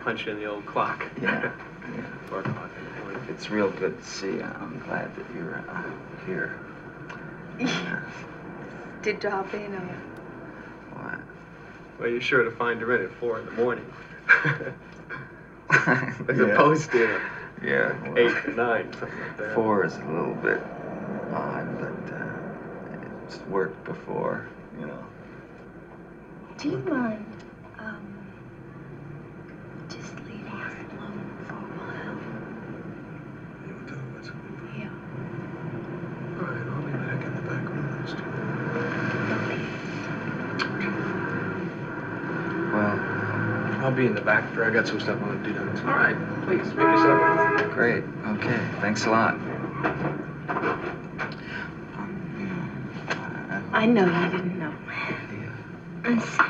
Punch 0.03 0.27
in 0.27 0.37
the 0.37 0.45
old 0.45 0.65
clock. 0.65 1.05
yeah. 1.21 1.51
Four 2.27 2.39
o'clock 2.39 2.69
in 2.77 2.85
the 2.85 2.91
morning. 3.01 3.21
It's 3.29 3.49
real 3.49 3.69
good 3.71 3.97
to 3.97 4.05
see 4.05 4.27
you. 4.27 4.43
I'm 4.43 4.79
glad 4.79 5.15
that 5.15 5.25
you're 5.35 5.63
uh, 5.69 5.83
here. 6.25 6.55
To 9.03 9.13
drop 9.13 9.53
in 9.53 9.73
on. 9.73 9.87
what? 10.91 11.19
Well, 11.99 12.09
you're 12.09 12.19
sure 12.19 12.43
to 12.43 12.51
find 12.51 12.81
her 12.81 12.95
in 12.97 13.05
at 13.05 13.11
four 13.13 13.39
in 13.39 13.45
the 13.45 13.51
morning. 13.53 13.85
As 15.69 16.37
Yeah. 16.37 16.45
opposed 16.53 16.91
to 16.91 17.19
Yeah. 17.63 17.93
well, 18.03 18.17
eight 18.17 18.45
or 18.45 18.51
nine, 18.55 18.91
something 18.91 19.19
like 19.21 19.37
that. 19.37 19.55
Four 19.55 19.85
is 19.85 19.95
a 19.95 20.03
little 20.03 20.33
bit 20.35 20.61
odd, 21.33 21.65
but 21.79 22.13
uh, 22.13 22.25
it's 23.25 23.39
worked 23.47 23.81
before, 23.85 24.45
you 24.45 24.51
know. 24.53 24.58
Do 26.59 26.67
you 26.67 26.77
mind, 26.79 27.25
um, 27.77 28.03
just 29.87 30.13
leaving 30.25 30.51
us 30.51 30.73
alone 30.91 31.23
for 31.47 31.53
a 31.53 31.57
while? 31.79 32.19
You'll 33.65 33.87
tell 33.87 34.03
us. 34.19 34.27
Yeah. 34.77 34.91
All 36.35 36.43
right, 36.51 36.67
I'll 36.67 36.83
be 36.83 36.91
back 36.91 37.23
in 37.23 37.31
the 37.33 37.41
back 37.43 37.63
room. 37.63 37.85
Let's 38.01 38.11
do 38.11 38.19
that. 38.19 38.39
I'll 43.85 43.95
be 43.95 44.05
in 44.07 44.13
the 44.13 44.21
back. 44.21 44.43
I 44.57 44.69
got 44.69 44.85
some 44.85 44.99
stuff 44.99 45.17
I 45.17 45.27
want 45.27 45.41
to 45.41 45.49
do 45.49 45.55
down 45.55 45.73
there. 45.73 45.85
All 45.89 45.97
right, 45.97 46.17
please 46.45 46.67
make 46.75 46.79
yourself. 46.79 47.71
Great. 47.73 48.03
Okay. 48.35 48.59
Thanks 48.81 49.05
a 49.05 49.09
lot. 49.09 49.35
I 53.71 53.85
know 53.85 54.05
you 54.05 54.29
didn't 54.29 54.59
know. 54.59 54.73
I'm 56.03 56.19
sorry. 56.19 56.49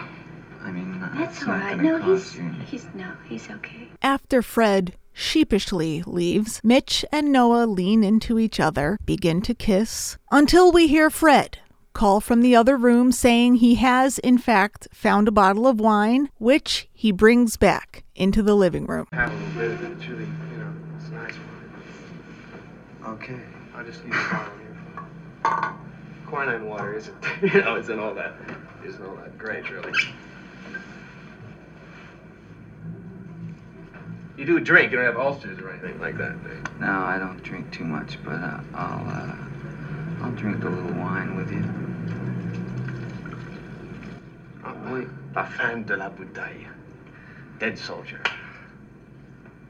I 0.64 0.72
mean, 0.72 1.01
uh, 1.01 1.10
That's 1.16 1.32
it's 1.38 1.39
all 1.39 1.39
not 1.39 1.39
right. 1.50 1.80
No, 1.80 1.97
he's 1.97 2.32
cost 2.32 2.41
he's 2.70 2.88
no, 2.93 3.12
he's 3.28 3.50
okay. 3.50 3.89
After 4.02 4.41
Fred 4.41 4.93
sheepishly 5.14 6.04
leaves, 6.06 6.62
Mitch 6.64 7.04
and 7.12 7.32
Noah 7.32 7.66
lean 7.66 8.04
into 8.04 8.39
each 8.39 8.60
other, 8.60 8.97
begin 9.06 9.41
to 9.41 9.54
kiss, 9.54 10.18
until 10.32 10.72
we 10.72 10.88
hear 10.88 11.10
Fred 11.10 11.60
call 11.93 12.22
from 12.22 12.41
the 12.41 12.56
other 12.56 12.78
room 12.78 13.12
saying 13.12 13.56
he 13.56 13.76
has, 13.76 14.20
in 14.20 14.38
fact, 14.38 14.88
found 14.93 15.28
a 15.28 15.32
bottle 15.32 15.68
of 15.68 15.80
wine, 15.80 16.30
which 16.38 16.88
he 16.93 17.12
brings 17.12 17.58
back 17.58 18.06
into 18.16 18.41
the 18.41 18.56
living 18.56 18.86
room. 18.86 19.06
Have 19.12 19.32
a 19.32 19.36
little 19.36 19.50
bit 19.50 19.72
of 19.72 19.84
it. 19.84 19.91
It's 19.97 20.08
really, 20.08 20.24
you 20.24 20.58
know, 20.58 20.74
it's 20.97 21.10
nice. 21.10 21.34
Okay. 23.06 23.39
I 23.76 23.84
just 23.84 24.04
need 24.06 24.14
a 24.14 24.30
bottle 24.32 24.54
here. 24.60 25.74
Quinine 26.28 26.66
water 26.68 26.93
isn't, 26.93 27.16
you 27.41 27.62
know, 27.62 27.76
isn't 27.76 28.00
all 28.00 28.14
that, 28.14 28.36
isn't 28.86 29.04
all 29.06 29.16
that 29.16 29.38
great, 29.38 29.70
really. 29.70 29.91
You 34.39 34.45
do 34.45 34.57
drink. 34.61 34.91
You 34.91 34.97
don't 34.99 35.05
have 35.05 35.17
ulcers 35.17 35.59
or 35.59 35.69
anything 35.69 35.99
like 35.99 36.17
that, 36.17 36.41
do? 36.45 36.63
No, 36.79 36.87
I 36.87 37.17
don't 37.19 37.43
drink 37.43 37.73
too 37.73 37.83
much, 37.83 38.17
but 38.23 38.35
uh, 38.35 38.61
I'll 38.73 39.05
uh, 39.05 39.35
I'll 40.21 40.31
drink 40.31 40.63
a 40.63 40.69
little 40.69 40.93
wine 40.93 41.35
with 41.35 41.51
you. 41.51 41.61
Ah, 44.63 44.73
oui. 44.89 45.07
Parfum 45.33 45.85
de 45.85 45.97
la 45.97 46.09
bouteille. 46.09 46.69
Dead 47.59 47.77
soldier. 47.77 48.21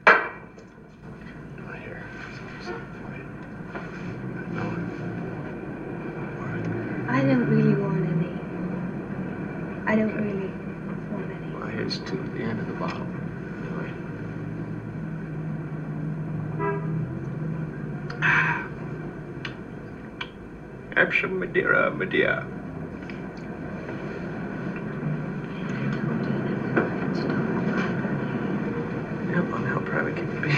Right 0.06 0.22
here. 1.82 2.06
Something 2.62 2.86
for 3.02 3.12
you. 3.18 3.26
No. 4.54 4.62
I 7.08 7.22
don't 7.24 7.48
really 7.48 7.74
want 7.74 8.06
any. 8.06 8.32
I 9.90 9.96
don't 9.96 10.14
really 10.14 10.52
want 11.10 11.28
any. 11.28 11.50
Well, 11.56 11.66
here's 11.66 11.98
to 11.98 12.14
the 12.14 12.44
end 12.44 12.60
of 12.60 12.68
the 12.68 12.74
bottle. 12.74 13.04
Anyway. 13.64 13.92
Some 21.12 21.40
Madeira, 21.40 21.90
Madeira. 21.90 22.46
Yeah, 29.28 29.40
well, 29.40 29.64
how 29.64 29.80
private 29.80 30.14
can 30.16 30.40
be 30.40 30.50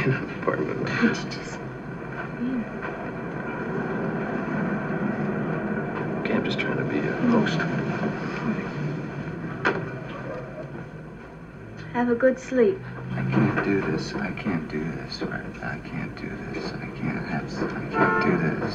just 6.44 6.59
trying 6.59 6.76
to 6.76 6.84
be 6.84 6.98
a 6.98 7.12
host. 7.30 7.59
have 11.94 12.11
a 12.11 12.14
good 12.14 12.38
sleep? 12.38 12.78
Can't 13.53 13.64
do 13.66 13.80
this. 13.82 14.14
I 14.14 14.30
can't 14.30 14.66
do 14.70 14.82
this. 14.82 15.22
I 15.22 15.78
can't 15.84 16.16
do 16.16 16.30
this. 16.53 16.72
I 16.72 16.86
can't 16.96 17.22
have. 17.26 17.44
I 17.62 17.90
can't 17.92 18.24
do 18.24 18.38
this. 18.38 18.74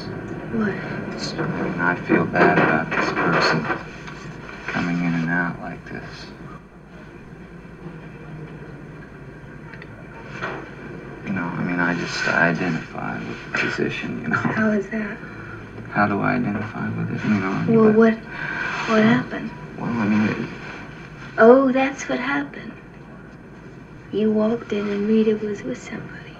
What? 0.54 1.14
It's, 1.16 1.32
I 1.32 1.62
mean, 1.62 1.80
I 1.80 1.96
feel 1.96 2.24
bad 2.24 2.58
about 2.58 2.88
this 2.88 3.10
person 3.10 3.64
coming 4.68 4.98
in 4.98 5.14
and 5.14 5.28
out 5.30 5.58
like 5.60 5.84
this. 5.86 6.26
You 11.26 11.32
know, 11.32 11.42
I 11.42 11.64
mean, 11.64 11.80
I 11.80 11.94
just 11.94 12.28
identify 12.28 13.18
with 13.18 13.52
the 13.52 13.58
position. 13.58 14.22
You 14.22 14.28
know, 14.28 14.36
How 14.36 14.70
is 14.70 14.88
that? 14.90 15.18
how 15.90 16.06
do 16.06 16.20
I 16.20 16.34
identify 16.34 16.88
with 16.90 17.10
it? 17.16 17.24
You 17.24 17.34
know. 17.34 17.64
Well, 17.68 17.84
but- 17.92 17.96
what 17.96 18.14
what 18.14 19.02
happened? 19.02 19.50
Well, 19.76 19.90
I 19.90 20.06
mean, 20.06 20.28
it, 20.28 20.48
Oh, 21.36 21.72
that's 21.72 22.08
what 22.08 22.20
happened. 22.20 22.72
You 24.12 24.32
walked 24.32 24.72
in 24.72 24.88
and 24.88 25.06
Rita 25.06 25.36
was 25.36 25.62
with 25.62 25.82
somebody. 25.82 26.30
Is 26.30 26.36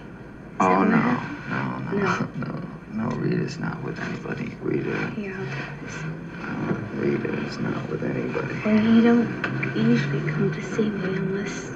oh 0.60 0.78
what 0.78 0.88
no, 0.88 1.20
no, 1.50 1.98
no, 2.00 2.28
no, 2.46 3.08
no. 3.10 3.16
Rita's 3.16 3.58
not 3.58 3.82
with 3.82 3.98
anybody. 4.00 4.56
Rita, 4.62 5.10
Here, 5.10 5.36
I'll 5.38 5.46
take 5.46 5.80
this. 5.82 6.02
uh, 6.42 6.78
Rita 6.96 7.46
is 7.46 7.58
not 7.58 7.88
with 7.90 8.02
anybody. 8.04 8.54
Well, 8.64 8.82
you 8.94 9.02
don't 9.02 9.76
usually 9.76 10.20
come 10.32 10.52
to 10.54 10.62
see 10.74 10.88
me 10.88 11.16
unless 11.16 11.70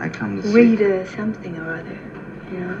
I 0.00 0.08
come 0.08 0.40
to 0.40 0.48
see. 0.48 0.54
Rita 0.54 1.06
something 1.14 1.56
or 1.58 1.74
other, 1.74 1.98
you 2.50 2.60
know. 2.60 2.80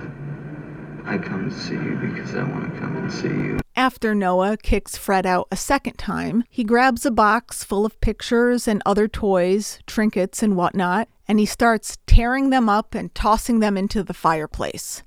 I 1.04 1.18
come 1.18 1.50
to 1.50 1.56
see 1.56 1.74
you 1.74 1.96
because 1.96 2.34
I 2.34 2.42
want 2.44 2.72
to 2.72 2.80
come 2.80 2.96
and 2.96 3.12
see 3.12 3.28
you. 3.28 3.60
After 3.76 4.14
Noah 4.14 4.56
kicks 4.56 4.96
Fred 4.96 5.24
out 5.24 5.48
a 5.52 5.56
second 5.56 5.98
time, 5.98 6.44
he 6.50 6.64
grabs 6.64 7.06
a 7.06 7.10
box 7.10 7.62
full 7.62 7.86
of 7.86 7.98
pictures 8.00 8.66
and 8.66 8.82
other 8.84 9.06
toys, 9.06 9.78
trinkets, 9.86 10.42
and 10.42 10.56
whatnot, 10.56 11.08
and 11.28 11.38
he 11.38 11.46
starts 11.46 11.98
tearing 12.06 12.50
them 12.50 12.68
up 12.68 12.94
and 12.94 13.14
tossing 13.14 13.60
them 13.60 13.76
into 13.76 14.02
the 14.02 14.14
fireplace. 14.14 15.02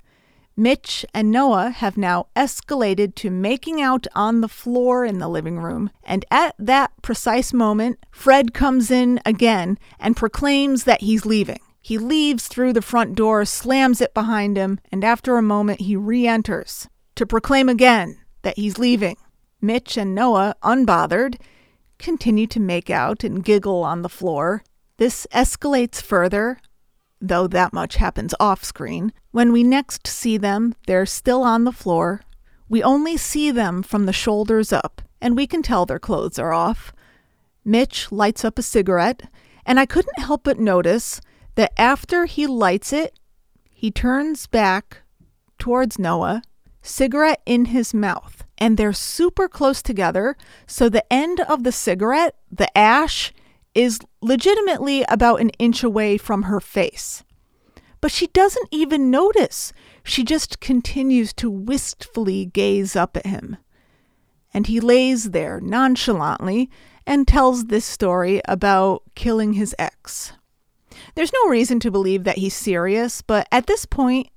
Mitch 0.56 1.04
and 1.14 1.30
Noah 1.30 1.70
have 1.70 1.96
now 1.96 2.26
escalated 2.36 3.14
to 3.16 3.30
making 3.30 3.80
out 3.80 4.06
on 4.14 4.40
the 4.40 4.48
floor 4.48 5.04
in 5.04 5.18
the 5.18 5.28
living 5.28 5.58
room, 5.58 5.90
and 6.04 6.24
at 6.30 6.54
that 6.58 6.92
precise 7.02 7.52
moment, 7.52 7.98
Fred 8.10 8.52
comes 8.52 8.90
in 8.90 9.18
again 9.24 9.78
and 9.98 10.16
proclaims 10.16 10.84
that 10.84 11.00
he's 11.00 11.24
leaving. 11.24 11.60
He 11.80 11.98
leaves 11.98 12.46
through 12.46 12.74
the 12.74 12.82
front 12.82 13.16
door, 13.16 13.44
slams 13.44 14.00
it 14.00 14.14
behind 14.14 14.56
him, 14.56 14.78
and 14.92 15.02
after 15.02 15.36
a 15.36 15.42
moment, 15.42 15.80
he 15.80 15.96
re 15.96 16.26
enters 16.26 16.86
to 17.16 17.26
proclaim 17.26 17.68
again 17.68 18.18
that 18.42 18.56
he's 18.56 18.78
leaving. 18.78 19.16
Mitch 19.60 19.96
and 19.96 20.14
Noah, 20.14 20.54
unbothered, 20.62 21.40
continue 21.98 22.46
to 22.48 22.60
make 22.60 22.90
out 22.90 23.24
and 23.24 23.42
giggle 23.42 23.82
on 23.82 24.02
the 24.02 24.08
floor. 24.08 24.64
This 25.02 25.26
escalates 25.32 26.00
further, 26.00 26.60
though 27.20 27.48
that 27.48 27.72
much 27.72 27.96
happens 27.96 28.36
off 28.38 28.62
screen. 28.62 29.12
When 29.32 29.50
we 29.50 29.64
next 29.64 30.06
see 30.06 30.36
them, 30.36 30.76
they're 30.86 31.06
still 31.06 31.42
on 31.42 31.64
the 31.64 31.72
floor. 31.72 32.20
We 32.68 32.84
only 32.84 33.16
see 33.16 33.50
them 33.50 33.82
from 33.82 34.06
the 34.06 34.12
shoulders 34.12 34.72
up, 34.72 35.02
and 35.20 35.34
we 35.36 35.48
can 35.48 35.60
tell 35.60 35.86
their 35.86 35.98
clothes 35.98 36.38
are 36.38 36.52
off. 36.52 36.92
Mitch 37.64 38.12
lights 38.12 38.44
up 38.44 38.60
a 38.60 38.62
cigarette, 38.62 39.28
and 39.66 39.80
I 39.80 39.86
couldn't 39.86 40.20
help 40.20 40.44
but 40.44 40.60
notice 40.60 41.20
that 41.56 41.72
after 41.76 42.26
he 42.26 42.46
lights 42.46 42.92
it, 42.92 43.18
he 43.68 43.90
turns 43.90 44.46
back 44.46 44.98
towards 45.58 45.98
Noah, 45.98 46.42
cigarette 46.80 47.42
in 47.44 47.64
his 47.64 47.92
mouth, 47.92 48.44
and 48.56 48.76
they're 48.76 48.92
super 48.92 49.48
close 49.48 49.82
together. 49.82 50.36
So 50.68 50.88
the 50.88 51.12
end 51.12 51.40
of 51.40 51.64
the 51.64 51.72
cigarette, 51.72 52.36
the 52.52 52.78
ash, 52.78 53.32
is 53.74 54.00
legitimately 54.20 55.04
about 55.08 55.40
an 55.40 55.50
inch 55.58 55.82
away 55.82 56.16
from 56.16 56.44
her 56.44 56.60
face. 56.60 57.24
But 58.00 58.12
she 58.12 58.26
doesn't 58.28 58.68
even 58.70 59.10
notice. 59.10 59.72
She 60.02 60.24
just 60.24 60.60
continues 60.60 61.32
to 61.34 61.50
wistfully 61.50 62.46
gaze 62.46 62.96
up 62.96 63.16
at 63.16 63.26
him. 63.26 63.56
And 64.52 64.66
he 64.66 64.80
lays 64.80 65.30
there 65.30 65.60
nonchalantly 65.60 66.68
and 67.06 67.26
tells 67.26 67.66
this 67.66 67.84
story 67.84 68.40
about 68.46 69.02
killing 69.14 69.54
his 69.54 69.74
ex. 69.78 70.32
There's 71.14 71.32
no 71.32 71.50
reason 71.50 71.80
to 71.80 71.90
believe 71.90 72.24
that 72.24 72.38
he's 72.38 72.54
serious, 72.54 73.22
but 73.22 73.48
at 73.50 73.66
this 73.66 73.86
point, 73.86 74.28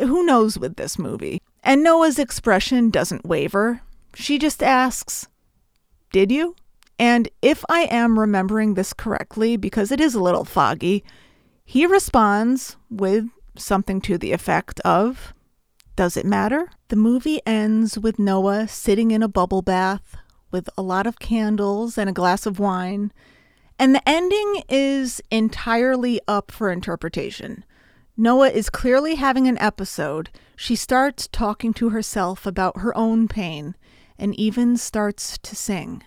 who 0.00 0.24
knows 0.24 0.58
with 0.58 0.76
this 0.76 0.98
movie? 0.98 1.40
And 1.62 1.82
Noah's 1.82 2.18
expression 2.18 2.90
doesn't 2.90 3.26
waver. 3.26 3.82
She 4.14 4.38
just 4.38 4.62
asks, 4.62 5.26
Did 6.12 6.30
you? 6.30 6.54
And 6.98 7.28
if 7.40 7.64
I 7.68 7.82
am 7.82 8.18
remembering 8.18 8.74
this 8.74 8.92
correctly, 8.92 9.56
because 9.56 9.92
it 9.92 10.00
is 10.00 10.14
a 10.14 10.22
little 10.22 10.44
foggy, 10.44 11.04
he 11.64 11.86
responds 11.86 12.76
with 12.90 13.26
something 13.56 14.00
to 14.02 14.18
the 14.18 14.32
effect 14.32 14.80
of, 14.80 15.32
Does 15.96 16.16
it 16.16 16.26
matter? 16.26 16.70
The 16.88 16.96
movie 16.96 17.40
ends 17.46 17.98
with 17.98 18.18
Noah 18.18 18.66
sitting 18.68 19.10
in 19.10 19.22
a 19.22 19.28
bubble 19.28 19.62
bath 19.62 20.16
with 20.50 20.68
a 20.76 20.82
lot 20.82 21.06
of 21.06 21.18
candles 21.18 21.98
and 21.98 22.08
a 22.08 22.14
glass 22.14 22.46
of 22.46 22.58
wine. 22.58 23.12
And 23.78 23.94
the 23.94 24.08
ending 24.08 24.62
is 24.68 25.20
entirely 25.30 26.20
up 26.26 26.50
for 26.50 26.72
interpretation. 26.72 27.64
Noah 28.16 28.48
is 28.48 28.70
clearly 28.70 29.14
having 29.14 29.46
an 29.46 29.58
episode. 29.58 30.30
She 30.56 30.74
starts 30.74 31.28
talking 31.28 31.72
to 31.74 31.90
herself 31.90 32.46
about 32.46 32.78
her 32.78 32.96
own 32.96 33.28
pain 33.28 33.76
and 34.18 34.34
even 34.34 34.76
starts 34.76 35.38
to 35.38 35.54
sing. 35.54 36.02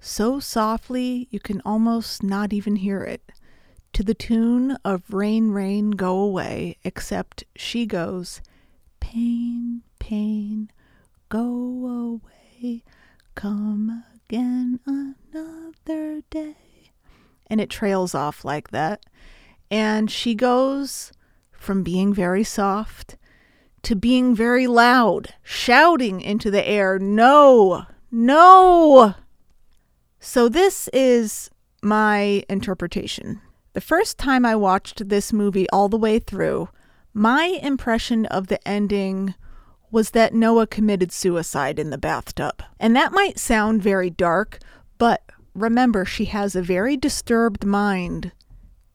So 0.00 0.40
softly 0.40 1.28
you 1.30 1.40
can 1.40 1.60
almost 1.64 2.22
not 2.22 2.52
even 2.52 2.76
hear 2.76 3.02
it. 3.02 3.30
To 3.92 4.02
the 4.02 4.14
tune 4.14 4.72
of 4.84 5.12
Rain, 5.12 5.50
Rain, 5.50 5.90
Go 5.90 6.18
Away, 6.18 6.78
except 6.84 7.44
she 7.54 7.86
goes, 7.86 8.40
Pain, 9.00 9.82
pain, 9.98 10.70
go 11.28 12.20
away, 12.62 12.82
come 13.34 14.04
again 14.14 14.80
another 14.86 16.22
day 16.30 16.56
and 17.50 17.60
it 17.60 17.68
trails 17.68 18.14
off 18.14 18.44
like 18.44 18.70
that. 18.70 19.04
And 19.70 20.10
she 20.10 20.34
goes 20.34 21.12
from 21.52 21.82
being 21.82 22.14
very 22.14 22.44
soft 22.44 23.16
to 23.82 23.96
being 23.96 24.34
very 24.34 24.66
loud, 24.66 25.34
shouting 25.42 26.20
into 26.20 26.50
the 26.50 26.66
air, 26.66 26.98
No, 26.98 27.86
no. 28.10 29.14
So, 30.22 30.50
this 30.50 30.86
is 30.92 31.50
my 31.82 32.44
interpretation. 32.50 33.40
The 33.72 33.80
first 33.80 34.18
time 34.18 34.44
I 34.44 34.54
watched 34.54 35.08
this 35.08 35.32
movie 35.32 35.68
all 35.70 35.88
the 35.88 35.96
way 35.96 36.18
through, 36.18 36.68
my 37.14 37.58
impression 37.62 38.26
of 38.26 38.48
the 38.48 38.66
ending 38.68 39.34
was 39.90 40.10
that 40.10 40.34
Noah 40.34 40.66
committed 40.66 41.10
suicide 41.10 41.78
in 41.78 41.88
the 41.88 41.96
bathtub. 41.96 42.62
And 42.78 42.94
that 42.94 43.12
might 43.12 43.38
sound 43.38 43.82
very 43.82 44.10
dark, 44.10 44.58
but 44.98 45.22
remember, 45.54 46.04
she 46.04 46.26
has 46.26 46.54
a 46.54 46.62
very 46.62 46.98
disturbed 46.98 47.64
mind, 47.64 48.32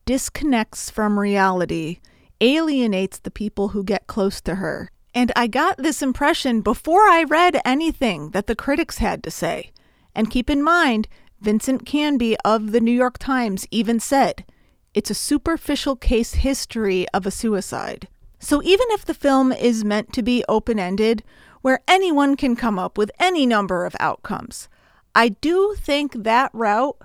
disconnects 0.04 0.90
from 0.90 1.18
reality, 1.18 1.98
alienates 2.40 3.18
the 3.18 3.32
people 3.32 3.68
who 3.68 3.82
get 3.82 4.06
close 4.06 4.40
to 4.42 4.54
her. 4.54 4.90
And 5.12 5.32
I 5.34 5.48
got 5.48 5.78
this 5.78 6.02
impression 6.02 6.60
before 6.60 7.08
I 7.08 7.24
read 7.24 7.60
anything 7.64 8.30
that 8.30 8.46
the 8.46 8.54
critics 8.54 8.98
had 8.98 9.24
to 9.24 9.30
say. 9.32 9.72
And 10.16 10.30
keep 10.30 10.48
in 10.48 10.62
mind, 10.62 11.06
Vincent 11.42 11.84
Canby 11.84 12.38
of 12.42 12.72
the 12.72 12.80
New 12.80 12.90
York 12.90 13.18
Times 13.18 13.68
even 13.70 14.00
said, 14.00 14.46
it's 14.94 15.10
a 15.10 15.14
superficial 15.14 15.94
case 15.94 16.34
history 16.36 17.06
of 17.10 17.26
a 17.26 17.30
suicide. 17.30 18.08
So 18.38 18.62
even 18.62 18.86
if 18.90 19.04
the 19.04 19.12
film 19.12 19.52
is 19.52 19.84
meant 19.84 20.14
to 20.14 20.22
be 20.22 20.42
open 20.48 20.78
ended, 20.78 21.22
where 21.60 21.80
anyone 21.86 22.34
can 22.34 22.56
come 22.56 22.78
up 22.78 22.96
with 22.96 23.10
any 23.20 23.44
number 23.44 23.84
of 23.84 23.94
outcomes, 24.00 24.70
I 25.14 25.28
do 25.28 25.74
think 25.78 26.24
that 26.24 26.50
route 26.54 26.96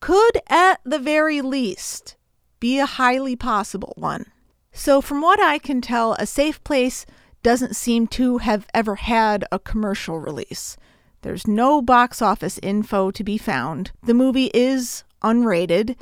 could, 0.00 0.38
at 0.48 0.80
the 0.84 0.98
very 0.98 1.40
least, 1.40 2.16
be 2.60 2.78
a 2.78 2.84
highly 2.84 3.34
possible 3.34 3.94
one. 3.96 4.26
So, 4.72 5.00
from 5.00 5.22
what 5.22 5.40
I 5.40 5.58
can 5.58 5.80
tell, 5.80 6.12
A 6.18 6.26
Safe 6.26 6.62
Place 6.64 7.06
doesn't 7.42 7.76
seem 7.76 8.06
to 8.08 8.38
have 8.38 8.66
ever 8.74 8.96
had 8.96 9.46
a 9.50 9.58
commercial 9.58 10.18
release. 10.18 10.76
There's 11.22 11.46
no 11.46 11.82
box 11.82 12.22
office 12.22 12.58
info 12.62 13.10
to 13.10 13.24
be 13.24 13.38
found. 13.38 13.90
The 14.02 14.14
movie 14.14 14.50
is 14.54 15.04
unrated, 15.22 15.96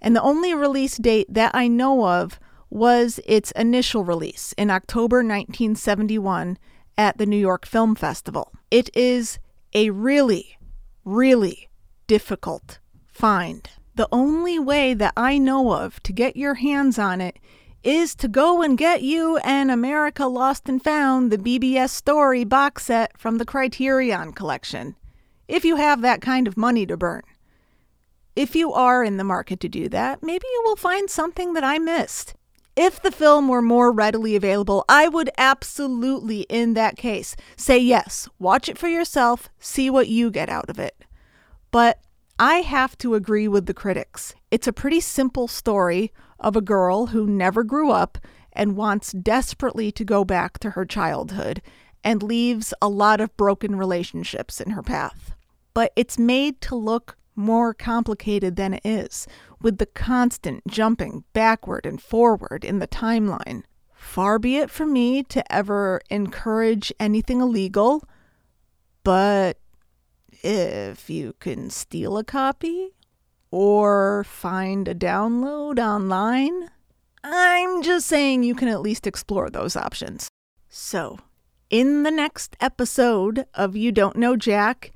and 0.00 0.14
the 0.14 0.22
only 0.22 0.54
release 0.54 0.96
date 0.96 1.26
that 1.30 1.54
I 1.54 1.68
know 1.68 2.06
of 2.06 2.40
was 2.68 3.20
its 3.26 3.52
initial 3.52 4.04
release 4.04 4.52
in 4.58 4.70
October 4.70 5.18
1971 5.18 6.58
at 6.98 7.18
the 7.18 7.26
New 7.26 7.36
York 7.36 7.64
Film 7.66 7.94
Festival. 7.94 8.52
It 8.70 8.90
is 8.94 9.38
a 9.72 9.90
really, 9.90 10.58
really 11.04 11.68
difficult 12.06 12.78
find. 13.06 13.68
The 13.94 14.08
only 14.12 14.58
way 14.58 14.94
that 14.94 15.12
I 15.16 15.38
know 15.38 15.72
of 15.72 16.02
to 16.02 16.12
get 16.12 16.36
your 16.36 16.54
hands 16.54 16.98
on 16.98 17.20
it 17.20 17.38
is 17.82 18.14
to 18.16 18.28
go 18.28 18.62
and 18.62 18.76
get 18.76 19.02
you 19.02 19.36
an 19.38 19.70
America 19.70 20.26
Lost 20.26 20.68
and 20.68 20.82
Found, 20.82 21.30
the 21.30 21.38
BBS 21.38 21.90
Story 21.90 22.44
box 22.44 22.86
set 22.86 23.18
from 23.18 23.38
the 23.38 23.44
Criterion 23.44 24.32
Collection, 24.32 24.96
if 25.48 25.64
you 25.64 25.76
have 25.76 26.02
that 26.02 26.20
kind 26.20 26.48
of 26.48 26.56
money 26.56 26.86
to 26.86 26.96
burn. 26.96 27.22
If 28.34 28.54
you 28.54 28.72
are 28.72 29.02
in 29.02 29.16
the 29.16 29.24
market 29.24 29.60
to 29.60 29.68
do 29.68 29.88
that, 29.88 30.22
maybe 30.22 30.44
you 30.52 30.62
will 30.66 30.76
find 30.76 31.08
something 31.08 31.54
that 31.54 31.64
I 31.64 31.78
missed. 31.78 32.34
If 32.76 33.00
the 33.00 33.10
film 33.10 33.48
were 33.48 33.62
more 33.62 33.90
readily 33.90 34.36
available, 34.36 34.84
I 34.86 35.08
would 35.08 35.30
absolutely, 35.38 36.42
in 36.50 36.74
that 36.74 36.98
case, 36.98 37.34
say 37.56 37.78
yes, 37.78 38.28
watch 38.38 38.68
it 38.68 38.76
for 38.76 38.88
yourself, 38.88 39.48
see 39.58 39.88
what 39.88 40.08
you 40.08 40.30
get 40.30 40.50
out 40.50 40.68
of 40.68 40.78
it. 40.78 40.94
But 41.70 41.98
I 42.38 42.56
have 42.56 42.98
to 42.98 43.14
agree 43.14 43.48
with 43.48 43.66
the 43.66 43.74
critics. 43.74 44.34
It's 44.50 44.66
a 44.66 44.72
pretty 44.72 45.00
simple 45.00 45.48
story 45.48 46.12
of 46.38 46.54
a 46.54 46.60
girl 46.60 47.06
who 47.06 47.26
never 47.26 47.64
grew 47.64 47.90
up 47.90 48.18
and 48.52 48.76
wants 48.76 49.12
desperately 49.12 49.90
to 49.92 50.04
go 50.04 50.24
back 50.24 50.58
to 50.58 50.70
her 50.70 50.84
childhood 50.84 51.62
and 52.04 52.22
leaves 52.22 52.74
a 52.82 52.88
lot 52.88 53.20
of 53.20 53.36
broken 53.36 53.76
relationships 53.76 54.60
in 54.60 54.70
her 54.70 54.82
path. 54.82 55.34
But 55.72 55.92
it's 55.96 56.18
made 56.18 56.60
to 56.62 56.74
look 56.74 57.16
more 57.34 57.74
complicated 57.74 58.56
than 58.56 58.74
it 58.74 58.82
is, 58.84 59.26
with 59.60 59.78
the 59.78 59.86
constant 59.86 60.66
jumping 60.66 61.24
backward 61.32 61.84
and 61.84 62.00
forward 62.00 62.64
in 62.64 62.78
the 62.78 62.88
timeline. 62.88 63.62
Far 63.94 64.38
be 64.38 64.56
it 64.56 64.70
from 64.70 64.92
me 64.92 65.22
to 65.24 65.52
ever 65.52 66.00
encourage 66.10 66.92
anything 67.00 67.40
illegal, 67.40 68.04
but 69.04 69.58
if 70.46 71.10
you 71.10 71.34
can 71.40 71.70
steal 71.70 72.16
a 72.16 72.22
copy 72.22 72.90
or 73.50 74.22
find 74.22 74.86
a 74.86 74.94
download 74.94 75.80
online, 75.80 76.70
I'm 77.24 77.82
just 77.82 78.06
saying 78.06 78.44
you 78.44 78.54
can 78.54 78.68
at 78.68 78.80
least 78.80 79.08
explore 79.08 79.50
those 79.50 79.74
options. 79.74 80.28
So, 80.68 81.18
in 81.68 82.04
the 82.04 82.12
next 82.12 82.56
episode 82.60 83.46
of 83.54 83.74
You 83.74 83.90
Don't 83.90 84.14
Know 84.14 84.36
Jack, 84.36 84.92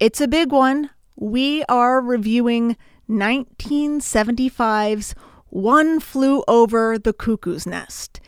it's 0.00 0.20
a 0.20 0.26
big 0.26 0.50
one. 0.50 0.90
We 1.14 1.62
are 1.68 2.00
reviewing 2.00 2.76
1975's 3.08 5.14
One 5.50 6.00
Flew 6.00 6.42
Over 6.48 6.98
the 6.98 7.12
Cuckoo's 7.12 7.64
Nest. 7.64 8.20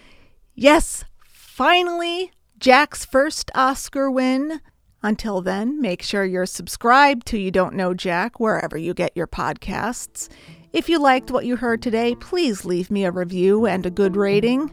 Yes, 0.55 1.05
finally, 1.25 2.31
Jack's 2.61 3.05
first 3.05 3.51
Oscar 3.53 4.09
win. 4.09 4.61
Until 5.03 5.41
then, 5.41 5.81
make 5.81 6.03
sure 6.03 6.25
you're 6.25 6.47
subscribed 6.47 7.27
to 7.29 7.39
You 7.39 7.51
Don't 7.51 7.75
Know 7.75 7.93
Jack 7.93 8.39
wherever 8.39 8.79
you 8.79 8.95
get 8.95 9.17
your 9.17 9.27
podcasts. 9.27 10.29
If 10.73 10.89
you 10.89 10.99
liked 10.99 11.31
what 11.31 11.45
you 11.45 11.57
heard 11.57 11.83
today, 11.83 12.15
please 12.15 12.65
leave 12.65 12.91
me 12.91 13.05
a 13.05 13.11
review 13.11 13.67
and 13.67 13.85
a 13.85 13.91
good 13.91 14.17
rating. 14.17 14.73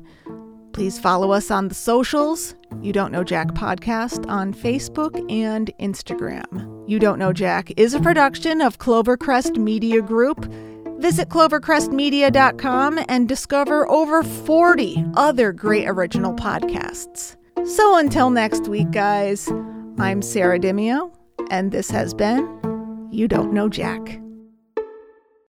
Please 0.71 0.99
follow 0.99 1.31
us 1.31 1.51
on 1.51 1.67
the 1.67 1.75
socials. 1.75 2.55
You 2.81 2.93
Don't 2.93 3.11
Know 3.11 3.23
Jack 3.23 3.49
podcast 3.49 4.29
on 4.29 4.53
Facebook 4.53 5.19
and 5.31 5.71
Instagram. 5.79 6.87
You 6.87 6.99
Don't 6.99 7.19
Know 7.19 7.33
Jack 7.33 7.71
is 7.75 7.93
a 7.93 7.99
production 7.99 8.61
of 8.61 8.77
Clovercrest 8.77 9.57
Media 9.57 10.01
Group. 10.01 10.45
Visit 10.99 11.29
clovercrestmedia.com 11.29 12.99
and 13.09 13.27
discover 13.27 13.89
over 13.89 14.21
40 14.23 15.05
other 15.15 15.51
great 15.51 15.87
original 15.87 16.33
podcasts. 16.33 17.35
So 17.65 17.97
until 17.97 18.29
next 18.29 18.67
week, 18.67 18.91
guys, 18.91 19.49
I'm 20.01 20.21
Sarah 20.21 20.57
Dimio, 20.57 21.11
and 21.51 21.73
this 21.73 21.91
has 21.91 22.13
been 22.13 23.09
You 23.11 23.27
Don't 23.27 23.51
Know 23.51 23.67
Jack. 23.67 24.21